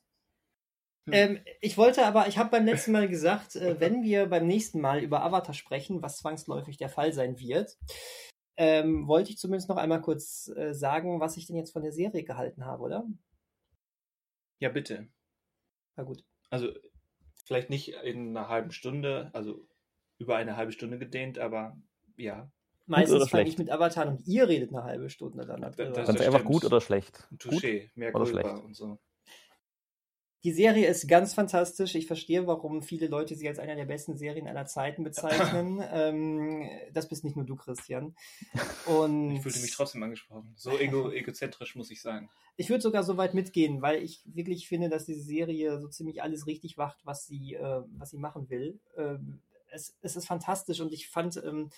[1.07, 1.14] Hm.
[1.14, 4.80] Ähm, ich wollte aber, ich habe beim letzten Mal gesagt, äh, wenn wir beim nächsten
[4.80, 7.80] Mal über Avatar sprechen, was zwangsläufig der Fall sein wird,
[8.57, 11.94] ähm, wollte ich zumindest noch einmal kurz äh, sagen, was ich denn jetzt von der
[11.94, 13.07] Serie gehalten habe, oder?
[14.60, 15.07] Ja, bitte.
[15.95, 16.24] Na gut.
[16.52, 16.72] Also,
[17.44, 19.68] vielleicht nicht in einer halben Stunde, also
[20.20, 21.76] über eine halbe Stunde gedehnt, aber
[22.18, 22.52] ja.
[22.85, 25.61] Meistens fange ich mit Avatar und ihr redet eine halbe Stunde dann.
[25.61, 25.95] Das- darüber.
[25.95, 27.27] das- Ganz einfach gut oder schlecht?
[27.30, 27.41] Gut?
[27.53, 28.49] Touché, mehr oder schlecht?
[28.49, 28.99] und so.
[30.43, 31.95] Die Serie ist ganz fantastisch.
[31.95, 35.81] Ich verstehe, warum viele Leute sie als einer der besten Serien aller Zeiten bezeichnen.
[35.93, 38.14] ähm, das bist nicht nur du, Christian.
[38.85, 40.51] Und Ich fühlte mich trotzdem angesprochen.
[40.57, 42.30] So ego, egozentrisch muss ich sagen.
[42.57, 46.22] Ich würde sogar so weit mitgehen, weil ich wirklich finde, dass diese Serie so ziemlich
[46.22, 48.81] alles richtig macht, was sie, äh, was sie machen will.
[48.97, 49.39] Ähm,
[49.72, 51.69] es, es ist fantastisch und ich fand ähm,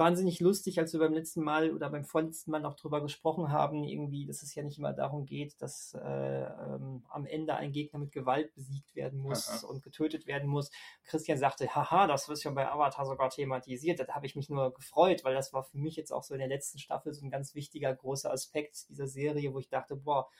[0.00, 3.84] wahnsinnig lustig, als wir beim letzten Mal oder beim vorletzten Mal noch drüber gesprochen haben,
[3.84, 8.00] irgendwie, dass es ja nicht immer darum geht, dass äh, ähm, am Ende ein Gegner
[8.00, 9.66] mit Gewalt besiegt werden muss Aha.
[9.66, 10.70] und getötet werden muss.
[11.04, 14.00] Christian sagte, haha, das wird schon bei Avatar sogar thematisiert.
[14.00, 16.40] Da habe ich mich nur gefreut, weil das war für mich jetzt auch so in
[16.40, 20.30] der letzten Staffel so ein ganz wichtiger, großer Aspekt dieser Serie, wo ich dachte, boah,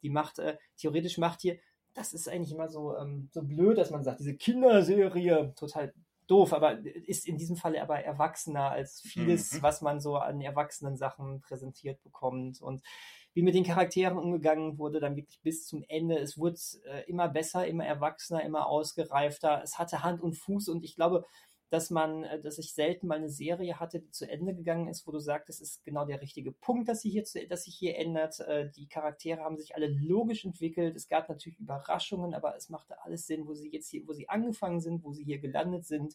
[0.00, 1.58] die macht, äh, theoretisch macht hier,
[1.92, 5.92] das ist eigentlich immer so, ähm, so blöd, dass man sagt, diese Kinderserie, total
[6.28, 9.62] doof, aber ist in diesem Falle aber erwachsener als vieles, Mhm.
[9.62, 12.82] was man so an erwachsenen Sachen präsentiert bekommt und
[13.34, 16.18] wie mit den Charakteren umgegangen wurde, dann wirklich bis zum Ende.
[16.18, 16.56] Es wurde
[16.86, 19.60] äh, immer besser, immer erwachsener, immer ausgereifter.
[19.62, 21.24] Es hatte Hand und Fuß und ich glaube,
[21.70, 25.06] dass man, äh, dass ich selten mal eine Serie hatte, die zu Ende gegangen ist,
[25.06, 27.74] wo du sagst, das ist genau der richtige Punkt, dass sie hier, zu, dass sich
[27.74, 28.40] hier ändert.
[28.40, 30.96] Äh, Die Charaktere haben sich alle logisch entwickelt.
[30.96, 34.28] Es gab natürlich Überraschungen, aber es machte alles Sinn, wo sie jetzt hier, wo sie
[34.28, 36.14] angefangen sind, wo sie hier gelandet sind.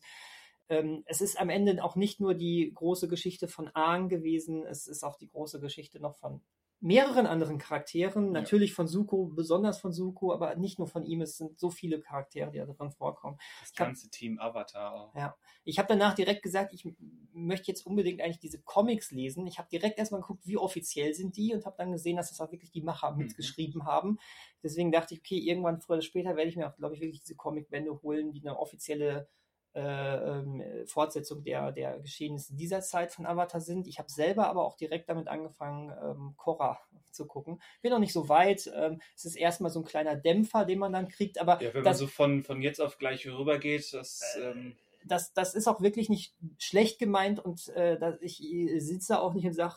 [0.69, 4.87] Ähm, es ist am Ende auch nicht nur die große Geschichte von Aang gewesen, es
[4.87, 6.41] ist auch die große Geschichte noch von
[6.83, 11.37] mehreren anderen Charakteren, natürlich von Suko, besonders von Suko, aber nicht nur von ihm, es
[11.37, 13.37] sind so viele Charaktere, die da drin vorkommen.
[13.61, 15.15] Das Ich hab- ganze Team Avatar auch.
[15.15, 16.85] Ja, ich habe danach direkt gesagt, ich
[17.31, 19.47] möchte jetzt unbedingt eigentlich diese Comics lesen.
[19.47, 22.41] Ich habe direkt erstmal geguckt, wie offiziell sind die und habe dann gesehen, dass das
[22.41, 23.19] auch wirklich die Macher Mhm.
[23.19, 24.19] mitgeschrieben haben.
[24.61, 27.21] Deswegen dachte ich, okay, irgendwann früher oder später werde ich mir auch, glaube ich, wirklich
[27.21, 29.29] diese Comicbände holen, die eine offizielle
[29.75, 33.87] äh, ähm, Fortsetzung der, der Geschehnisse dieser Zeit von Avatar sind.
[33.87, 36.79] Ich habe selber aber auch direkt damit angefangen, ähm, Korra
[37.11, 37.61] zu gucken.
[37.81, 38.71] Bin noch nicht so weit.
[38.75, 41.83] Ähm, es ist erstmal so ein kleiner Dämpfer, den man dann kriegt, aber Ja, wenn
[41.83, 44.75] man das, so von, von jetzt auf gleich rüber geht, das, ähm,
[45.05, 48.37] das, das ist auch wirklich nicht schlecht gemeint und äh, dass ich
[48.77, 49.75] sitze auch nicht und sage,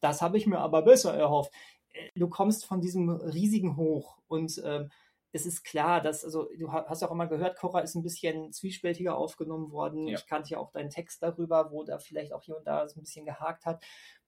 [0.00, 1.52] das habe ich mir aber besser erhofft.
[1.92, 4.90] Äh, du kommst von diesem riesigen Hoch und ähm,
[5.32, 9.16] es ist klar, dass, also du hast auch immer gehört, Cora ist ein bisschen zwiespältiger
[9.16, 10.06] aufgenommen worden.
[10.06, 10.18] Ja.
[10.18, 13.00] Ich kannte ja auch deinen Text darüber, wo da vielleicht auch hier und da so
[13.00, 13.82] ein bisschen gehakt hat.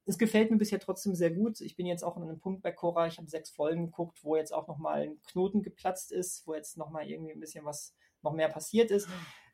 [0.07, 1.61] Es gefällt mir bisher trotzdem sehr gut.
[1.61, 3.07] Ich bin jetzt auch an einem Punkt bei Cora.
[3.07, 6.77] Ich habe sechs Folgen geguckt, wo jetzt auch nochmal ein Knoten geplatzt ist, wo jetzt
[6.77, 9.09] nochmal irgendwie ein bisschen was noch mehr passiert ist.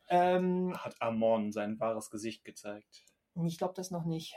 [0.08, 3.04] Ähm, Hat Amon sein wahres Gesicht gezeigt?
[3.46, 4.34] Ich glaube das noch nicht.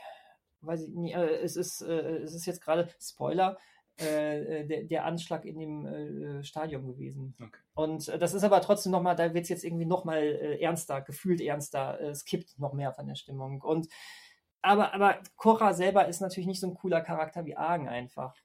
[0.61, 3.57] Weiß ich nie, äh, es, ist, äh, es ist jetzt gerade Spoiler.
[3.99, 7.35] Äh, äh, der, der, Anschlag in dem äh, Stadion gewesen.
[7.39, 7.59] Okay.
[7.75, 11.01] Und äh, das ist aber trotzdem nochmal, da wird es jetzt irgendwie nochmal äh, ernster,
[11.01, 12.01] gefühlt ernster.
[12.01, 13.61] es kippt noch mehr von der Stimmung.
[13.61, 13.87] Und
[14.63, 18.35] aber, aber Korra selber ist natürlich nicht so ein cooler Charakter wie Argen einfach.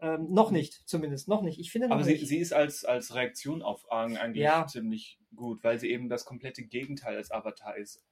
[0.00, 1.58] Ähm, noch nicht, zumindest, noch nicht.
[1.58, 4.66] Ich finde Aber sie, sie, ist als, als Reaktion auf Argen eigentlich ja.
[4.66, 8.04] ziemlich gut, weil sie eben das komplette Gegenteil als Avatar ist.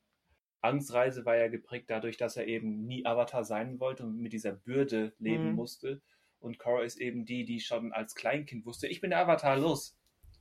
[0.60, 4.52] Angstreise war ja geprägt dadurch, dass er eben nie Avatar sein wollte und mit dieser
[4.52, 5.54] Bürde leben mhm.
[5.56, 6.00] musste.
[6.40, 9.96] Und Korra ist eben die, die schon als Kleinkind wusste, ich bin der Avatar, los.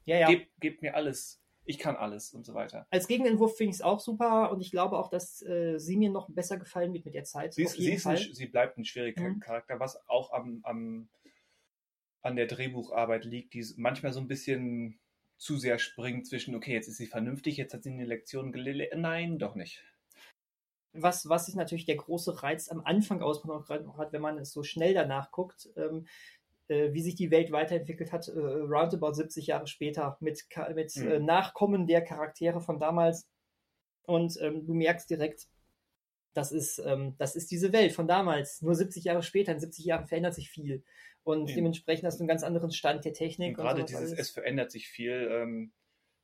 [0.05, 0.27] Ja, ja.
[0.27, 1.41] Gebt, gebt mir alles.
[1.65, 2.87] Ich kann alles und so weiter.
[2.89, 6.09] Als Gegenentwurf finde ich es auch super und ich glaube auch, dass äh, sie mir
[6.09, 7.53] noch besser gefallen wird mit der Zeit.
[7.53, 9.39] Sie, ist, sie, ist ein, sie bleibt ein schwieriger mhm.
[9.39, 11.09] Charakter, was auch am, am
[12.21, 14.99] an der Drehbucharbeit liegt, die manchmal so ein bisschen
[15.37, 18.91] zu sehr springt zwischen, okay, jetzt ist sie vernünftig, jetzt hat sie eine Lektion gelernt.
[18.95, 19.83] Nein, doch nicht.
[21.01, 24.63] Was, was ist natürlich der große Reiz am Anfang ausmacht, gerade wenn man es so
[24.63, 26.05] schnell danach guckt, ähm,
[26.67, 30.45] äh, wie sich die Welt weiterentwickelt hat, äh, roundabout 70 Jahre später, mit,
[30.75, 31.07] mit mhm.
[31.07, 33.27] äh, Nachkommen der Charaktere von damals.
[34.03, 35.47] Und ähm, du merkst direkt,
[36.33, 38.61] das ist, ähm, das ist diese Welt von damals.
[38.61, 40.83] Nur 70 Jahre später, in 70 Jahren verändert sich viel.
[41.23, 41.55] Und ja.
[41.55, 43.57] dementsprechend hast du einen ganz anderen Stand der Technik.
[43.57, 44.19] Und gerade dieses, alles.
[44.19, 45.29] es verändert sich viel.
[45.31, 45.71] Ähm,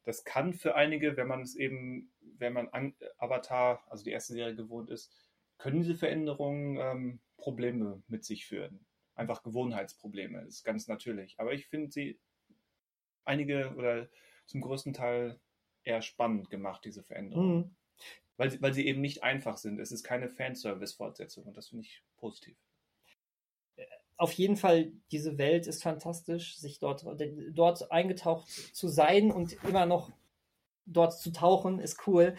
[0.04, 4.34] das kann für einige, wenn man es eben, wenn man an, Avatar, also die erste
[4.34, 5.14] Serie gewohnt ist,
[5.58, 8.86] können diese Veränderungen ähm, Probleme mit sich führen.
[9.16, 11.36] Einfach Gewohnheitsprobleme, ist ganz natürlich.
[11.40, 12.20] Aber ich finde sie
[13.24, 14.10] einige oder
[14.46, 15.40] zum größten Teil
[15.84, 17.58] eher spannend gemacht, diese Veränderungen.
[17.58, 17.76] Mhm.
[18.38, 19.80] Weil, sie, weil sie eben nicht einfach sind.
[19.80, 22.58] Es ist keine Fanservice-Fortsetzung und das finde ich positiv
[24.18, 27.06] auf jeden Fall, diese Welt ist fantastisch, sich dort,
[27.52, 30.12] dort eingetaucht zu sein und immer noch
[30.86, 32.36] dort zu tauchen, ist cool.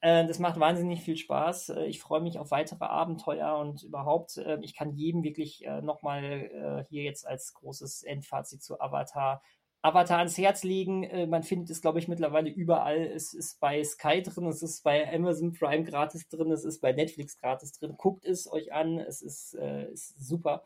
[0.00, 1.70] Äh, das macht wahnsinnig viel Spaß.
[1.70, 5.80] Äh, ich freue mich auf weitere Abenteuer und überhaupt, äh, ich kann jedem wirklich äh,
[5.82, 9.42] nochmal äh, hier jetzt als großes Endfazit zu Avatar
[9.82, 11.04] Avatar ans Herz legen.
[11.04, 13.04] Äh, man findet es, glaube ich, mittlerweile überall.
[13.04, 16.92] Es ist bei Sky drin, es ist bei Amazon Prime gratis drin, es ist bei
[16.92, 17.94] Netflix gratis drin.
[17.98, 20.64] Guckt es euch an, es ist, ist super.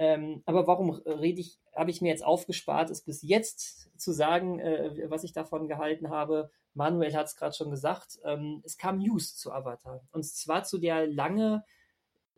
[0.00, 4.58] Ähm, aber warum rede ich, habe ich mir jetzt aufgespart, es bis jetzt zu sagen,
[4.58, 6.50] äh, was ich davon gehalten habe.
[6.72, 10.00] Manuel hat es gerade schon gesagt, ähm, es kam News zu Avatar.
[10.10, 11.66] Und zwar zu der lange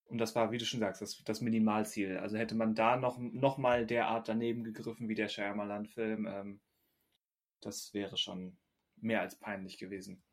[0.06, 2.18] Und das war, wie du schon sagst, das, das Minimalziel.
[2.18, 6.60] Also hätte man da noch, noch mal derart daneben gegriffen wie der Shyamalan-Film, ähm,
[7.61, 8.57] das wäre schon
[8.95, 10.23] mehr als peinlich gewesen.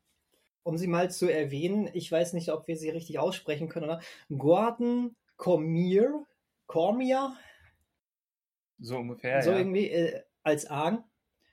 [0.63, 4.01] Um sie mal zu erwähnen, ich weiß nicht, ob wir sie richtig aussprechen können, oder?
[4.29, 6.25] Gordon Cormier,
[6.67, 7.35] Cormier?
[8.79, 9.57] So ungefähr, So ja.
[9.57, 11.03] irgendwie äh, als Ahn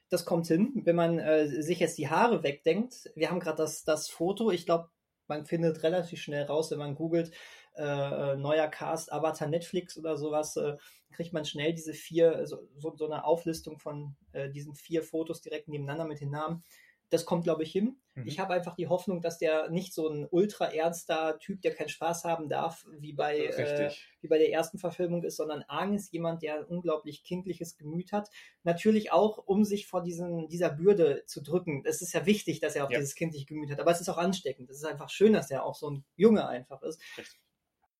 [0.08, 3.10] das kommt hin, wenn man äh, sich jetzt die Haare wegdenkt.
[3.14, 4.88] Wir haben gerade das, das Foto, ich glaube,
[5.26, 7.32] man findet relativ schnell raus, wenn man googelt,
[7.74, 10.76] äh, äh, neuer Cast, Avatar Netflix oder sowas, äh,
[11.12, 15.40] kriegt man schnell diese vier, so, so, so eine Auflistung von äh, diesen vier Fotos
[15.42, 16.62] direkt nebeneinander mit den Namen.
[17.10, 18.00] Das kommt, glaube ich, hin.
[18.14, 18.26] Mhm.
[18.26, 21.88] Ich habe einfach die Hoffnung, dass der nicht so ein ultra ernster Typ, der keinen
[21.88, 26.12] Spaß haben darf, wie bei, äh, wie bei der ersten Verfilmung ist, sondern Aang ist
[26.12, 28.30] jemand, der ein unglaublich kindliches Gemüt hat.
[28.64, 31.82] Natürlich auch, um sich vor diesen, dieser Bürde zu drücken.
[31.84, 32.98] Es ist ja wichtig, dass er auch Ja.
[32.98, 34.68] dieses kindliche Gemüt hat, aber es ist auch ansteckend.
[34.70, 37.00] Es ist einfach schön, dass er auch so ein Junge einfach ist.
[37.16, 37.38] Richtig.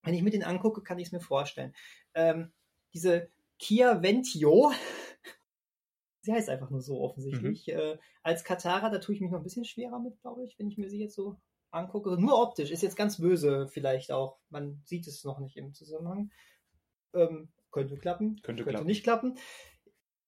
[0.03, 1.75] Wenn ich mir den angucke, kann ich es mir vorstellen.
[2.15, 2.53] Ähm,
[2.93, 3.29] diese
[3.59, 4.73] Kia Ventio,
[6.27, 7.69] sie heißt einfach nur so offensichtlich.
[7.69, 10.69] Äh, als Katara, da tue ich mich noch ein bisschen schwerer mit, glaube ich, wenn
[10.69, 11.37] ich mir sie jetzt so
[11.71, 12.21] angucke.
[12.21, 14.39] Nur optisch, ist jetzt ganz böse vielleicht auch.
[14.51, 16.31] Man sieht es noch nicht im Zusammenhang.
[17.15, 18.87] Ähm, könnte klappen, Könnte könnte klappen.
[18.87, 19.39] nicht klappen.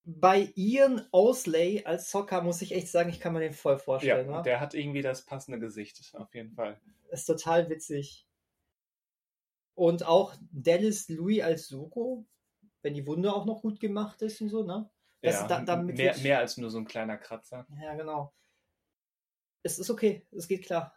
[0.05, 4.29] Bei Ian Osley als Soccer muss ich echt sagen, ich kann mir den voll vorstellen.
[4.29, 4.43] Ja, wa?
[4.43, 6.81] der hat irgendwie das passende Gesicht, auf jeden Fall.
[7.11, 8.27] ist total witzig.
[9.75, 12.25] Und auch Dallas Louis als Suko,
[12.83, 14.89] wenn die Wunde auch noch gut gemacht ist und so, ne?
[15.21, 17.67] Das- ja, da- damit mehr, mehr als nur so ein kleiner Kratzer.
[17.83, 18.33] Ja, genau.
[19.63, 20.95] Es ist okay, es geht klar.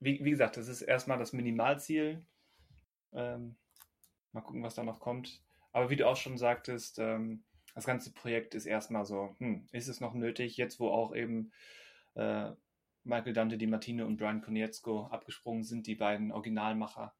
[0.00, 2.26] Wie, wie gesagt, das ist erstmal das Minimalziel.
[3.12, 3.56] Ähm,
[4.32, 5.40] mal gucken, was da noch kommt.
[5.72, 7.42] Aber wie du auch schon sagtest, ähm,
[7.74, 11.52] das ganze Projekt ist erstmal so, hm, ist es noch nötig, jetzt wo auch eben
[12.16, 12.50] äh,
[13.04, 17.14] Michael Dante Di Martino und Brian Konietzko abgesprungen sind, die beiden Originalmacher,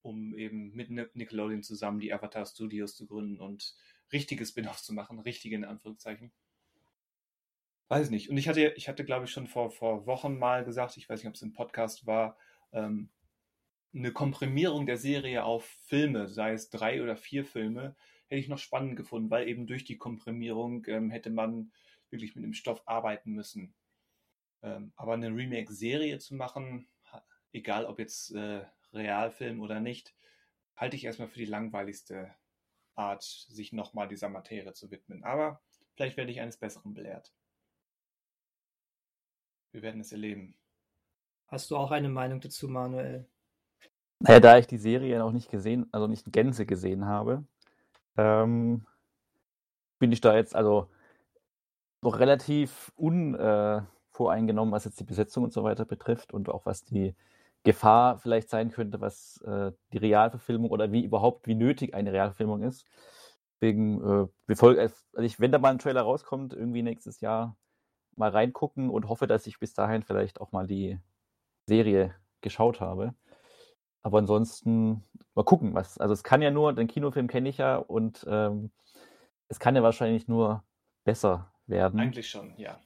[0.00, 3.76] um eben mit Ni- Nickelodeon zusammen die Avatar Studios zu gründen und
[4.12, 6.32] richtige Spin-offs zu machen, richtige in Anführungszeichen.
[7.88, 8.30] Weiß nicht.
[8.30, 11.20] Und ich hatte, ich hatte, glaube ich, schon vor, vor Wochen mal gesagt, ich weiß
[11.20, 12.36] nicht, ob es im Podcast war,
[12.72, 13.10] ähm,
[13.92, 17.96] eine Komprimierung der Serie auf Filme, sei es drei oder vier Filme,
[18.28, 21.72] hätte ich noch spannend gefunden, weil eben durch die Komprimierung ähm, hätte man
[22.10, 23.74] wirklich mit dem Stoff arbeiten müssen.
[24.62, 26.88] Ähm, aber eine Remake-Serie zu machen,
[27.52, 30.14] egal ob jetzt äh, Realfilm oder nicht,
[30.76, 32.34] halte ich erstmal für die langweiligste
[32.94, 35.24] Art, sich nochmal dieser Materie zu widmen.
[35.24, 35.60] Aber
[35.94, 37.32] vielleicht werde ich eines Besseren belehrt.
[39.72, 40.54] Wir werden es erleben.
[41.46, 43.28] Hast du auch eine Meinung dazu, Manuel?
[44.20, 47.44] Naja, da ich die Serie noch nicht gesehen, also nicht in Gänze gesehen habe,
[48.16, 48.86] ähm,
[49.98, 50.90] bin ich da jetzt also
[52.02, 57.14] noch relativ unvoreingenommen, was jetzt die Besetzung und so weiter betrifft und auch was die
[57.62, 62.62] Gefahr vielleicht sein könnte, was äh, die Realverfilmung oder wie überhaupt, wie nötig eine Realverfilmung
[62.62, 62.86] ist.
[63.60, 67.56] Deswegen, äh, wir folgen, also ich, wenn da mal ein Trailer rauskommt, irgendwie nächstes Jahr
[68.16, 70.98] mal reingucken und hoffe, dass ich bis dahin vielleicht auch mal die
[71.66, 73.14] Serie geschaut habe.
[74.02, 75.04] Aber ansonsten
[75.34, 75.98] mal gucken, was.
[75.98, 78.70] Also es kann ja nur, den Kinofilm kenne ich ja und ähm,
[79.48, 80.64] es kann ja wahrscheinlich nur
[81.04, 82.00] besser werden.
[82.00, 82.80] Eigentlich schon, ja.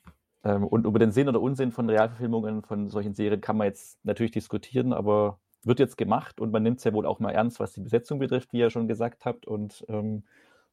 [0.44, 4.04] Ähm, und über den Sinn oder Unsinn von Realverfilmungen von solchen Serien kann man jetzt
[4.04, 7.60] natürlich diskutieren, aber wird jetzt gemacht und man nimmt es ja wohl auch mal ernst,
[7.60, 9.46] was die Besetzung betrifft, wie ihr schon gesagt habt.
[9.46, 10.24] Und ähm,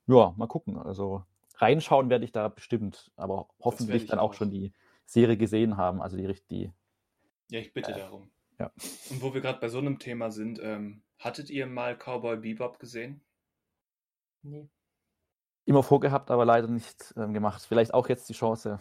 [0.08, 0.78] ja, mal gucken.
[0.78, 1.24] Also
[1.58, 4.34] reinschauen werde ich da bestimmt, aber hoffentlich ich dann auch auch.
[4.34, 4.74] schon die
[5.06, 6.72] Serie gesehen haben, also die, die
[7.50, 8.32] Ja, ich bitte Äh, darum.
[8.60, 8.72] ja.
[9.10, 12.80] Und wo wir gerade bei so einem Thema sind, ähm, hattet ihr mal Cowboy Bebop
[12.80, 13.24] gesehen?
[14.44, 14.70] Nee.
[15.66, 17.64] immer vorgehabt, aber leider nicht ähm, gemacht.
[17.68, 18.80] Vielleicht auch jetzt die Chance.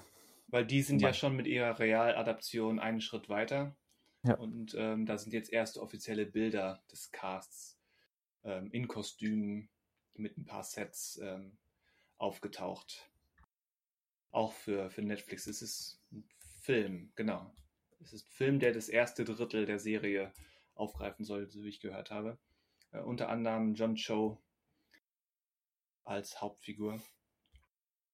[0.50, 3.76] Weil die sind ja schon mit ihrer Realadaption einen Schritt weiter.
[4.22, 4.34] Ja.
[4.34, 7.80] Und ähm, da sind jetzt erste offizielle Bilder des Casts
[8.44, 9.70] ähm, in Kostümen
[10.14, 11.56] mit ein paar Sets ähm,
[12.18, 13.10] aufgetaucht.
[14.30, 15.46] Auch für, für Netflix.
[15.46, 16.28] Es ist ein
[16.60, 17.54] Film, genau.
[18.00, 20.32] Es ist ein Film, der das erste Drittel der Serie
[20.74, 22.38] aufgreifen soll, so wie ich gehört habe.
[22.92, 24.42] Äh, unter anderem John Cho
[26.04, 27.00] als Hauptfigur.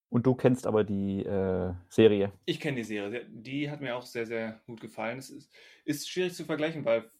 [0.08, 2.32] Und du kennst aber die äh, Serie.
[2.44, 3.26] Ich kenne die Serie.
[3.28, 5.18] Die hat mir auch sehr, sehr gut gefallen.
[5.18, 5.52] Es ist,
[5.84, 7.10] ist schwierig zu vergleichen, weil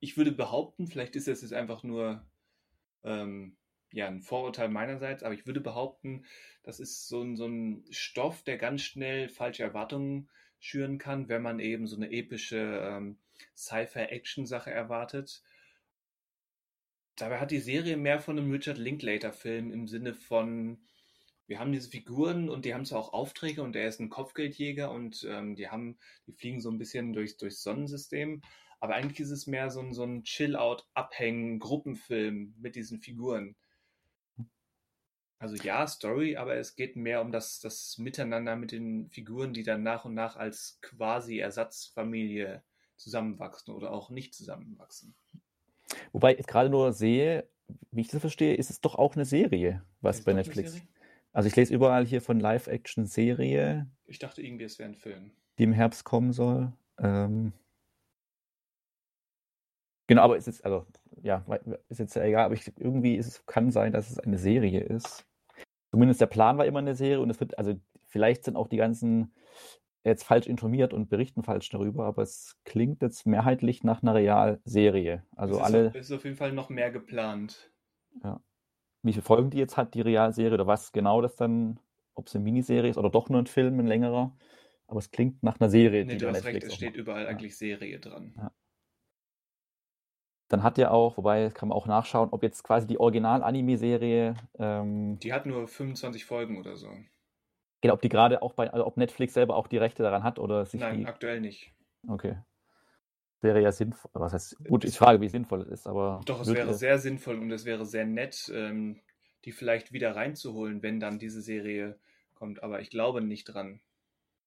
[0.00, 2.24] ich würde behaupten, vielleicht ist es jetzt einfach nur
[3.02, 3.56] ähm,
[3.90, 6.24] ja, ein Vorurteil meinerseits, aber ich würde behaupten,
[6.62, 10.28] das ist so ein, so ein Stoff, der ganz schnell falsche Erwartungen
[10.60, 13.18] schüren kann, wenn man eben so eine epische ähm,
[13.56, 15.42] Sci-Fi-Action-Sache erwartet.
[17.16, 20.78] Dabei hat die Serie mehr von einem Richard Linklater-Film im Sinne von,
[21.48, 24.92] wir haben diese Figuren und die haben zwar auch Aufträge und er ist ein Kopfgeldjäger
[24.92, 28.42] und ähm, die haben, die fliegen so ein bisschen durchs, durchs Sonnensystem,
[28.80, 33.56] aber eigentlich ist es mehr so ein, so ein Chill-Out-Abhängen-Gruppenfilm mit diesen Figuren.
[35.38, 39.62] Also ja, Story, aber es geht mehr um das, das Miteinander mit den Figuren, die
[39.62, 42.62] dann nach und nach als quasi Ersatzfamilie
[42.96, 45.14] zusammenwachsen oder auch nicht zusammenwachsen.
[46.12, 47.48] Wobei ich gerade nur sehe,
[47.90, 50.82] wie ich das verstehe, ist es doch auch eine Serie, was Ist bei Netflix.
[51.38, 55.30] Also ich lese überall hier von Live-Action-Serie, Ich dachte irgendwie, es wäre ein Film.
[55.56, 56.72] die im Herbst kommen soll.
[56.98, 57.52] Ähm,
[60.08, 60.84] genau, aber es ist, also,
[61.22, 61.44] ja,
[61.90, 64.80] ist jetzt ja egal, aber ich, irgendwie ist es, kann sein, dass es eine Serie
[64.80, 65.28] ist.
[65.92, 68.78] Zumindest der Plan war immer eine Serie und es wird, also vielleicht sind auch die
[68.78, 69.32] ganzen
[70.02, 75.22] jetzt falsch informiert und berichten falsch darüber, aber es klingt jetzt mehrheitlich nach einer Realserie.
[75.36, 77.70] Also es ist, alle, auf, ist auf jeden Fall noch mehr geplant.
[79.02, 81.80] Wie viele Folgen die jetzt hat, die Realserie, oder was genau das dann,
[82.14, 84.36] ob es eine Miniserie ist oder doch nur ein Film, ein längerer.
[84.86, 86.96] Aber es klingt nach einer Serie, Nee, du hast recht, es steht macht.
[86.96, 87.28] überall Ja.
[87.28, 88.34] eigentlich Serie dran.
[88.36, 88.50] Ja.
[90.48, 95.18] Dann hat ja auch, wobei kann man auch nachschauen, ob jetzt quasi die Original-Anime-Serie, ähm,
[95.22, 96.88] Die hat nur 25 Folgen oder so.
[97.80, 100.38] genau, ob die gerade auch bei, also ob Netflix selber auch die Rechte daran hat
[100.38, 101.06] oder sich Nein, die.
[101.06, 101.72] aktuell nicht.
[102.08, 102.38] Okay.
[103.40, 104.10] Wäre ja sinnvoll.
[104.14, 106.20] Was heißt, gut, ich frage, wie sinnvoll es ist, aber.
[106.26, 109.00] Doch, es wäre sehr sinnvoll und es wäre sehr nett, ähm,
[109.44, 111.98] die vielleicht wieder reinzuholen, wenn dann diese Serie
[112.34, 112.62] kommt.
[112.62, 113.80] Aber ich glaube nicht dran.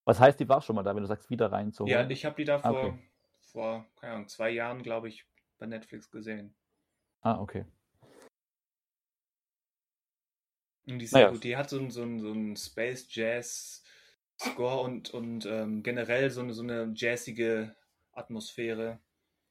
[0.04, 1.94] Was heißt, die war schon mal da, wenn du sagst, wieder reinzuholen?
[1.94, 3.00] Ja, ich habe die da vor, okay.
[3.52, 5.26] vor keine Ahnung, zwei Jahren, glaube ich,
[5.58, 6.54] bei Netflix gesehen.
[7.22, 7.66] Ah, okay.
[10.88, 11.30] Und die Naja.
[11.30, 11.44] gut.
[11.44, 13.84] Die hat so einen so so einen Space Jazz
[14.42, 17.76] Score und, und ähm, generell so eine, so eine jazzige
[18.14, 19.00] Atmosphäre.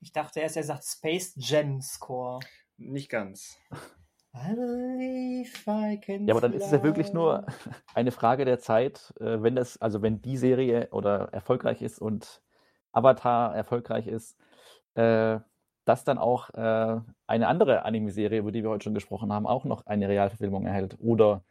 [0.00, 2.40] Ich dachte erst, er sagt Space Jam Score.
[2.76, 3.58] Nicht ganz.
[4.34, 7.46] I believe I can Ja, aber dann ist es ja wirklich nur
[7.94, 12.40] eine Frage der Zeit, äh, wenn das, also wenn die Serie oder erfolgreich ist und
[12.92, 14.36] Avatar erfolgreich ist,
[14.94, 15.40] äh,
[15.84, 19.64] dass dann auch äh, eine andere Anime-Serie, über die wir heute schon gesprochen haben, auch
[19.64, 20.96] noch eine Realverfilmung erhält.
[21.00, 21.42] Oder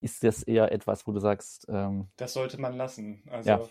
[0.00, 3.22] ist das eher etwas, wo du sagst, ähm, Das sollte man lassen.
[3.30, 3.70] Also, Ja.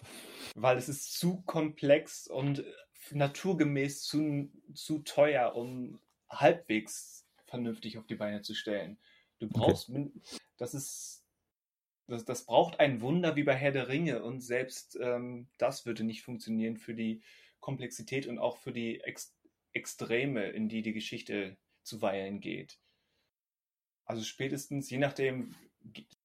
[0.56, 2.64] weil es ist zu komplex und
[3.12, 6.00] naturgemäß zu, zu teuer, um
[6.30, 8.98] halbwegs vernünftig auf die Beine zu stellen.
[9.40, 10.22] Du brauchst, min-
[10.58, 11.24] das ist,
[12.08, 16.04] das, das braucht ein Wunder wie bei Herr der Ringe und selbst ähm, das würde
[16.04, 17.22] nicht funktionieren für die
[17.60, 19.34] Komplexität und auch für die Ex
[19.74, 22.80] Extreme, in die die Geschichte zuweilen geht.
[24.06, 25.54] Also spätestens, je nachdem,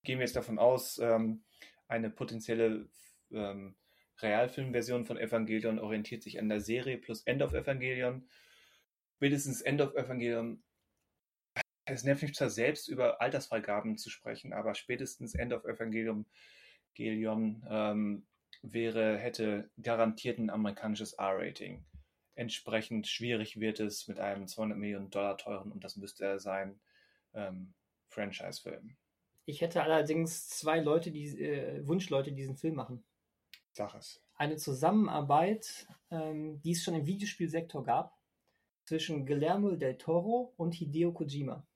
[0.02, 1.44] gehen wir jetzt davon aus, ähm,
[1.88, 2.88] eine potenzielle
[3.32, 3.76] ähm,
[4.18, 8.28] Realfilmversion von Evangelion orientiert sich an der Serie plus End of Evangelion.
[9.16, 10.62] Spätestens End of Evangelion,
[11.84, 16.26] es nervt mich zwar selbst über Altersfreigaben zu sprechen, aber spätestens End of Evangelion
[16.94, 18.26] Gelion, ähm,
[18.62, 21.84] wäre, hätte garantiert ein amerikanisches R-Rating.
[22.34, 26.80] Entsprechend schwierig wird es mit einem 200 Millionen Dollar teuren, und das müsste er sein,
[27.34, 27.74] ähm,
[28.08, 28.96] Franchise-Film.
[29.46, 33.04] Ich hätte allerdings zwei Leute, die äh, Wunschleute, die diesen Film machen.
[33.72, 34.22] Sag es.
[34.34, 38.18] Eine Zusammenarbeit, ähm, die es schon im Videospielsektor gab,
[38.84, 41.66] zwischen Guillermo del Toro und Hideo Kojima.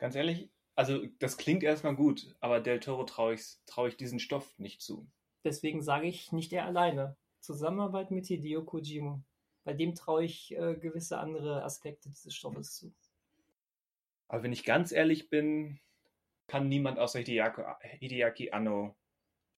[0.00, 4.18] Ganz ehrlich, also das klingt erstmal gut, aber Del Toro traue ich, trau ich diesen
[4.18, 5.06] Stoff nicht zu.
[5.44, 7.18] Deswegen sage ich nicht er alleine.
[7.40, 9.22] Zusammenarbeit mit Hideo Kojima.
[9.62, 12.94] Bei dem traue ich äh, gewisse andere Aspekte dieses Stoffes zu.
[14.30, 15.80] Aber wenn ich ganz ehrlich bin,
[16.46, 17.62] kann niemand außer Hideaki,
[17.98, 18.96] Hideaki Anno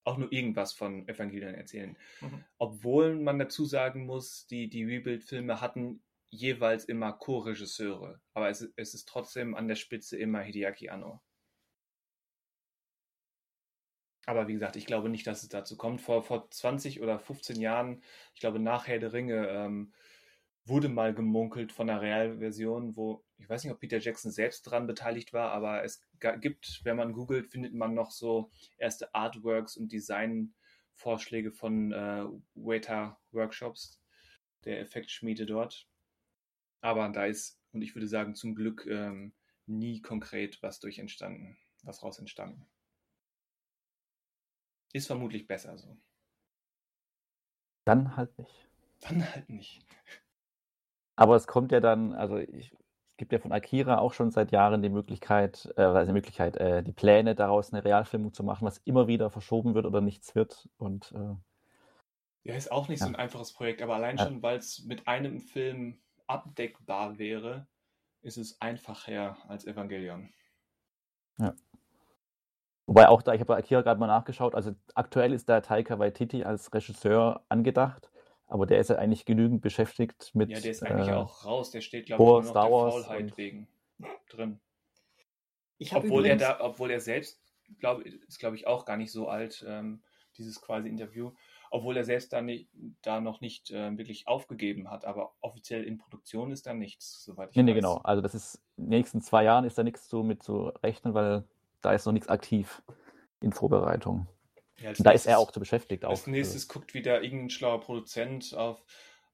[0.04, 1.96] auch nur irgendwas von Evangelion erzählen.
[2.20, 2.44] Mhm.
[2.58, 8.20] Obwohl man dazu sagen muss, die, die Rebuild-Filme hatten jeweils immer Co-Regisseure.
[8.34, 11.20] Aber es, ist- es ist trotzdem an der Spitze immer Hideaki Anno.
[14.26, 16.00] Aber wie gesagt, ich glaube nicht, dass es dazu kommt.
[16.00, 18.02] Vor, vor 20 oder 15 Jahren,
[18.34, 19.92] ich glaube nach Herr der Ringe, ähm,
[20.64, 24.86] wurde mal gemunkelt von einer Realversion, wo, ich weiß nicht, ob Peter Jackson selbst dran
[24.86, 26.00] beteiligt war, aber es
[26.40, 32.24] gibt, wenn man googelt, findet man noch so erste Artworks und Designvorschläge von äh,
[32.54, 34.00] Waiter Workshops,
[34.64, 35.88] der Effektschmiede dort.
[36.80, 39.34] Aber da ist, und ich würde sagen, zum Glück ähm,
[39.66, 42.64] nie konkret was durch entstanden, was raus entstanden.
[44.92, 45.96] Ist vermutlich besser so.
[47.84, 48.68] dann halt nicht.
[49.00, 49.84] Dann halt nicht.
[51.16, 52.72] Aber es kommt ja dann, also ich,
[53.22, 56.82] gibt ja von Akira auch schon seit Jahren die Möglichkeit, äh, also die Möglichkeit, äh,
[56.82, 60.68] die Pläne daraus eine Realfilmung zu machen, was immer wieder verschoben wird oder nichts wird.
[60.76, 61.36] Und äh,
[62.42, 63.12] Ja, ist auch nicht so Ja.
[63.12, 64.24] ein einfaches Projekt, aber allein Ja.
[64.24, 67.68] schon, weil es mit einem Film abdeckbar wäre,
[68.22, 70.28] ist es einfacher als Evangelion.
[72.88, 76.00] wobei auch da, ich habe bei Akira gerade mal nachgeschaut, also aktuell ist da Taika
[76.00, 78.11] Waititi als Regisseur angedacht,
[78.52, 81.70] aber der ist ja eigentlich genügend beschäftigt mit Ja, der ist eigentlich äh, auch raus.
[81.70, 83.66] Der steht, glaube vor ich, nur Star noch Wars der Faulheit wegen
[84.28, 84.60] drin.
[85.94, 87.40] Obwohl er da, obwohl er selbst,
[87.78, 90.02] glaube ist glaube ich auch gar nicht so alt, ähm,
[90.36, 91.32] dieses quasi Interview,
[91.70, 92.68] obwohl er selbst da nicht,
[93.00, 97.50] da noch nicht äh, wirklich aufgegeben hat, aber offiziell in Produktion ist da nichts, soweit
[97.50, 97.76] ich Nee, nee, weiß.
[97.76, 97.96] genau.
[98.04, 101.14] Also das ist in den nächsten zwei Jahren ist da nichts so mit zu rechnen,
[101.14, 101.44] weil
[101.80, 102.82] da ist noch nichts aktiv
[103.40, 104.26] in Vorbereitung.
[104.78, 106.04] Ja, da ist er auch zu beschäftigt.
[106.04, 106.10] Auch.
[106.10, 108.82] Als nächstes guckt wieder irgendein schlauer Produzent auf,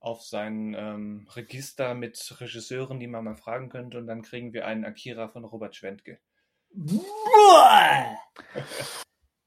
[0.01, 4.66] auf sein ähm, Register mit Regisseuren, die man mal fragen könnte, und dann kriegen wir
[4.66, 6.20] einen Akira von Robert Schwentke.
[6.70, 8.16] Boah!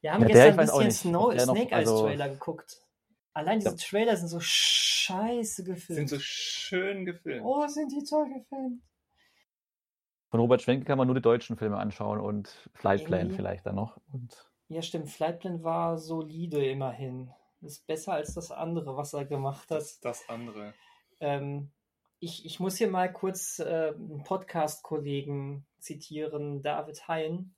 [0.00, 2.78] Wir haben Ja, gestern ein bisschen Snow noch- Snake Eyes also- Trailer geguckt.
[3.34, 3.76] Allein diese Ja.
[3.76, 5.96] Trailer sind so scheiße gefilmt.
[5.96, 7.42] Sind so schön gefilmt.
[7.46, 8.82] oh, sind die toll gefilmt.
[10.30, 13.98] Von Robert Schwenke kann man nur die deutschen Filme anschauen und Flightplan vielleicht dann noch.
[14.12, 15.10] Und Ja, stimmt.
[15.10, 17.30] Flightplan war solide immerhin.
[17.60, 19.80] Ist besser als das andere, was er gemacht hat.
[19.80, 20.72] Das, das andere.
[21.20, 21.70] Ähm,
[22.20, 27.54] ich, ich muss hier mal kurz äh, einen Podcast-Kollegen zitieren, David Hein.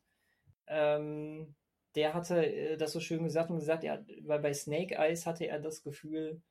[0.66, 1.54] Ähm,
[1.94, 5.46] der hatte äh, das so schön gesagt und gesagt, er, weil bei Snake Eyes hatte
[5.46, 6.42] er das Gefühl,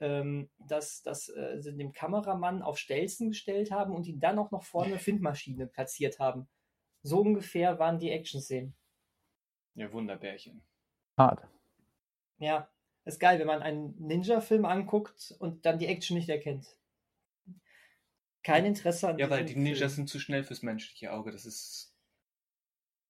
[0.00, 4.50] ähm, dass, dass äh, sie den Kameramann auf Stelzen gestellt haben und ihn dann auch
[4.50, 6.48] noch vorne eine Findmaschine platziert haben.
[7.02, 8.74] So ungefähr waren die Action-Szenen.
[9.78, 10.62] Ja, Wunderbärchen.
[11.16, 11.46] hart.
[12.38, 12.68] Ja,
[13.04, 16.76] ist geil, wenn man einen Ninja-Film anguckt und dann die Action nicht erkennt.
[18.42, 19.90] Kein Interesse an Ja, weil die Ninjas Film.
[19.90, 21.32] sind zu schnell fürs menschliche Auge.
[21.32, 21.94] Das ist.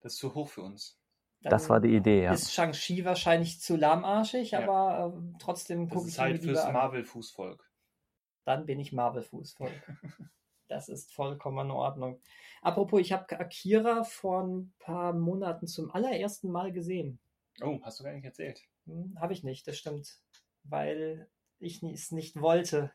[0.00, 0.98] Das ist zu hoch für uns.
[1.42, 2.32] Dann Das war die Idee, ja.
[2.32, 4.60] Ist Shang-Chi wahrscheinlich zu lahmarschig, Ja.
[4.62, 6.72] aber ähm, trotzdem Das gucke ich ist ihn mir halt fürs.
[6.72, 7.70] Marvel-Fußvolk.
[8.44, 9.72] Dann bin ich Marvel-Fußvolk.
[10.68, 12.20] das ist vollkommen in Ordnung.
[12.62, 17.18] Apropos, ich habe Akira vor ein paar Monaten zum allerersten Mal gesehen.
[17.60, 18.62] Oh, hast du gar nicht erzählt.
[18.86, 20.18] Hm, habe ich nicht, das stimmt.
[20.64, 21.28] Weil
[21.58, 22.92] ich es nicht wollte.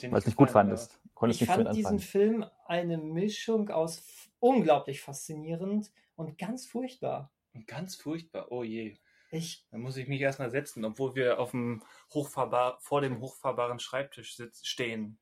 [0.00, 1.00] Weil es nicht gut fandest.
[1.14, 1.98] Konntest Ich fand diesen.
[1.98, 4.02] Film eine Mischung aus
[4.40, 7.30] unglaublich faszinierend und ganz furchtbar.
[7.54, 8.50] Und Ganz furchtbar.
[8.50, 8.96] Oh je.
[9.30, 11.82] Ich, Da muss ich mich erstmal setzen, obwohl wir auf dem
[12.12, 15.18] hochfahrbar, vor dem hochfahrbaren Schreibtisch sitz, stehen.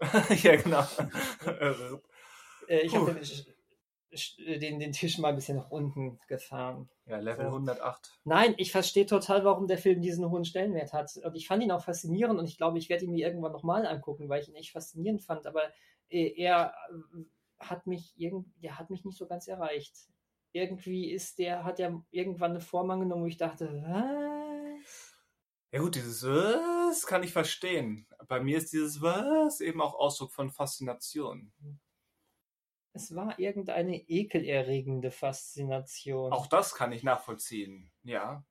[0.42, 0.84] ja, genau.
[2.68, 6.88] äh, ich habe den, sch- den, den Tisch mal ein bisschen nach unten gefahren.
[7.06, 7.52] ja, Level So.
[7.52, 8.12] 108.
[8.24, 11.16] Nein, ich verstehe total, warum der Film diesen hohen Stellenwert hat.
[11.24, 13.86] Und ich fand ihn auch faszinierend und ich glaube, ich werde ihn mir irgendwann nochmal
[13.86, 15.46] angucken, weil ich ihn echt faszinierend fand.
[15.46, 15.62] Aber
[16.10, 17.24] äh, er äh,
[17.58, 19.94] hat mich irgend, der hat mich nicht so ganz erreicht.
[20.52, 25.14] Irgendwie ist der, hat er irgendwann eine Form angenommen, wo ich dachte, was?
[25.72, 26.20] Ja gut, dieses
[26.88, 28.06] Was kann ich verstehen.
[28.28, 31.52] Bei mir ist dieses Was eben auch Ausdruck von Faszination.
[32.92, 36.32] Es war irgendeine ekelerregende Faszination.
[36.32, 37.90] Auch das kann ich nachvollziehen.
[38.04, 38.44] Ja.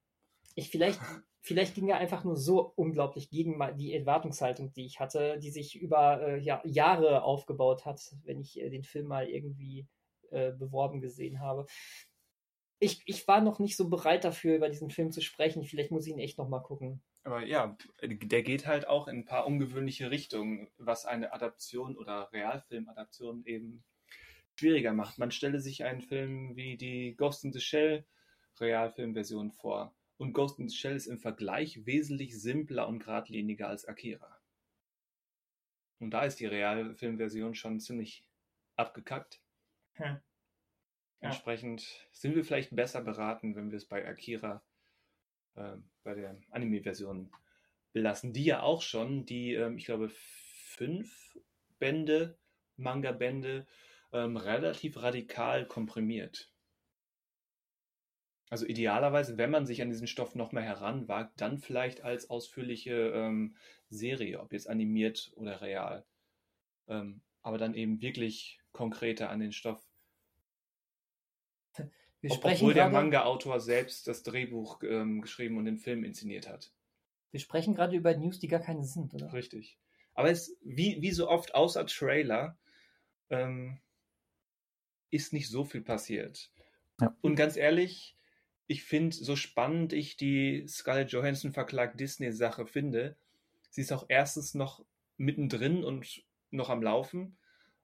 [0.55, 0.99] Ich vielleicht,
[1.39, 5.80] vielleicht ging er einfach nur so unglaublich gegen die Erwartungshaltung, die ich hatte, die sich
[5.80, 9.88] über äh, ja, Jahre aufgebaut hat, wenn ich äh, den Film mal irgendwie
[10.30, 11.65] äh, beworben gesehen habe.
[12.80, 15.64] Ich, ich war noch nicht so bereit dafür, über diesen Film zu sprechen.
[15.64, 17.01] Vielleicht muss ich ihn echt noch mal gucken.
[17.24, 22.32] Aber ja, der geht halt auch in ein paar ungewöhnliche Richtungen, was eine Adaption oder
[22.34, 23.84] Realfilmadaption eben
[24.56, 25.18] schwieriger macht.
[25.20, 28.06] Man stelle sich einen Film wie die Ghost in the Shell
[28.60, 29.95] Realfilmversion vor.
[30.18, 34.40] Und Ghost in the Shell ist im Vergleich wesentlich simpler und geradliniger als Akira.
[36.00, 38.26] Und da ist die Realfilmversion schon ziemlich
[38.76, 39.41] abgekackt.
[39.94, 40.06] Hm.
[40.06, 40.22] Ja.
[41.22, 44.62] Entsprechend sind wir vielleicht besser beraten, wenn wir es bei Akira,
[45.55, 47.31] äh, bei der Anime-Version
[47.93, 51.38] belassen, die ja auch schon die, ähm, ich glaube, fünf
[51.80, 52.38] Bände,
[52.77, 53.67] Manga-Bände,
[54.11, 56.51] ähm, relativ radikal komprimiert.
[58.49, 63.11] Also idealerweise, wenn man sich an diesen Stoff noch mal heranwagt, dann vielleicht als ausführliche
[63.15, 63.55] ähm,
[63.89, 66.05] Serie, ob jetzt animiert oder real.
[66.88, 69.84] Ähm, aber dann eben wirklich konkreter an den Stoff.
[72.24, 76.04] Wir Ob- sprechen, Obwohl der gerade, Manga-Autor selbst das Drehbuch ähm, geschrieben und den Film
[76.04, 76.72] inszeniert hat.
[77.32, 79.34] wir sprechen gerade über News, die gar keine sind, oder?
[79.34, 79.78] Richtig.
[80.14, 82.58] Aber es, wie, wie so oft außer Trailer,
[83.30, 83.80] ähm,
[85.12, 86.50] ist nicht so viel passiert.
[87.02, 87.16] Ja.
[87.22, 88.16] Und ganz ehrlich,
[88.68, 93.18] ich finde, so spannend ich die Scarlett Johansson Verklag Disney-Sache finde,
[93.70, 94.86] sie ist auch erstens noch
[95.18, 97.38] mittendrin und noch am Laufen.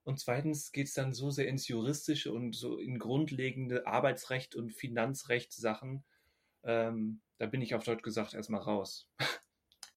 [0.04, 4.72] Und zweitens geht es dann so sehr ins Juristische und so in grundlegende Arbeitsrecht und
[4.72, 6.04] Finanzrechtssachen.
[6.64, 9.08] Ähm, da bin ich auf Deutsch gesagt erstmal raus.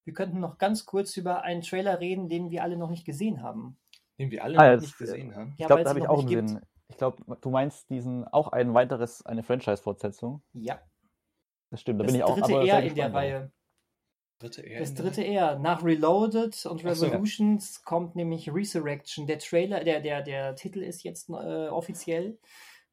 [0.04, 3.40] Wir könnten noch ganz kurz über einen Trailer reden, den wir alle noch nicht gesehen
[3.40, 3.78] haben.
[4.18, 5.54] Den wir alle Ah, ja, noch nicht gesehen haben.
[5.58, 6.48] Ja, ich glaube, weil da habe ich auch einen.
[6.48, 6.60] Sinn.
[6.88, 10.42] Ich glaube, du meinst diesen auch ein weiteres, eine Franchise-Fortsetzung.
[10.52, 10.82] Ja,
[11.70, 13.14] Das stimmt, da das bin ich auch aber eher sehr in der.
[13.14, 13.52] Reihe.
[14.43, 15.59] Dritte eher Das dritte eher.
[15.59, 17.06] Nach Reloaded und Ach so.
[17.06, 19.27] Revolutions kommt nämlich Resurrection.
[19.27, 22.39] Der Trailer, der, der, der Titel ist jetzt äh, offiziell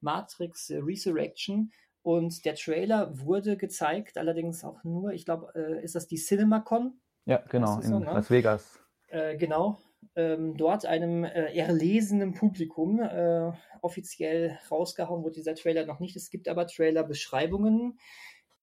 [0.00, 1.72] Matrix Resurrection.
[2.02, 6.98] Und der Trailer wurde gezeigt, allerdings auch nur, ich glaube, äh, ist das die CinemaCon?
[7.26, 8.06] Ja, genau, in so, ne?
[8.06, 8.80] Las Vegas.
[9.08, 9.78] Äh, genau.
[10.14, 13.52] Ähm, dort einem äh, erlesenen Publikum äh,
[13.82, 16.16] offiziell rausgehauen wurde dieser Trailer noch nicht.
[16.16, 17.98] Es gibt aber Trailer-Beschreibungen,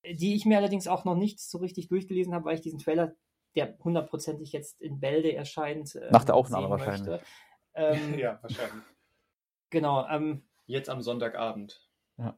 [0.04, 3.14] die ich mir allerdings auch noch nicht so richtig durchgelesen habe, weil ich diesen Trailer,
[3.56, 7.22] der hundertprozentig jetzt in Bälde erscheint, äh, Nach der Aufnahme wahrscheinlich.
[7.74, 8.84] Ähm, ja, wahrscheinlich.
[9.70, 10.08] Genau.
[10.08, 11.82] Ähm, Jetzt am Sonntagabend.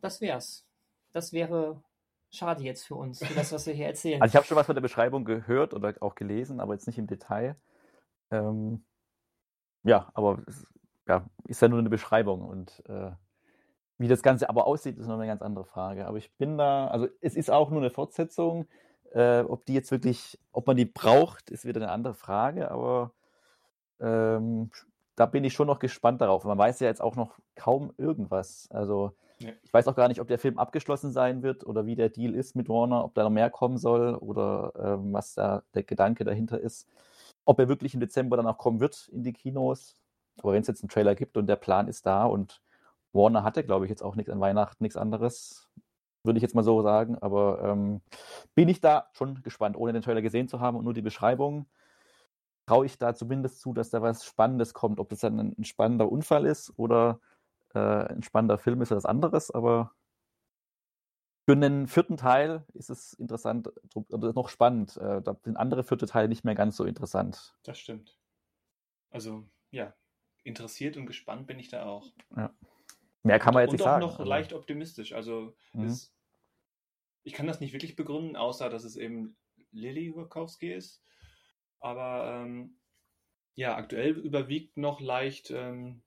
[0.01, 0.67] Das wär's.
[1.11, 1.81] Das wäre
[2.29, 4.21] schade jetzt für uns, für das, was wir hier erzählen.
[4.21, 6.99] Also ich habe schon was von der Beschreibung gehört oder auch gelesen, aber jetzt nicht
[6.99, 7.55] im Detail.
[8.29, 8.85] Ähm,
[9.83, 10.67] ja, aber es,
[11.07, 13.11] ja, ist ja nur eine Beschreibung und äh,
[13.99, 16.07] wie das Ganze aber aussieht, ist noch eine ganz andere Frage.
[16.07, 18.65] Aber ich bin da, also es ist auch nur eine Fortsetzung.
[19.11, 23.11] Äh, ob die jetzt wirklich, ob man die braucht, ist wieder eine andere Frage, aber
[23.99, 24.69] ähm,
[25.15, 26.45] da bin ich schon noch gespannt darauf.
[26.45, 28.69] Man weiß ja jetzt auch noch kaum irgendwas.
[28.71, 29.51] Also Ja.
[29.63, 32.35] ich weiß auch gar nicht, ob der Film abgeschlossen sein wird oder wie der Deal
[32.35, 36.23] ist mit Warner, ob da noch mehr kommen soll oder ähm, was da der Gedanke
[36.23, 36.87] dahinter ist.
[37.45, 39.95] Ob er wirklich im Dezember dann auch kommen wird in die Kinos.
[40.41, 42.61] Aber wenn es jetzt einen Trailer gibt und der Plan ist da und
[43.13, 45.69] Warner hatte, glaube ich, jetzt auch nichts an Weihnachten, nichts anderes,
[46.23, 47.17] würde ich jetzt mal so sagen.
[47.17, 48.01] Aber ähm,
[48.55, 51.67] bin ich da schon gespannt, ohne den Trailer gesehen zu haben und nur die Beschreibung.
[52.67, 54.99] Traue ich da zumindest zu, dass da was Spannendes kommt.
[54.99, 57.19] Ob das dann ein, ein spannender Unfall ist oder
[57.73, 59.49] äh, ein spannender Film ist, ist was anderes.
[59.49, 59.91] Aber
[61.49, 64.97] für einen vierten Teil ist es interessant, oder noch spannend.
[64.97, 67.55] Äh, da sind andere vierte Teile nicht mehr ganz so interessant.
[67.63, 68.19] Das stimmt.
[69.09, 69.95] Also, ja,
[70.43, 72.11] interessiert und gespannt bin ich da auch.
[73.23, 74.01] Mehr kann man jetzt und nicht auch sagen.
[74.01, 75.13] noch aber- leicht optimistisch.
[75.13, 75.83] Also, Mhm.
[75.85, 76.15] es,
[77.23, 79.37] ich kann das nicht wirklich begründen, außer dass es eben
[79.71, 81.03] Lilly Wachowski ist.
[81.79, 82.79] Aber ähm,
[83.55, 86.01] ja, aktuell überwiegt noch leicht ähm,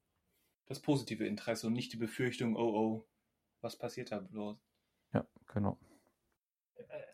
[0.67, 3.09] das positive Interesse und nicht die Befürchtung, oh oh,
[3.61, 4.59] was passiert da bloß?
[5.13, 5.79] Ja, genau.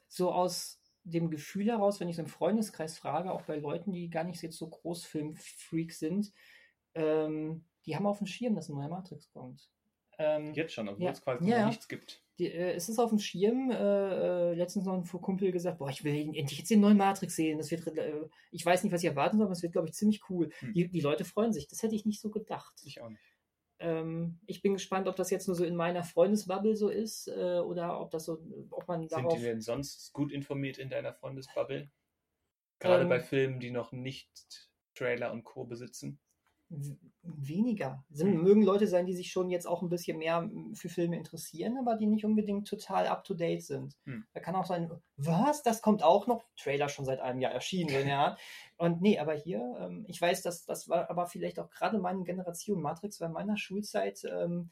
[0.06, 4.08] so aus dem Gefühl heraus, wenn ich so im Freundeskreis frage, auch bei Leuten, die
[4.10, 6.32] gar nicht jetzt so Großfilmfreaks sind,
[6.94, 9.70] ähm, die haben auf dem Schirm, dass ein neuer Matrix kommt.
[10.18, 11.12] Ähm, Jetzt schon, obwohl Ja.
[11.12, 12.22] es quasi Ja, nichts gibt.
[12.38, 13.70] die, äh, es ist auf dem Schirm.
[13.70, 17.36] Äh, äh, letztens noch ein Kumpel gesagt, boah, ich will endlich jetzt den neuen Matrix
[17.36, 17.58] sehen.
[17.58, 19.94] Das wird, äh, ich weiß nicht, was ich erwarten soll, aber es wird, glaube ich,
[19.94, 20.50] ziemlich cool.
[20.60, 20.72] Hm.
[20.74, 21.68] Die, die Leute freuen sich.
[21.68, 22.74] Das hätte ich nicht so gedacht.
[22.84, 23.22] Ich auch nicht.
[23.80, 27.60] Ähm, ich bin gespannt, ob das jetzt nur so in meiner Freundesbubble so ist äh,
[27.60, 28.38] oder ob das so,
[28.70, 29.38] ob man Sind darauf.
[29.38, 31.88] die denn sonst gut informiert in deiner Freundesbubble?
[32.80, 35.64] Gerade Ähm, bei Filmen, die noch nicht Trailer und Co.
[35.64, 36.18] besitzen?
[37.22, 38.04] Weniger.
[38.10, 38.42] Sind, Hm.
[38.42, 41.96] Mögen Leute sein, die sich schon jetzt auch ein bisschen mehr für Filme interessieren, aber
[41.96, 43.96] die nicht unbedingt total up to date sind.
[44.04, 44.24] Hm.
[44.32, 45.62] Da kann auch sein, was?
[45.62, 46.44] Das kommt auch noch?
[46.56, 48.36] Trailer schon seit einem Jahr erschienen, so, ja.
[48.76, 52.22] Und nee, aber hier, ähm, ich weiß, dass das war aber vielleicht auch gerade meine
[52.24, 52.80] Generation.
[52.80, 54.70] Matrix war in meiner Schulzeit, ähm,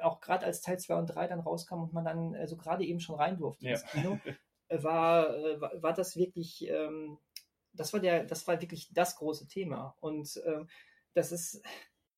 [0.00, 2.84] auch gerade als Teil 2 und 3 dann rauskam und man dann äh, so gerade
[2.84, 3.72] eben schon rein durfte Ja.
[3.72, 4.18] ins Kino,
[4.68, 7.18] äh, war, äh, war, war das wirklich, ähm,
[7.72, 9.96] das war der, das war wirklich das große Thema.
[10.00, 10.68] Und ähm,
[11.14, 11.62] das ist,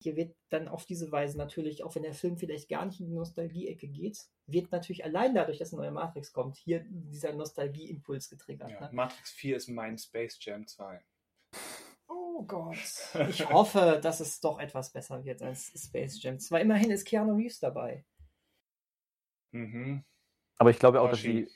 [0.01, 3.07] hier wird dann auf diese Weise natürlich, auch wenn der Film vielleicht gar nicht in
[3.07, 8.29] die Nostalgie-Ecke geht, wird natürlich allein dadurch, dass ein neuer Matrix kommt, hier dieser Nostalgie-Impuls
[8.29, 8.71] getriggert.
[8.71, 8.89] Ja, Ne?
[8.91, 11.01] Matrix 4 ist mein Space Jam 2.
[12.07, 12.77] Oh Gott.
[13.29, 16.61] Ich hoffe, dass es doch etwas besser wird als Space Jam 2.
[16.61, 18.05] Immerhin ist Keanu Reeves dabei.
[19.51, 20.03] Mhm.
[20.57, 21.47] Aber ich glaube auch, dass die,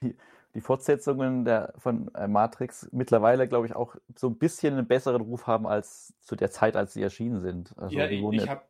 [0.00, 0.16] die,
[0.54, 5.22] die Fortsetzungen der, von äh, Matrix mittlerweile, glaube ich, auch so ein bisschen einen besseren
[5.22, 7.76] Ruf haben als zu der Zeit, als sie erschienen sind.
[7.78, 8.62] Also ja, ich, habe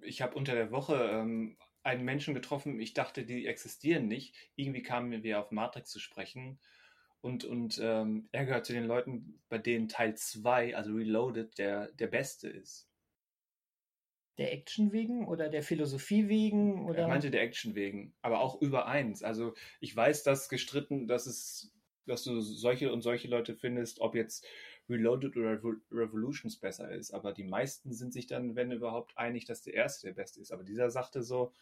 [0.00, 4.34] ich hab unter der Woche ähm, einen Menschen getroffen, ich dachte, die existieren nicht.
[4.56, 6.58] Irgendwie kamen wir auf Matrix zu sprechen.
[7.20, 11.92] Und, und ähm, er gehört zu den Leuten, bei denen Teil 2, also Reloaded, der,
[11.92, 12.89] der beste ist.
[14.38, 16.88] Der Action wegen oder der Philosophie wegen?
[16.88, 17.00] Oder?
[17.00, 19.22] Er meinte der Action wegen, aber auch über eins.
[19.22, 21.72] Also ich weiß, dass gestritten, dass es,
[22.06, 24.46] dass du solche und solche Leute findest, ob jetzt
[24.88, 27.12] Reloaded oder Revo- Revolutions besser ist.
[27.12, 30.52] Aber die meisten sind sich dann, wenn überhaupt, einig, dass der erste der beste ist.
[30.52, 31.52] Aber dieser sagte so,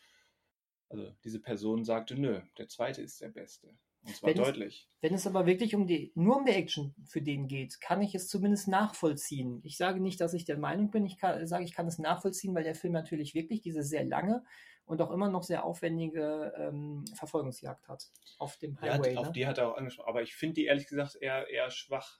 [0.88, 3.74] also diese Person sagte, nö, der zweite ist der beste.
[4.08, 4.88] Und zwar Wenn es- deutlich.
[5.00, 8.14] Wenn es aber wirklich um die, nur um die Action für den geht, kann ich
[8.14, 9.60] es zumindest nachvollziehen.
[9.62, 12.54] Ich sage nicht, dass ich der Meinung bin, ich kann, sage, ich kann es nachvollziehen,
[12.54, 14.42] weil der Film natürlich wirklich diese sehr lange
[14.86, 19.16] und auch immer noch sehr aufwendige ähm, Verfolgungsjagd hat auf dem Ja, Highway.
[19.16, 19.32] auf ne?
[19.32, 20.08] die hat er auch angesprochen.
[20.08, 22.18] Aber ich finde die ehrlich gesagt eher, eher schwach.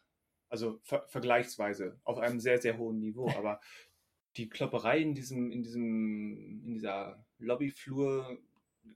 [0.51, 3.27] Also ver vergleichsweise auf einem sehr, sehr hohen Niveau.
[3.43, 3.61] Aber
[4.37, 8.39] die Klopperei in diesem, in diesem, in dieser Lobbyflur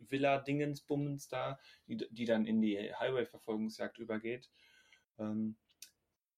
[0.01, 4.51] Villa-Dingensbummens da, die, die dann in die Highway-Verfolgungsjagd übergeht,
[5.19, 5.57] ähm,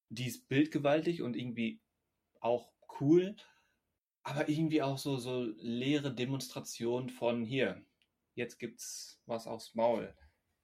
[0.09, 1.81] die ist bildgewaltig und irgendwie
[2.40, 3.36] auch cool,
[4.22, 7.85] aber irgendwie auch so, so leere Demonstration von hier,
[8.35, 10.14] jetzt gibt's was aufs Maul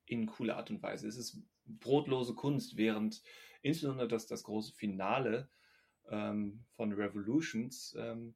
[0.06, 1.06] in cooler Art und Weise.
[1.08, 3.22] Es ist brotlose Kunst, während
[3.62, 5.50] insbesondere das, das große Finale
[6.08, 8.34] ähm, von Revolutions ähm,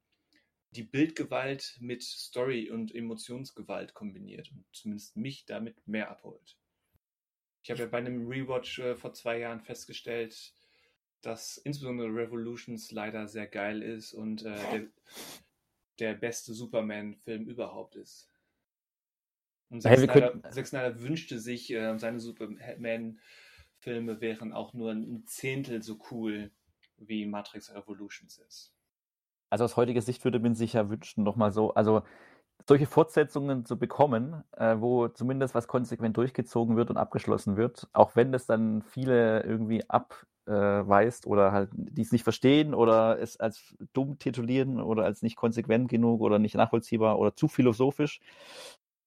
[0.71, 6.57] die Bildgewalt mit Story und Emotionsgewalt kombiniert und zumindest mich damit mehr abholt.
[7.63, 10.53] Ich habe ja bei einem Rewatch äh, vor zwei Jahren festgestellt,
[11.21, 14.87] dass insbesondere Revolutions leider sehr geil ist und äh, der,
[15.99, 18.29] der beste Superman-Film überhaupt ist.
[19.69, 24.91] Und Zack, wir Snyder, könnten- Zack Snyder wünschte sich, äh, seine Superman-Filme wären auch nur
[24.91, 26.51] ein Zehntel so cool,
[26.97, 28.74] wie Matrix Revolutions ist.
[29.49, 32.03] Also aus heutiger Sicht würde man sich ja wünschen, nochmal so, also
[32.67, 38.15] solche Fortsetzungen zu bekommen, äh, wo zumindest was konsequent durchgezogen wird und abgeschlossen wird, auch
[38.15, 43.75] wenn das dann viele irgendwie abweist oder halt die es nicht verstehen oder es als
[43.93, 48.19] dumm titulieren oder als nicht konsequent genug oder nicht nachvollziehbar oder zu philosophisch.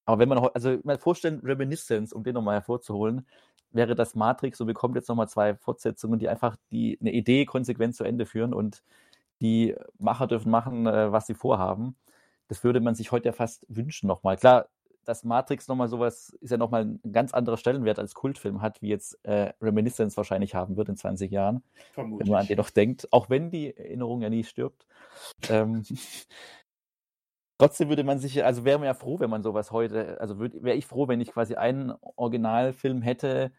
[0.05, 3.27] Aber wenn man, also mal vorstellen, Reminiscence, um den nochmal hervorzuholen,
[3.71, 7.95] wäre das Matrix, so bekommt jetzt nochmal zwei Fortsetzungen, die einfach die eine Idee konsequent
[7.95, 8.83] zu Ende führen und
[9.41, 11.95] die Macher dürfen machen, äh, was sie vorhaben.
[12.47, 14.37] Das würde man sich heute ja fast wünschen nochmal.
[14.37, 14.67] Klar,
[15.05, 18.89] dass Matrix nochmal sowas ist ja nochmal ein ganz anderer Stellenwert als Kultfilm hat, wie
[18.89, 21.63] jetzt äh, Reminiscence wahrscheinlich haben wird in 20 Jahren,
[21.95, 24.85] wenn man an den noch denkt, auch wenn die Erinnerung ja nie stirbt.
[25.49, 25.83] Ähm,
[27.57, 30.77] trotzdem würde man sich, also wäre man ja froh, wenn man sowas heute, also wäre
[30.77, 33.51] ich froh, wenn ich quasi einen Originalfilm hätte,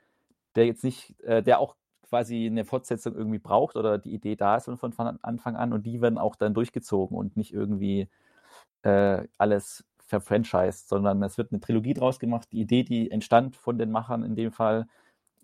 [0.54, 1.74] der jetzt nicht, äh, der auch
[2.10, 5.86] quasi eine Fortsetzung irgendwie braucht oder die Idee da ist von, von Anfang an und
[5.86, 8.08] die werden auch dann durchgezogen und nicht irgendwie
[8.82, 12.48] äh, alles verfranchised, sondern es wird eine Trilogie draus gemacht.
[12.52, 14.86] Die Idee, die entstand von den Machern in dem Fall,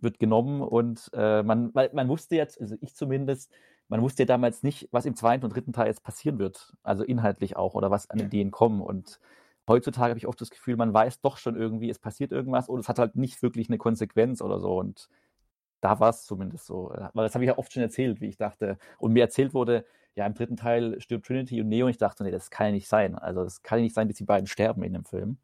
[0.01, 3.53] wird genommen und äh, man, weil man wusste jetzt, also ich zumindest,
[3.89, 7.05] man wusste ja damals nicht, was im zweiten und dritten Teil jetzt passieren wird, also
[7.05, 8.27] inhaltlich auch oder was an Ja.
[8.27, 9.21] Ideen kommen und
[9.69, 12.81] heutzutage habe ich oft das Gefühl, man weiß doch schon irgendwie, es passiert irgendwas und
[12.81, 15.09] es hat halt nicht wirklich eine Konsequenz oder so und
[15.81, 16.93] da war es zumindest so.
[16.93, 18.79] äh, Weil das habe ich ja oft schon erzählt, wie ich dachte.
[18.99, 19.85] Und mir erzählt wurde,
[20.17, 21.87] ja, im dritten Teil stirbt Trinity und Neo.
[21.87, 23.15] Und ich dachte, nee, das kann ja nicht sein.
[23.17, 25.39] Also, das kann ja nicht sein, dass die beiden sterben in dem Film.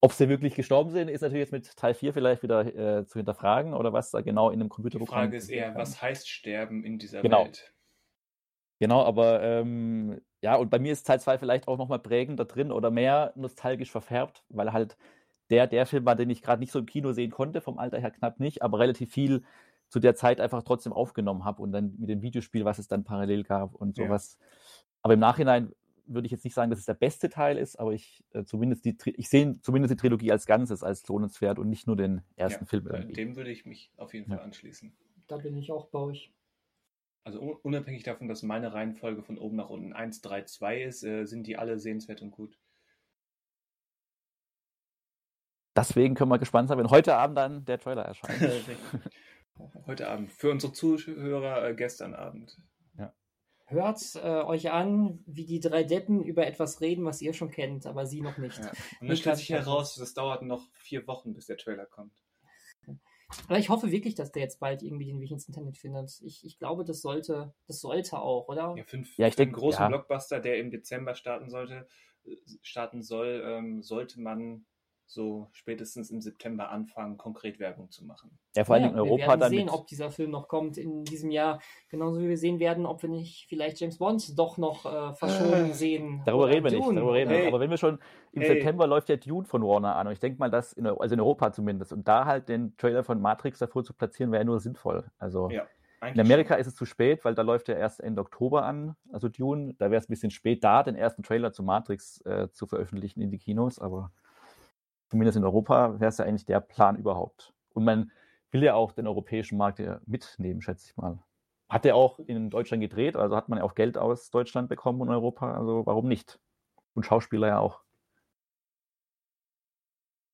[0.00, 2.64] Ob sie wirklich gestorben sind, ist natürlich jetzt mit Teil 4 vielleicht wieder
[3.00, 5.16] äh, zu hinterfragen oder was da genau in dem Die Computerprogramm.
[5.24, 5.78] Frage ist eher, passiert.
[5.80, 7.44] was heißt Sterben in dieser Genau.
[7.44, 7.72] Welt?
[8.80, 12.72] Genau, aber ähm, ja, und bei mir ist Teil 2 vielleicht auch nochmal prägender drin
[12.72, 14.96] oder mehr nostalgisch verfärbt, weil halt
[15.50, 17.98] der, der Film war, den ich gerade nicht so im Kino sehen konnte, vom Alter
[17.98, 19.42] her knapp nicht, aber relativ viel
[19.88, 23.04] zu der Zeit einfach trotzdem aufgenommen habe und dann mit dem Videospiel, was es dann
[23.04, 24.06] parallel gab und Ja.
[24.06, 24.38] sowas.
[25.02, 25.72] Aber im Nachhinein
[26.06, 28.84] würde ich jetzt nicht sagen, dass es der beste Teil ist, aber ich äh, zumindest
[28.84, 32.64] die, ich sehe zumindest die Trilogie als Ganzes als lohnenswert und nicht nur den ersten
[32.64, 33.12] Ja, Film irgendwie.
[33.12, 34.36] Dem würde ich mich auf jeden Ja.
[34.36, 34.92] Fall anschließen.
[35.28, 36.32] Da bin ich auch bei euch.
[37.24, 41.04] Also un- unabhängig davon, dass meine Reihenfolge von oben nach unten 1, 3, 2 ist,
[41.04, 42.58] äh, sind die alle sehenswert und gut.
[45.74, 48.40] Deswegen können wir gespannt sein, wenn heute Abend dann der Trailer erscheint.
[49.86, 50.32] Heute Abend.
[50.32, 52.58] Für unsere Zuhörer äh, gestern Abend.
[53.72, 57.86] Hört äh, euch an, wie die drei Deppen über etwas reden, was ihr schon kennt,
[57.86, 58.58] aber sie noch nicht.
[58.58, 58.68] Ja.
[59.00, 62.12] Und dann Ich stellt sich heraus, das dauert noch vier Wochen, bis der Trailer kommt.
[63.48, 66.20] Aber ich hoffe wirklich, dass der jetzt bald irgendwie den Weg ins Internet findet.
[66.22, 68.74] Ich, ich glaube, das sollte, das sollte auch, oder?
[68.76, 69.88] Ja, fünf, Ja, ich für einen denk, großen ja.
[69.88, 71.88] Blockbuster, der im Dezember starten sollte,
[72.24, 74.66] äh, starten soll, ähm, sollte man
[75.12, 78.30] so spätestens im September anfangen, konkret Werbung zu machen.
[78.56, 80.48] Ja, vor allen Dingen in wir Europa werden dann sehen, mit, ob dieser Film noch
[80.48, 81.60] kommt in diesem Jahr.
[81.88, 85.70] Genauso wie wir sehen werden, ob wir nicht vielleicht James Bond doch noch äh, verschoben
[85.70, 86.22] Äh, sehen.
[86.24, 87.48] Darüber reden wir nicht, darüber reden wir oder- nicht.
[87.48, 87.98] Aber wenn wir schon,
[88.32, 88.48] im Hey.
[88.54, 91.20] September läuft ja Dune von Warner an und ich denke mal, dass, in, also in
[91.20, 94.60] Europa zumindest, und da halt den Trailer von Matrix davor zu platzieren, wäre ja nur
[94.60, 95.04] sinnvoll.
[95.18, 95.66] Also Ja,
[96.04, 99.28] in Amerika ist es zu spät, weil da läuft ja erst Ende Oktober an, also
[99.28, 102.66] Dune, da wäre es ein bisschen spät, da den ersten Trailer zu Matrix äh, zu
[102.66, 104.10] veröffentlichen in die Kinos, aber
[105.12, 107.52] zumindest in Europa wäre es ja eigentlich der Plan überhaupt.
[107.74, 108.10] Und man
[108.50, 111.18] will ja auch den europäischen Markt ja mitnehmen, schätze ich mal.
[111.68, 115.02] Hat er auch in Deutschland gedreht, also hat man ja auch Geld aus Deutschland bekommen
[115.02, 116.40] und Europa, also warum nicht?
[116.94, 117.82] Und Schauspieler ja auch.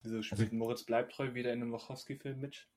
[0.03, 2.69] Wieso spielt Moritz Bleibtreu wieder in einem Wachowski-Film mit?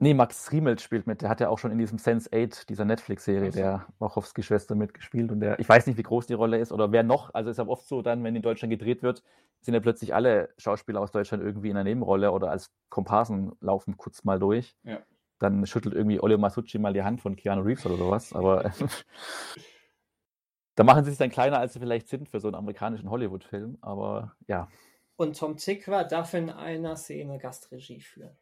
[0.00, 1.22] Nee, Max Riemelt spielt mit.
[1.22, 5.32] Der hat ja auch schon in diesem Sense 8, dieser Netflix-Serie, der Wachowski-Schwester mitgespielt.
[5.32, 7.34] Und der, ich weiß nicht, wie groß die Rolle ist oder wer noch.
[7.34, 9.24] Also ist ja oft so, dann, wenn in Deutschland gedreht wird,
[9.60, 13.96] sind ja plötzlich alle Schauspieler aus Deutschland irgendwie in einer Nebenrolle oder als Komparsen laufen
[13.96, 14.76] kurz mal durch.
[14.84, 15.00] Ja.
[15.40, 18.32] Dann schüttelt irgendwie Olio Masucci mal die Hand von Keanu Reeves oder sowas.
[18.32, 18.70] Aber
[20.76, 23.78] da machen sie sich dann kleiner, als sie vielleicht sind für so einen amerikanischen Hollywood-Film.
[23.80, 24.68] Aber ja,
[25.16, 28.36] Und Tom Tickwer darf in einer Szene Gastregie führen.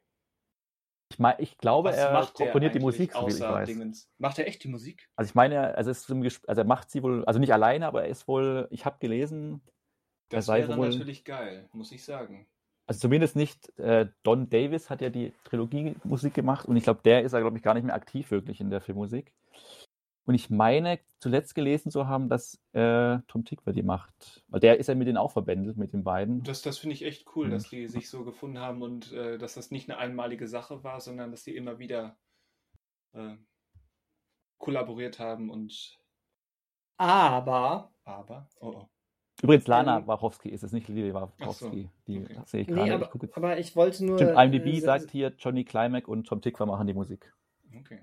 [1.11, 3.69] Ich, mein, ich glaube, Was er komponiert die Musik, so ich weiß.
[3.69, 4.11] Dingens?
[4.19, 5.09] Macht er echt die Musik?
[5.17, 8.27] Also ich meine, also, also er macht sie wohl, also nicht alleine, aber er ist
[8.27, 9.61] wohl, ich habe gelesen,
[10.31, 12.47] Er Das sei wäre wohl- natürlich geil, muss ich sagen.
[12.89, 17.23] also zumindest nicht, äh, Don Davis hat ja die Trilogie-Musik gemacht und ich glaube, der
[17.23, 19.33] ist ja, glaube ich, gar nicht mehr aktiv wirklich in der Filmmusik.
[20.27, 24.45] Und ich meine, zuletzt gelesen zu haben, dass äh, Tom Tickwer die macht.
[24.49, 26.43] Weil der ist ja mit denen auch verbändelt, mit den beiden.
[26.43, 27.51] Das, das finde ich echt cool, Mhm.
[27.53, 31.01] dass die sich so gefunden haben und äh, dass das nicht eine einmalige Sache war,
[31.01, 32.17] sondern dass die immer wieder
[33.15, 33.37] äh,
[34.59, 35.99] kollaboriert haben und
[36.99, 38.89] Aber aber, oh oh.
[39.43, 41.91] Übrigens, Lana Ähm, Wachowski ist es, nicht Lili Wachowski.
[42.07, 42.41] Die okay.
[42.47, 42.95] sehe ich Nee, gerade.
[42.95, 44.17] aber, ich aber ich wollte nur.
[44.17, 47.35] Stimmt, IMDb äh, sagt hier, Johnny Climack und Tom Tikva machen die Musik.
[47.81, 48.01] Okay.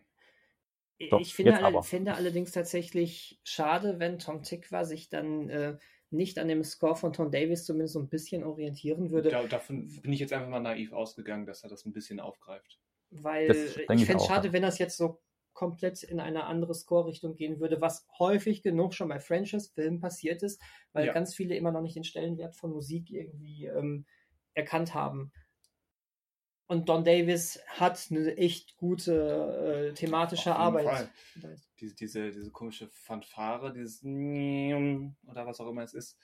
[1.10, 5.78] Doch, ich finde, alle, finde allerdings tatsächlich schade, wenn Tom Tikva sich dann äh,
[6.10, 10.02] nicht an dem Score von Tom Davis zumindest so ein bisschen orientieren würde, Da, davon
[10.02, 12.80] bin ich jetzt einfach mal naiv ausgegangen, dass er das ein bisschen aufgreift.
[13.12, 13.58] weil Das
[13.96, 14.54] ich fände es schade, ja.
[14.54, 15.22] wenn das jetzt so
[15.54, 20.60] komplett in eine andere Score-Richtung gehen würde, was häufig genug schon bei Franchise-Filmen passiert ist,
[20.94, 21.14] weil Ja.
[21.14, 24.06] ganz viele immer noch nicht den Stellenwert von Musik irgendwie ähm,
[24.56, 25.32] erkannt haben.
[26.68, 31.10] Und Don Davis hat eine echt gute äh, thematische Auf jeden Arbeit.
[31.80, 36.18] Diese, diese, diese komische Fanfare, dieses oder was auch immer es ist,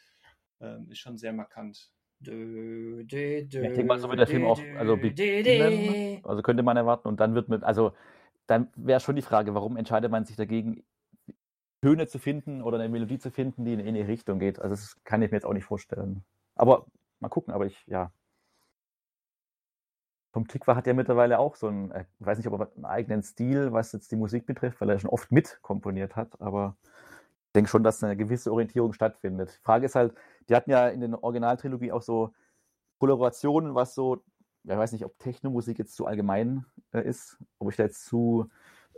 [0.62, 1.92] ähm, ist schon sehr markant.
[2.22, 6.22] Dö, dö, dö, Ich denke mal, so wird der Film auch also beginnen.
[6.24, 7.08] Also könnte man erwarten.
[7.08, 7.94] Und dann wird mit, also
[8.48, 10.84] dann wäre schon die Frage, warum entscheidet man sich dagegen,
[11.82, 14.60] Töne zu finden oder eine Melodie zu finden, die in eine Richtung geht.
[14.60, 16.26] Also das kann ich mir jetzt auch nicht vorstellen.
[16.56, 16.86] Aber
[17.20, 18.12] mal gucken, aber ich, ja.
[20.32, 22.86] Tom Tikva hat ja mittlerweile auch so einen, äh, ich weiß nicht, ob er einen
[22.86, 26.76] eigenen Stil, was jetzt die Musik betrifft, weil er schon oft mitkomponiert hat, aber
[27.48, 29.56] ich denke schon, dass eine gewisse Orientierung stattfindet.
[29.58, 30.14] Die Frage ist halt,
[30.48, 32.34] die hatten ja in der Originaltrilogie auch so
[33.00, 34.22] Kollaborationen, was so,
[34.64, 38.50] ich weiß nicht, ob Technomusik jetzt zu allgemein äh, ist, ob ich da jetzt zu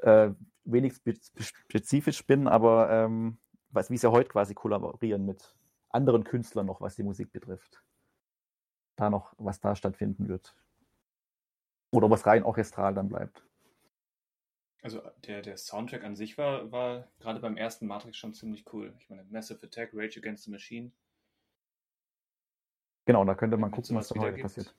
[0.02, 0.32] äh,
[0.66, 3.38] wenig spe spezifisch bin, aber ähm,
[3.70, 5.56] was, wie sie ja heute quasi kollaborieren mit
[5.90, 7.82] anderen Künstlern noch, was die Musik betrifft.
[8.98, 10.56] Da noch, was da stattfinden wird.
[11.92, 13.44] Oder was rein orchestral dann bleibt.
[14.82, 18.96] Also der, der Soundtrack an sich war, war gerade beim ersten Matrix schon ziemlich cool.
[19.00, 20.92] Ich meine, Massive Attack, Rage Against the Machine.
[23.06, 24.44] Genau, da könnte man gucken, was dann heute gibt.
[24.44, 24.74] passiert.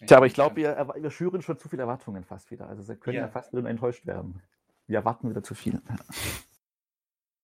[0.00, 2.68] Ja, Tja, aber ich glaube, wir, wir schüren schon zu viele Erwartungen fast wieder.
[2.68, 3.28] Also sie können ja, Ja.
[3.28, 4.42] fast wieder enttäuscht werden.
[4.88, 5.80] Wir erwarten wieder zu viel.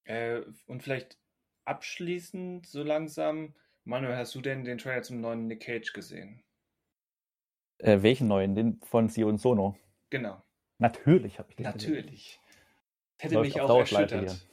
[0.05, 1.19] Äh, und vielleicht
[1.67, 3.55] abschließend so langsam,
[3.85, 6.43] Manuel, hast du denn den Trailer zum neuen Nick Cage gesehen?
[7.79, 8.55] Äh, welchen neuen?
[8.55, 9.77] Den von Sion Sono.
[10.11, 10.43] Genau,
[10.79, 12.41] Natürlich habe ich den natürlich.
[13.19, 14.49] Das hätte mich auch erschüttert.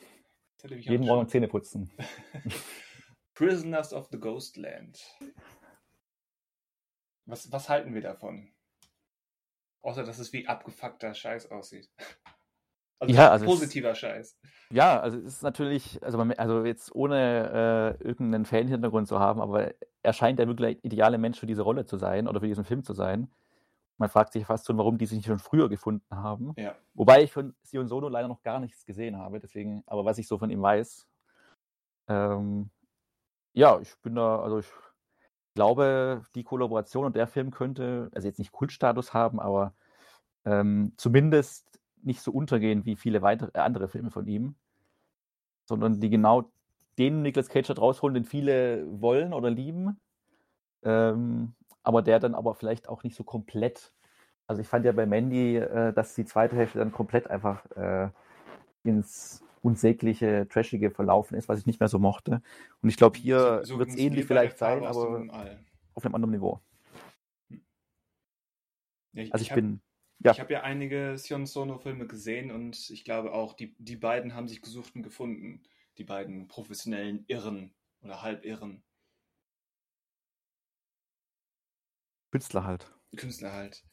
[0.61, 1.29] Hätte mich auch Jeden Morgen.
[1.29, 1.91] Zähne putzen.
[3.35, 4.99] Prisoners of the Ghostland.
[7.25, 8.51] Was, was halten wir davon?
[9.81, 11.91] Außer, dass es wie abgefuckter Scheiß aussieht.
[12.99, 14.37] Also Ja, also es- positiver Scheiß.
[14.71, 19.39] Ja, also es ist natürlich, also, man, also jetzt ohne äh, irgendeinen Fan-Hintergrund zu haben,
[19.39, 22.65] aber er scheint der wirklich ideale Mensch für diese Rolle zu sein oder für diesen
[22.65, 23.31] Film zu sein.
[23.97, 26.53] Man fragt sich fast schon, warum die sich nicht schon früher gefunden haben.
[26.57, 26.75] Ja.
[26.95, 30.27] Wobei ich von Sion Sono leider noch gar nichts gesehen habe, deswegen, aber was ich
[30.27, 31.07] so von ihm weiß,
[32.07, 32.69] ähm,
[33.53, 34.67] ja, ich bin da, also ich
[35.55, 39.73] glaube, die Kollaboration und der Film könnte, also jetzt nicht Kultstatus haben, aber
[40.43, 44.55] ähm, zumindest nicht so untergehen wie viele weitere äh, andere Filme von ihm,
[45.65, 46.49] sondern die genau
[46.97, 49.99] den Nicolas Cage hat rausholen, den viele wollen oder lieben,
[50.83, 51.53] ähm,
[51.83, 53.91] aber der dann aber vielleicht auch nicht so komplett.
[54.47, 58.09] Also ich fand ja bei Mandy, äh, dass die zweite Hälfte dann komplett einfach äh,
[58.83, 62.41] ins unsägliche, trashige verlaufen ist, was ich nicht mehr so mochte.
[62.81, 65.25] Und ich glaube, hier So- so wird es ähnlich vielleicht sein, aber
[65.95, 66.61] auf einem anderen Niveau.
[69.13, 69.81] Ja, ich, Also ich, hab- bin,
[70.19, 74.33] ja, Ich habe ja einige Sion Sono-Filme gesehen und ich glaube auch, die, die beiden
[74.33, 75.63] haben sich gesucht und gefunden.
[75.97, 78.83] Die beiden professionellen Irren oder Halbirren.
[82.31, 82.91] Künstler halt.
[83.15, 83.85] Künstler halt.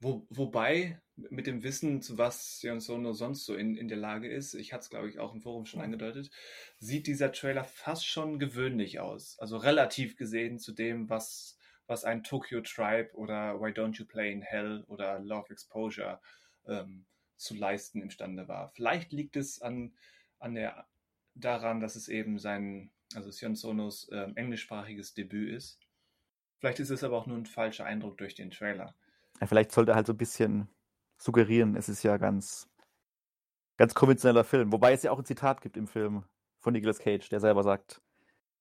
[0.00, 4.28] Wo, wobei, mit dem Wissen, zu was Sion Sono sonst so in, in der Lage
[4.28, 6.30] ist, ich hatte es, glaube ich, auch im Forum schon angedeutet,
[6.78, 9.38] sieht dieser Trailer fast schon gewöhnlich aus.
[9.38, 11.55] Also relativ gesehen zu dem, was,
[11.86, 16.20] was ein Tokyo Tribe oder Why Don't You Play in Hell oder Love Exposure
[16.66, 17.06] ähm,
[17.36, 18.70] zu leisten imstande war.
[18.74, 19.94] Vielleicht liegt es an,
[20.38, 20.86] an der,
[21.34, 25.80] daran, dass es eben sein, also Sion Sonos ähm, englischsprachiges Debüt ist.
[26.58, 28.94] Vielleicht ist es aber auch nur ein falscher Eindruck durch den Trailer.
[29.40, 30.68] Ja, vielleicht sollte er halt so ein bisschen
[31.18, 32.68] suggerieren, es ist ja ganz,
[33.76, 34.72] ganz konventioneller Film.
[34.72, 36.24] Wobei es ja auch ein Zitat gibt im Film
[36.60, 38.00] von Nicolas Cage, der selber sagt,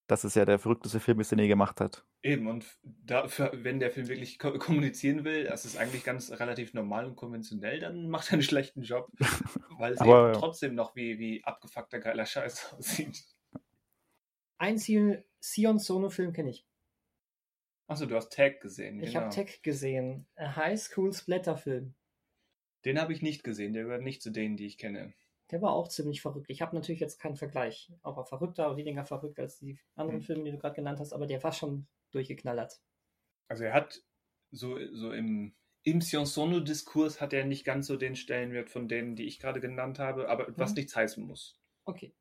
[0.07, 2.05] dass es ja der verrückteste Film ist, den er je gemacht hat.
[2.21, 6.73] Eben, und dafür, wenn der Film wirklich ko kommunizieren will, das ist eigentlich ganz relativ
[6.73, 9.11] normal und konventionell, dann macht er einen schlechten Job.
[9.77, 13.23] Weil es Aber, eben trotzdem noch wie, wie abgefuckter geiler Scheiß aussieht.
[14.57, 16.65] Ein Sion, Sion Sono-Film kenne ich.
[17.87, 18.99] Achso, du hast Tag gesehen.
[19.01, 19.25] Ich genau.
[19.25, 20.27] habe Tech gesehen.
[20.35, 21.93] A High School Splatter-Film.
[22.83, 25.13] Den habe ich nicht gesehen, der gehört nicht zu denen, die ich kenne.
[25.49, 26.51] Der war auch ziemlich verrückt.
[26.51, 27.91] Ich habe natürlich jetzt keinen Vergleich.
[28.03, 30.25] Ob er verrückter oder weniger verrückt als die anderen Hm.
[30.25, 32.79] Filme, die du gerade genannt hast, aber der war schon durchgeknallert.
[33.47, 34.03] Also er hat
[34.51, 39.15] so, so im, im Sion Sono-Diskurs hat er nicht ganz so den Stellenwert von denen,
[39.15, 40.75] die ich gerade genannt habe, aber was Mhm.
[40.75, 41.59] nichts heißen muss.
[41.87, 42.13] Okay.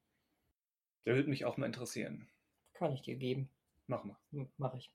[1.07, 2.29] Der würde mich auch mal interessieren.
[2.75, 3.49] Kann ich dir geben.
[3.87, 4.19] Mach mal.
[4.33, 4.93] Hm, Mach ich.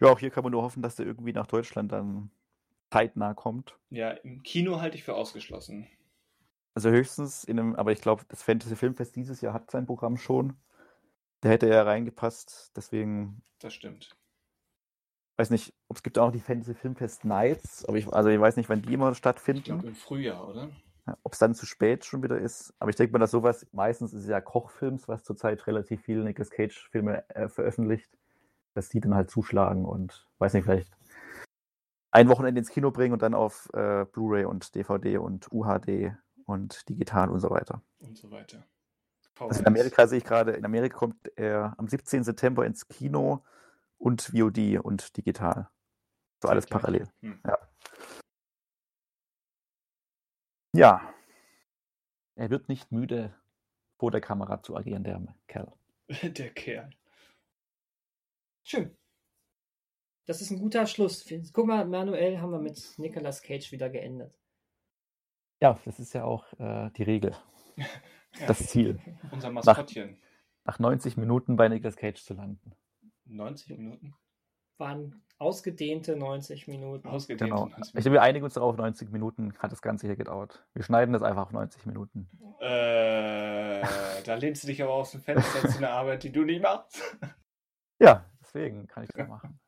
[0.00, 2.30] Ja, auch hier kann man nur hoffen, dass der irgendwie nach Deutschland dann
[2.90, 3.78] zeitnah kommt.
[3.90, 5.86] Ja, im Kino halte ich für ausgeschlossen.
[6.74, 10.16] Also höchstens in einem, aber ich glaube, das Fantasy Filmfest dieses Jahr hat sein Programm
[10.16, 10.56] schon.
[11.40, 14.16] Da hätte er reingepasst, deswegen Das stimmt.
[15.38, 18.38] weiß nicht, ob es gibt auch noch die Fantasy Filmfest Nights, aber ich, also ich
[18.38, 19.62] weiß nicht, wann die immer Ich stattfinden.
[19.62, 20.70] glaube im Frühjahr, oder?
[21.22, 22.74] Ob es dann zu spät schon wieder ist.
[22.78, 26.22] Aber ich denke mal, dass sowas, meistens ist es ja Kochfilms, was zurzeit relativ viele
[26.22, 28.10] Nicolas Cage-Filme äh, veröffentlicht,
[28.74, 30.92] dass die dann halt zuschlagen und weiß nicht, vielleicht
[32.10, 36.12] ein Wochenende ins Kino bringen und dann auf äh, Blu-ray und DVD und UHD
[36.44, 37.82] und digital und so weiter.
[38.00, 38.64] Und so weiter.
[39.38, 42.24] Also in Amerika sehe ich gerade, in Amerika kommt er am 17.
[42.24, 43.42] September ins Kino
[43.96, 45.70] und VOD und digital.
[46.42, 46.82] So alles Zeitgleich.
[46.82, 47.08] parallel.
[47.20, 47.40] Hm.
[50.72, 51.14] Ja.
[52.34, 53.34] Er wird nicht müde,
[53.98, 55.72] vor der Kamera zu agieren, der Kerl.
[56.22, 56.90] Der Kerl.
[58.64, 58.96] Schön.
[60.26, 61.24] Das ist ein guter Schluss.
[61.52, 64.38] Guck mal, Manuel haben wir mit Nicolas Cage wieder geendet.
[65.60, 67.34] Ja, das ist ja auch äh, die Regel,
[67.76, 67.84] Ja,
[68.46, 68.98] das Ziel.
[69.30, 70.16] unser Maskottchen.
[70.64, 72.72] Nach 90 Minuten bei Nicolas Cage zu landen.
[73.26, 74.14] 90 Minuten?
[74.78, 77.08] Waren ausgedehnte 90 Minuten.
[77.08, 77.50] Ausgedehnt.
[77.50, 77.66] Genau.
[77.66, 80.64] 90 Ich glaube, wir einigen uns darauf, 90 Minuten hat das Ganze hier gedauert.
[80.74, 82.28] Wir schneiden das einfach auf 90 Minuten.
[82.60, 83.82] Äh,
[84.24, 87.02] da lehnst du dich aber aus dem Fenster zu einer Arbeit, die du nicht machst.
[87.98, 89.60] Ja, deswegen kann ich das machen.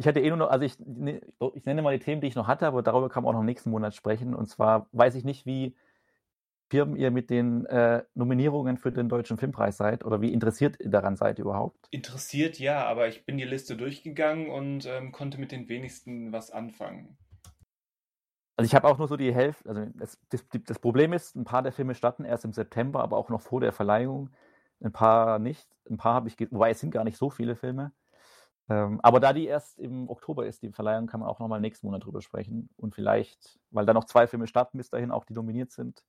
[0.00, 1.20] Ich hatte eh nur noch, also ich, ne-
[1.52, 3.44] ich nenne mal die Themen, die ich noch hatte, aber darüber kann man auch noch
[3.44, 4.34] nächsten Monat sprechen.
[4.34, 5.76] Und zwar weiß ich nicht, wie
[6.70, 10.88] firm ihr mit den äh, Nominierungen für den Deutschen Filmpreis seid oder wie interessiert ihr
[10.88, 11.86] daran seid überhaupt.
[11.90, 16.50] Interessiert ja, aber ich bin die Liste durchgegangen und ähm, konnte mit den wenigsten was
[16.50, 17.18] anfangen.
[18.56, 21.44] Also ich habe auch nur so die Hälfte, also das, das, das Problem ist, ein
[21.44, 24.30] paar der Filme starten erst im September, aber auch noch vor der Verleihung.
[24.82, 25.68] Ein paar nicht.
[25.90, 27.92] Ein paar habe ich, wobei es sind gar nicht so viele Filme.
[28.70, 31.88] Ähm, aber da die erst im Oktober ist, die Verleihung, kann man auch nochmal nächsten
[31.88, 32.70] Monat drüber sprechen.
[32.76, 36.04] Und vielleicht, weil da noch zwei Filme starten bis dahin, auch die nominiert sind,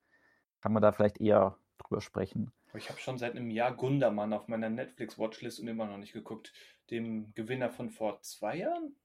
[0.61, 2.51] kann man da vielleicht eher drüber sprechen.
[2.75, 6.53] Ich habe schon seit einem Jahr Gundermann auf meiner Netflix-Watchlist und immer noch nicht geguckt.
[6.91, 8.95] Dem Gewinner von vor zwei Jahren?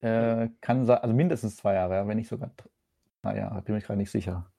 [0.00, 2.50] Äh, kann sein, also mindestens zwei Jahre, ja, wenn nicht sogar
[3.20, 4.51] drei Jahre, bin ich gerade nicht sicher.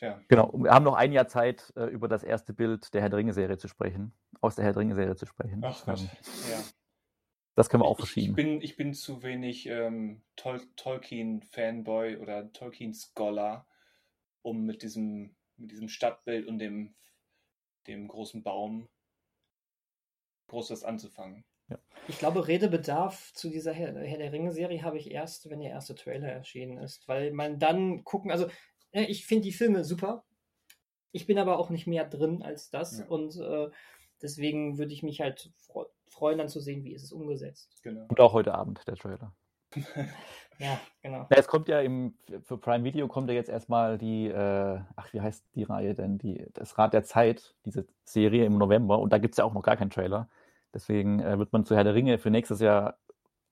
[0.00, 0.20] Ja.
[0.28, 3.08] Genau, und wir haben noch ein Jahr Zeit, äh, über das erste Bild der Herr
[3.08, 5.62] der Ringe-Serie zu sprechen, aus der Herr der Ringe-Serie zu sprechen.
[5.64, 6.00] Ach Gott.
[6.00, 6.08] Ähm,
[6.50, 6.62] Ja.
[7.54, 8.34] das können wir auch Ich, ich, verschieben.
[8.34, 13.66] bin, ich bin zu wenig ähm, Tol Tolkien-Fanboy oder Tolkien-Scholar,
[14.42, 16.94] um mit diesem, mit diesem Stadtbild und dem,
[17.86, 18.88] dem großen Baum
[20.48, 21.44] groß was anzufangen.
[22.08, 25.96] Ich glaube, Redebedarf zu dieser Herr, Herr der Ringe-Serie habe ich erst, wenn der erste
[25.96, 28.52] Trailer erschienen ist, weil man dann gucken, also ja,
[29.02, 30.24] ich finde die Filme super.
[31.12, 33.06] Ich bin aber auch nicht mehr drin als das Ja.
[33.06, 33.70] und äh,
[34.22, 37.82] deswegen würde ich mich halt fre freuen, dann zu sehen, wie ist es umgesetzt.
[37.82, 38.06] Genau.
[38.08, 39.34] Und auch heute Abend, der Trailer.
[40.58, 41.26] Ja, genau.
[41.30, 45.12] Ja, es kommt ja im, für Prime Video kommt ja jetzt erstmal die, äh, ach,
[45.12, 46.16] wie heißt die Reihe denn?
[46.16, 48.98] Die, das Rad der Zeit, diese Serie im November.
[48.98, 50.30] Und da gibt es ja auch noch gar keinen Trailer.
[50.72, 52.98] Deswegen äh, wird man zu Herr der Ringe für nächstes Jahr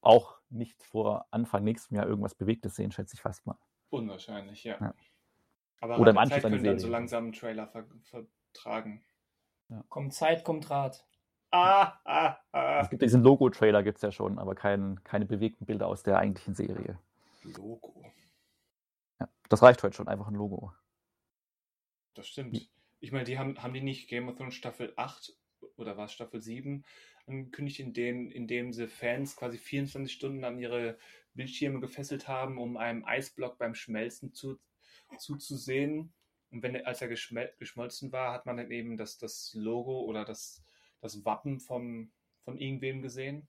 [0.01, 3.59] auch nicht vor Anfang nächsten Jahr irgendwas Bewegtes sehen, schätze ich fast mal.
[3.91, 4.79] Unwahrscheinlich, ja.
[4.81, 4.95] Ja.
[5.85, 6.93] Aber Oder im Anschluss Zeit an die können dann so Serie.
[6.93, 9.05] langsam einen Trailer ver vertragen.
[9.91, 11.07] Kommt Zeit, kommt Rat.
[11.51, 12.81] Ah, ah, ah.
[12.81, 16.17] Es gibt diesen Logo-Trailer, gibt es ja schon, aber kein, keine bewegten Bilder aus der
[16.17, 16.99] eigentlichen Serie.
[17.43, 18.03] Logo.
[19.21, 20.73] Ja, das reicht heute schon, einfach ein Logo.
[22.15, 22.67] Das stimmt.
[23.01, 25.37] Ich meine, die haben, haben die nicht Game of Thrones Staffel 8
[25.77, 26.83] oder war es Staffel 7
[27.27, 30.97] angekündigt, in dem, in dem sie Fans quasi 24 Stunden an ihre
[31.35, 34.59] Bildschirme gefesselt haben, um einem Eisblock beim Schmelzen zu,
[35.19, 36.13] zuzusehen.
[36.51, 40.25] Und wenn er, als er geschmolzen war, hat man dann eben das, das Logo oder
[40.25, 40.63] das,
[41.01, 42.13] das Wappen vom,
[42.45, 43.49] von irgendwem gesehen.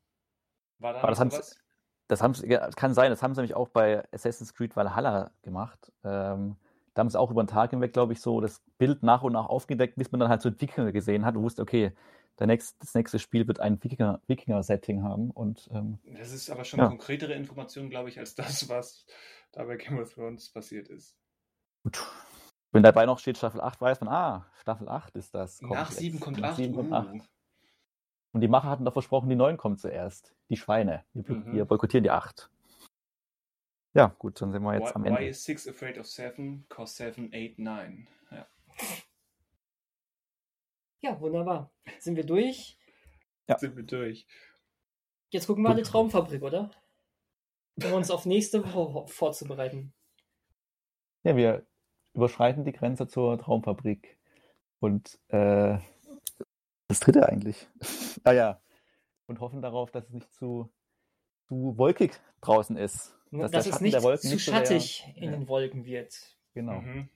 [0.79, 1.59] War da das sowas?
[2.07, 2.33] Das haben
[2.75, 5.91] kann sein, das haben sie nämlich auch bei Assassin's Creed Valhalla gemacht.
[6.03, 6.55] Ähm,
[6.93, 9.33] da haben sie auch über den Tag hinweg, glaube ich, so das Bild nach und
[9.33, 11.91] nach aufgedeckt, bis man dann halt so Wikinger gesehen hat und wusste, okay,
[12.39, 15.31] der nächst, das nächste Spiel wird ein Wikinger- Wikinger-Setting haben.
[15.31, 16.87] Und ähm, Das ist aber schon Ja.
[16.87, 19.05] konkretere Information, glaube ich, als das, was
[19.51, 21.17] da bei Game of Thrones passiert ist.
[21.85, 22.03] Gut.
[22.71, 25.61] wenn dabei noch steht Staffel 8, weiß man, ah, Staffel 8 ist das.
[25.61, 25.99] Nach jetzt.
[25.99, 26.55] 7 kommt Nach 8.
[26.57, 26.95] 7 kommt uh.
[26.95, 27.29] 8.
[28.33, 30.35] Und die Macher hatten doch versprochen, die 9 kommt zuerst.
[30.49, 31.05] Die Schweine.
[31.13, 31.53] Wir, Mhm.
[31.53, 32.49] wir boykottieren die 8.
[33.93, 35.27] Ja, gut, dann sind wir jetzt Why, am why Ende.
[35.27, 36.65] is 6 afraid of 7?
[36.67, 38.07] Cause 7, 8, 9.
[38.31, 38.47] Ja.
[41.01, 41.71] Ja, wunderbar.
[41.99, 42.77] Sind wir durch?
[43.47, 43.57] Ja.
[43.57, 44.25] Sind wir durch.
[45.29, 45.77] Jetzt gucken wir Gut.
[45.77, 46.71] alle Traumfabrik, oder?
[47.81, 49.93] Um uns auf nächste Woche vorzubereiten.
[51.23, 51.65] Ja, wir
[52.15, 54.17] überschreiten die Grenze zur Traumfabrik.
[54.79, 55.77] Und äh,
[56.87, 57.67] das dritte eigentlich.
[58.23, 58.61] ah ja.
[59.27, 60.69] Und hoffen darauf, dass es nicht zu,
[61.47, 63.15] zu wolkig draußen ist.
[63.31, 65.31] Dass, der es Schatten nicht der Wolken zu nicht so sehr- schattig in Ja.
[65.31, 66.15] den Wolken wird.
[66.53, 66.79] Genau.
[66.81, 67.09] Mhm.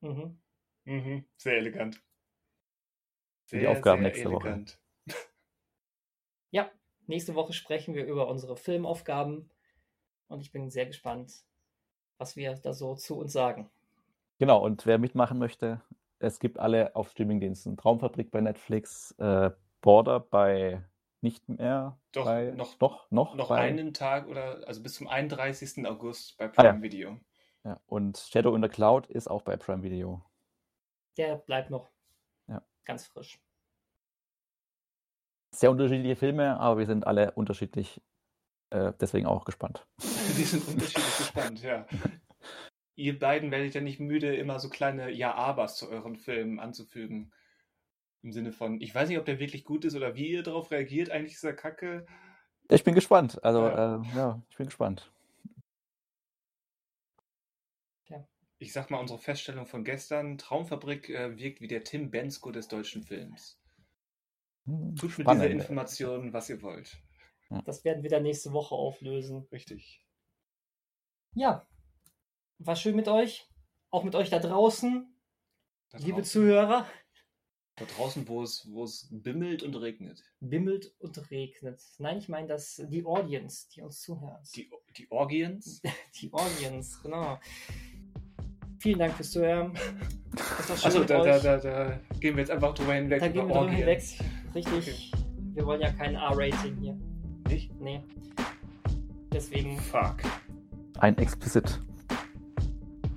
[0.00, 0.38] Mhm.
[0.84, 1.24] Mhm.
[1.36, 2.00] Sehr elegant.
[3.46, 4.48] Für die Aufgaben nächste Woche.
[4.48, 4.78] elegant.
[6.50, 6.70] Ja,
[7.06, 9.50] nächste Woche sprechen wir über unsere Filmaufgaben
[10.28, 11.44] und ich bin sehr gespannt,
[12.16, 13.68] was wir da so zu uns sagen.
[14.38, 15.80] Genau, und wer mitmachen möchte,
[16.20, 17.76] es gibt alle auf Streamingdiensten.
[17.76, 19.50] Traumfabrik bei Netflix, äh,
[19.80, 20.84] Border bei
[21.20, 21.98] nicht mehr.
[22.12, 25.86] Doch, bei, noch- doch, noch, Noch bei, einen Tag oder also bis zum 31.
[25.86, 26.82] August bei Ah, Prime ja.
[26.82, 27.20] Video.
[27.64, 30.22] Ja, und Shadow in the Cloud ist auch bei Prime Video.
[31.16, 31.88] Der bleibt noch
[32.46, 32.62] Ja.
[32.84, 33.40] ganz frisch.
[35.54, 38.00] Sehr unterschiedliche Filme, aber wir sind alle unterschiedlich,
[38.70, 39.86] äh, deswegen auch gespannt.
[39.98, 41.84] Die sind unterschiedlich gespannt, ja.
[42.98, 47.30] Ihr beiden werdet ja nicht müde, immer so kleine Ja-Abers zu euren Filmen anzufügen.
[48.22, 50.72] Im Sinne von, ich weiß nicht, ob der wirklich gut ist oder wie ihr darauf
[50.72, 51.08] reagiert.
[51.08, 52.06] Eigentlich ist er kacke.
[52.68, 53.42] Ich bin gespannt.
[53.44, 54.02] Also, Ja.
[54.02, 55.12] äh, ja ich bin gespannt.
[58.60, 62.66] Ich sag mal, unsere Feststellung von gestern, Traumfabrik äh, wirkt wie der Tim Bensko des
[62.66, 63.60] deutschen Films.
[64.64, 67.00] Hm, Tut mit dieser Information, was ihr wollt.
[67.64, 69.46] Das werden wir dann nächste Woche auflösen.
[69.52, 70.04] Richtig.
[71.34, 71.64] Ja,
[72.58, 73.48] war schön mit euch.
[73.90, 75.06] Auch mit euch da draußen,
[75.90, 76.86] Da liebe draußen, Zuhörer.
[77.76, 80.22] da draußen, wo es, wo es bimmelt und regnet.
[80.40, 81.80] Bimmelt und regnet.
[81.98, 84.46] Nein, ich meine das die Audience, die uns zuhört.
[84.54, 85.80] Die, die Orgiens.
[86.20, 87.38] Die Audience, genau.
[88.80, 89.72] Vielen Dank fürs Zuhören.
[90.58, 93.20] Es war schön Achso, da, da, da, da gehen wir jetzt einfach drüber hinweg.
[93.20, 94.02] Da gehen wir drüber hinweg.
[94.54, 95.12] Richtig.
[95.54, 96.98] Wir wollen ja kein R-Rating hier.
[97.48, 97.72] Nicht?
[97.80, 98.02] Nee.
[99.32, 100.16] Deswegen, Fuck.
[100.98, 101.80] Ein Explicit.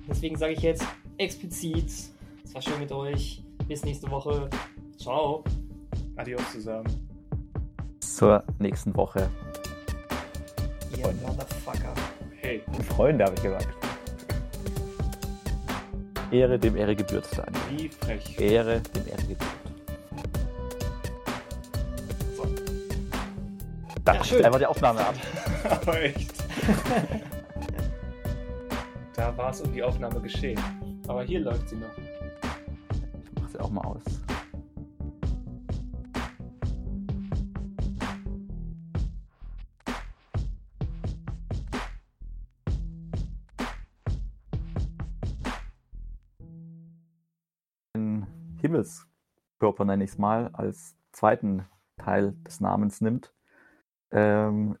[0.08, 0.84] Deswegen sage ich jetzt
[1.18, 1.90] explizit.
[2.44, 3.42] Es war schön mit euch.
[3.68, 4.48] Bis nächste Woche.
[4.98, 5.44] Ciao.
[6.16, 7.08] Adios zusammen.
[8.00, 9.30] Zur nächsten Woche.
[10.96, 11.26] Ihr Freunde.
[11.26, 11.94] Motherfucker.
[12.40, 12.62] Hey.
[12.88, 13.68] Freunde, habe ich gesagt.
[16.30, 17.62] Ehre dem Ehre gebührt, Daniel.
[17.70, 18.40] Wie frech.
[18.40, 19.50] Ehre dem Ehre gebührt.
[22.36, 22.46] So.
[24.04, 25.14] Da Ja, einfach die Aufnahme ab.
[25.70, 26.32] Aber echt.
[29.22, 30.60] da war es um die Aufnahme geschehen.
[31.06, 31.96] Aber hier läuft sie noch.
[31.96, 34.02] Ich mach sie auch mal aus.
[47.94, 48.26] Den
[48.60, 51.64] Himmelskörper nenne ich es mal, als zweiten
[51.96, 53.32] Teil des Namens nimmt,
[54.10, 54.76] ähm,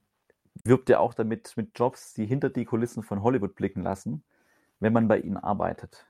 [0.64, 4.24] wirbt er auch damit mit Jobs, die hinter die Kulissen von Hollywood blicken lassen,
[4.82, 6.08] wenn man bei ihnen arbeitet.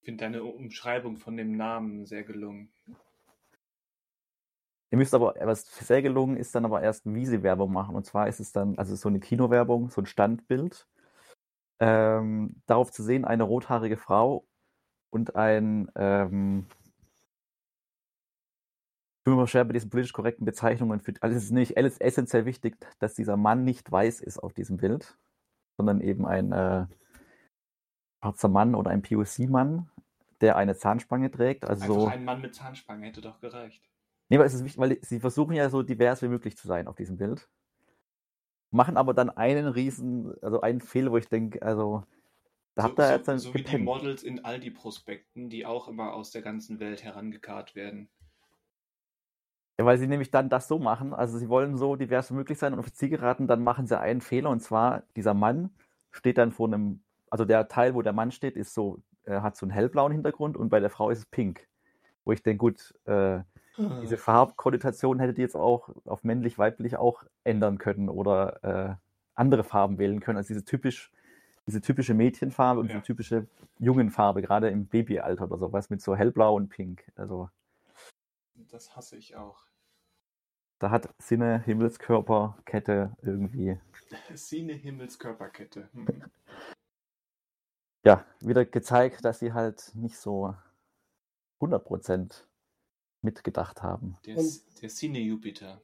[0.00, 2.72] Ich finde deine Umschreibung von dem Namen sehr gelungen.
[4.90, 7.94] Ihr müsst aber, was sehr gelungen ist, dann aber erst, wie sie Werbung machen.
[7.94, 10.88] Und zwar ist es dann, also so eine Kinowerbung, so ein Standbild.
[11.78, 14.44] Ähm, darauf zu sehen, eine rothaarige Frau
[15.10, 16.66] und ein, ähm,
[19.18, 20.98] ich bin immer schwer bei diesen politisch korrekten Bezeichnungen.
[20.98, 24.78] Für, also es ist ist essentiell wichtig, dass dieser Mann nicht weiß ist auf diesem
[24.78, 25.16] Bild,
[25.76, 26.86] sondern eben ein äh,
[28.20, 29.90] schwarzer Mann oder ein POC-Mann,
[30.40, 31.64] der eine Zahnspange trägt.
[31.64, 33.82] Also so, Einfach ein Mann mit Zahnspange hätte doch gereicht.
[34.28, 36.86] Nee, aber es ist wichtig, weil sie versuchen ja so divers wie möglich zu sein
[36.86, 37.48] auf diesem Bild.
[38.70, 42.04] Machen aber dann einen riesen, also einen Fehler, wo ich denke, also
[42.76, 43.84] da habt ihr so, jetzt so, dann so wie die gepennt.
[43.84, 48.08] Models in Aldi-Prospekten, die auch immer aus der ganzen Welt herangekarrt werden.
[49.78, 52.58] Ja, weil sie nämlich dann das so machen, also sie wollen so divers wie möglich
[52.58, 55.70] sein und auf das Ziel geraten, dann machen sie einen Fehler und zwar dieser Mann
[56.12, 59.56] steht dann vor einem, also der Teil, wo der Mann steht, ist so, äh, hat
[59.56, 61.66] so einen hellblauen Hintergrund und bei der Frau ist es pink.
[62.24, 63.40] Wo ich denke, gut, äh,
[64.02, 68.94] diese Farbkonnotation hättet ihr jetzt auch auf männlich, weiblich auch ändern können oder äh,
[69.34, 71.10] andere Farben wählen können als diese typisch,
[71.66, 72.94] diese typische Mädchenfarbe und Ja.
[72.94, 73.46] diese typische
[73.78, 77.10] Jungenfarbe, gerade im Babyalter oder sowas mit so hellblau und pink.
[77.16, 77.48] Also
[78.70, 79.64] Das hasse ich auch.
[80.78, 83.78] da hat Sinne, Himmelskörper, Kette irgendwie,
[84.34, 85.88] Sine Himmelskörperkette.
[88.04, 90.54] Ja, wieder gezeigt, dass sie halt nicht so
[91.60, 92.46] 100%
[93.22, 94.16] mitgedacht haben.
[94.24, 95.82] Der, Und- der Sine Jupiter.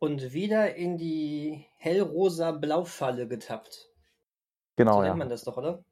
[0.00, 3.88] Und wieder in die hellrosa Blaufalle getappt.
[4.76, 5.08] Genau, so ja.
[5.08, 5.84] nennt man das doch, oder?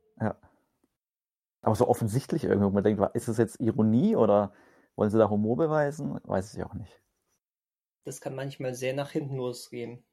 [1.62, 4.52] Aber so offensichtlich irgendwie, wo man denkt, ist das jetzt Ironie oder
[4.96, 6.18] wollen sie da Humor beweisen?
[6.24, 7.00] Weiß ich auch nicht.
[8.04, 10.04] Das kann manchmal sehr nach hinten losgehen.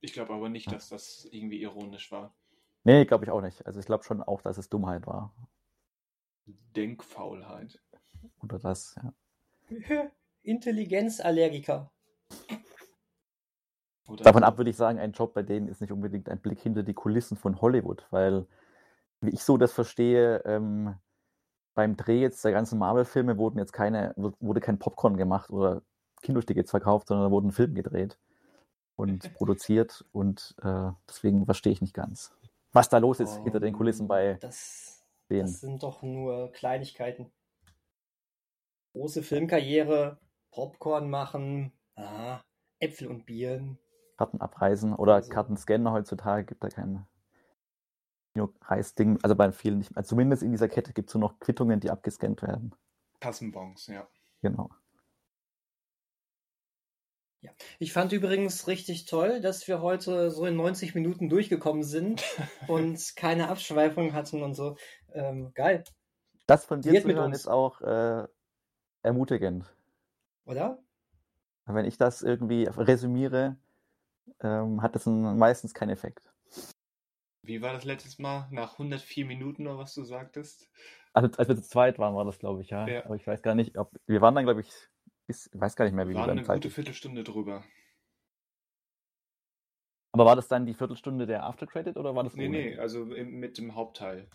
[0.00, 2.34] Ich glaube aber nicht, dass das irgendwie ironisch war.
[2.84, 3.66] Nee, glaube ich auch nicht.
[3.66, 5.34] Also ich glaube schon auch, dass es Dummheit war.
[6.46, 7.80] Denkfaulheit.
[8.42, 9.12] Oder das, ja.
[10.42, 11.90] Intelligenzallergiker.
[14.08, 16.60] Oder Davon ab würde ich sagen, ein Job bei denen ist nicht unbedingt ein Blick
[16.60, 18.46] hinter die Kulissen von Hollywood, weil,
[19.20, 20.94] wie ich so das verstehe, ähm,
[21.74, 25.82] beim Dreh jetzt der ganzen Marvel-Filme wurden jetzt keine, wurde kein Popcorn gemacht oder
[26.22, 28.18] Kinotickets verkauft, sondern da wurden Film gedreht
[28.98, 32.32] und produziert und äh, deswegen verstehe ich nicht ganz,
[32.72, 35.42] was da los ist hinter den Kulissen bei Das, denen.
[35.46, 37.30] das sind doch nur Kleinigkeiten.
[38.92, 40.18] Große Filmkarriere,
[40.50, 42.40] Popcorn machen, ah,
[42.80, 43.78] Äpfel und Bieren.
[44.16, 47.06] Karten abreisen oder Also- Karten scannen heutzutage gibt da kein
[48.62, 49.96] Reisding, also bei vielen nicht.
[49.96, 52.72] Also zumindest in dieser Kette gibt es nur noch Quittungen, die abgescannt werden.
[53.18, 54.06] Kassenbons, ja.
[54.42, 54.70] Genau.
[57.78, 62.24] Ich fand übrigens richtig toll, dass wir heute so in 90 Minuten durchgekommen sind
[62.68, 64.76] und keine Abschweifung hatten und so.
[65.12, 65.84] Ähm, geil,
[66.46, 67.40] Das von dir Wird zu mit hören uns.
[67.40, 68.26] ist auch äh,
[69.02, 69.64] ermutigend.
[70.44, 70.78] oder?
[71.66, 73.56] Wenn ich das irgendwie resümiere,
[74.40, 76.32] ähm, hat das einen, meistens keinen Effekt.
[77.42, 78.48] Wie war das letztes Mal?
[78.50, 80.68] Nach 104 Minuten oder was du sagtest?
[81.12, 82.86] Also als wir zu zweit waren, war das, glaube ich, ja.
[82.86, 83.04] Ja.
[83.04, 83.90] Aber ich weiß gar nicht, ob.
[84.06, 84.70] Wir waren dann, glaube ich,
[85.28, 86.56] bis, ich weiß gar nicht mehr, wie Wir dann eine Zeit.
[86.56, 87.62] gute Viertelstunde drüber.
[90.12, 92.56] Aber war das dann die Viertelstunde der Aftercredit oder war das Nee, ohne?
[92.58, 94.28] nee, also im, mit dem Hauptteil.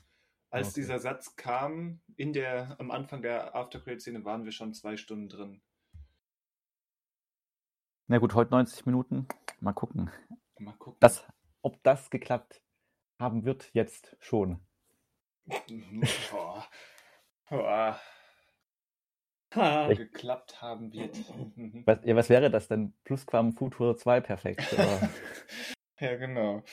[0.52, 0.82] Als Okay.
[0.82, 5.62] dieser Satz kam, in der, am Anfang der Aftercredit-Szene waren wir schon zwei Stunden drin.
[8.08, 9.28] Na gut, heute 90 Minuten.
[9.60, 10.12] Mal gucken.
[10.60, 10.98] Mal gucken.
[11.00, 11.26] Das,
[11.64, 12.62] ob das geklappt
[13.20, 14.60] haben wird jetzt schon.
[16.32, 16.68] Boah.
[17.50, 18.00] Boah.
[19.56, 21.16] Ha, Geklappt haben wird.
[21.56, 21.84] Mhm.
[21.86, 22.94] Was, ja, was wäre das denn?
[23.04, 24.64] Plusquam Futur 2 perfekt.
[26.00, 26.64] Ja, genau.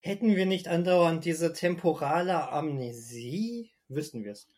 [0.00, 4.48] hätten wir nicht andauernd diese temporale Amnesie, wüssten wir es.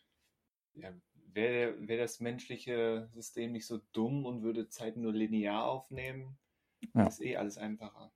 [0.73, 0.89] Ja,
[1.33, 6.37] Wäre wär das menschliche System nicht so dumm und würde Zeit nur linear aufnehmen,
[6.95, 7.05] Ja.
[7.05, 8.11] ist eh alles einfacher.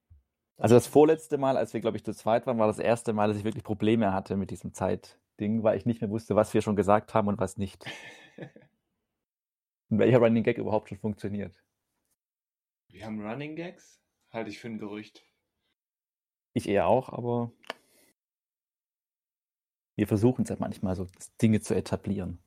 [0.58, 3.28] Also das vorletzte Mal, als wir, glaube ich, zu zweit waren, war das erste Mal,
[3.28, 6.62] dass ich wirklich Probleme hatte mit diesem Zeitding, weil ich nicht mehr wusste, was wir
[6.62, 7.86] schon gesagt haben und was nicht.
[9.90, 11.61] Welcher Running Gag überhaupt schon funktioniert.
[12.90, 13.99] Wir haben Running Gags?
[14.32, 15.24] Halte ich für ein Gerücht.
[16.53, 17.52] Ich eher auch, aber
[19.95, 21.07] wir versuchen es ja manchmal so,
[21.41, 22.40] Dinge zu etablieren.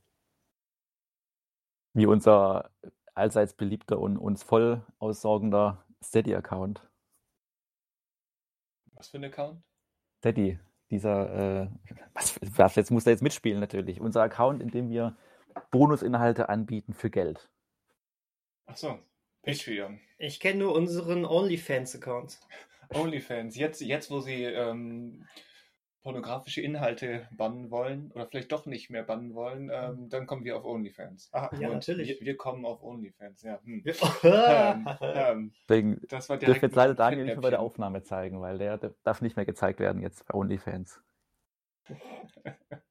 [1.94, 2.70] Wie unser
[3.14, 6.88] allseits beliebter und uns voll aussorgender Steady-Account.
[8.94, 9.62] Was für ein Account?
[10.18, 10.58] Steady,
[10.90, 11.68] dieser, äh,
[12.14, 14.00] was, was, jetzt muss er jetzt mitspielen natürlich.
[14.00, 15.16] Unser Account, in dem wir
[15.70, 17.48] Bonusinhalte anbieten für Geld.
[18.66, 18.98] Achso,
[19.42, 20.00] Patreon.
[20.18, 22.38] Ich kenne nur unseren OnlyFans-Account.
[22.90, 23.56] OnlyFans.
[23.56, 25.26] Jetzt, jetzt wo sie ähm,
[26.02, 30.56] pornografische Inhalte bannen wollen oder vielleicht doch nicht mehr bannen wollen, ähm, dann kommen wir
[30.56, 31.30] auf OnlyFans.
[31.32, 32.20] Ah, Ja, und natürlich.
[32.20, 33.60] Wir, wir kommen auf OnlyFans, ja.
[33.64, 33.84] Hm.
[33.84, 34.98] Ähm, ja,
[35.32, 37.60] ähm, Deswegen das war dürfen jetzt leider Daniel nicht mehr bei der.
[37.60, 41.00] Aufnahme zeigen, weil der, der darf nicht mehr gezeigt werden jetzt bei OnlyFans.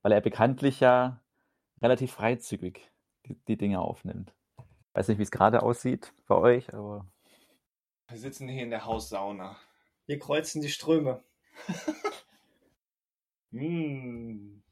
[0.02, 1.22] weil er bekanntlich ja
[1.82, 2.92] relativ freizügig
[3.26, 4.34] die, die Dinge aufnimmt.
[4.94, 7.06] Weiß nicht, wie es gerade aussieht bei euch, aber
[8.10, 9.58] Wir sitzen hier in der Haussauna.
[10.06, 11.24] Wir kreuzen die Ströme.
[13.52, 14.64] Hm.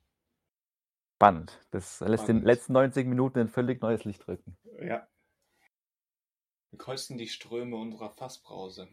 [1.20, 1.60] spannend.
[1.72, 4.58] Das lässt den letzten 90 Minuten ein völlig neues Licht drücken.
[4.82, 5.06] Ja.
[6.72, 8.88] Wir kreuzen die Ströme unserer Fassbrause.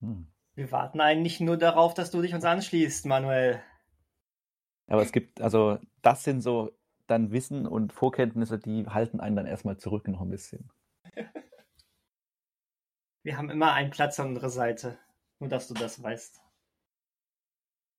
[0.00, 0.28] Hm.
[0.54, 3.60] Wir warten eigentlich nur darauf, dass du dich uns anschließt, Manuel.
[4.86, 6.70] Aber es gibt, also das sind so
[7.10, 10.70] dann Wissen und Vorkenntnisse, die halten einen dann erstmal zurück noch ein bisschen.
[13.22, 14.98] Wir haben immer einen Platz an unserer Seite.
[15.38, 16.40] Nur, dass du das weißt.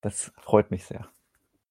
[0.02, 1.10] Das freut mich sehr.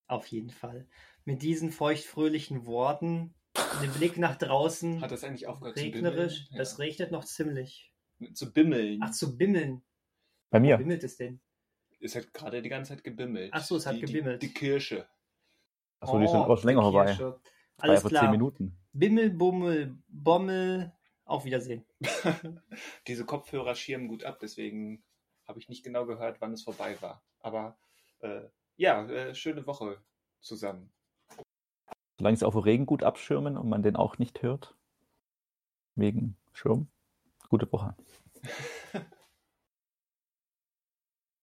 [0.07, 0.87] Auf jeden Fall.
[1.25, 3.35] Mit diesen feuchtfröhlichen Worten,
[3.83, 6.63] den Blick nach draußen, Hat das eigentlich aufgehört regnerisch, zu bimmeln?
[6.63, 7.93] es regnet noch ziemlich.
[8.19, 8.33] Ja.
[8.33, 9.01] Zu bimmeln.
[9.03, 9.83] Ach, zu bimmeln.
[10.51, 10.77] Bei Wo mir.
[10.79, 11.41] bimmelt es denn?
[12.01, 13.51] Es hat gerade die ganze Zeit gebimmelt.
[13.53, 14.43] Ach so, es hat die, gebimmelt.
[14.43, 15.09] Die, die Kirsche.
[16.01, 17.07] Achso, die sind Oh, auch schon länger vorbei.
[17.07, 17.41] Kirsche.
[17.79, 18.31] Alles vor 10 klar.
[18.31, 18.77] Minuten.
[18.93, 20.93] Bimmel, Bummel, Bommel.
[21.25, 21.85] Auf Wiedersehen.
[23.07, 25.05] Diese Kopfhörer schirmen gut ab, deswegen
[25.47, 27.23] habe ich nicht genau gehört, wann es vorbei war.
[27.41, 27.77] Aber
[28.21, 28.45] äh,
[28.77, 30.01] ja, äh, schöne Woche
[30.41, 30.91] zusammen.
[32.17, 34.75] Solange sie auch vor Regen gut abschirmen und man den auch nicht hört.
[35.97, 36.89] Wegen Schirm.
[37.51, 37.95] Gute Woche.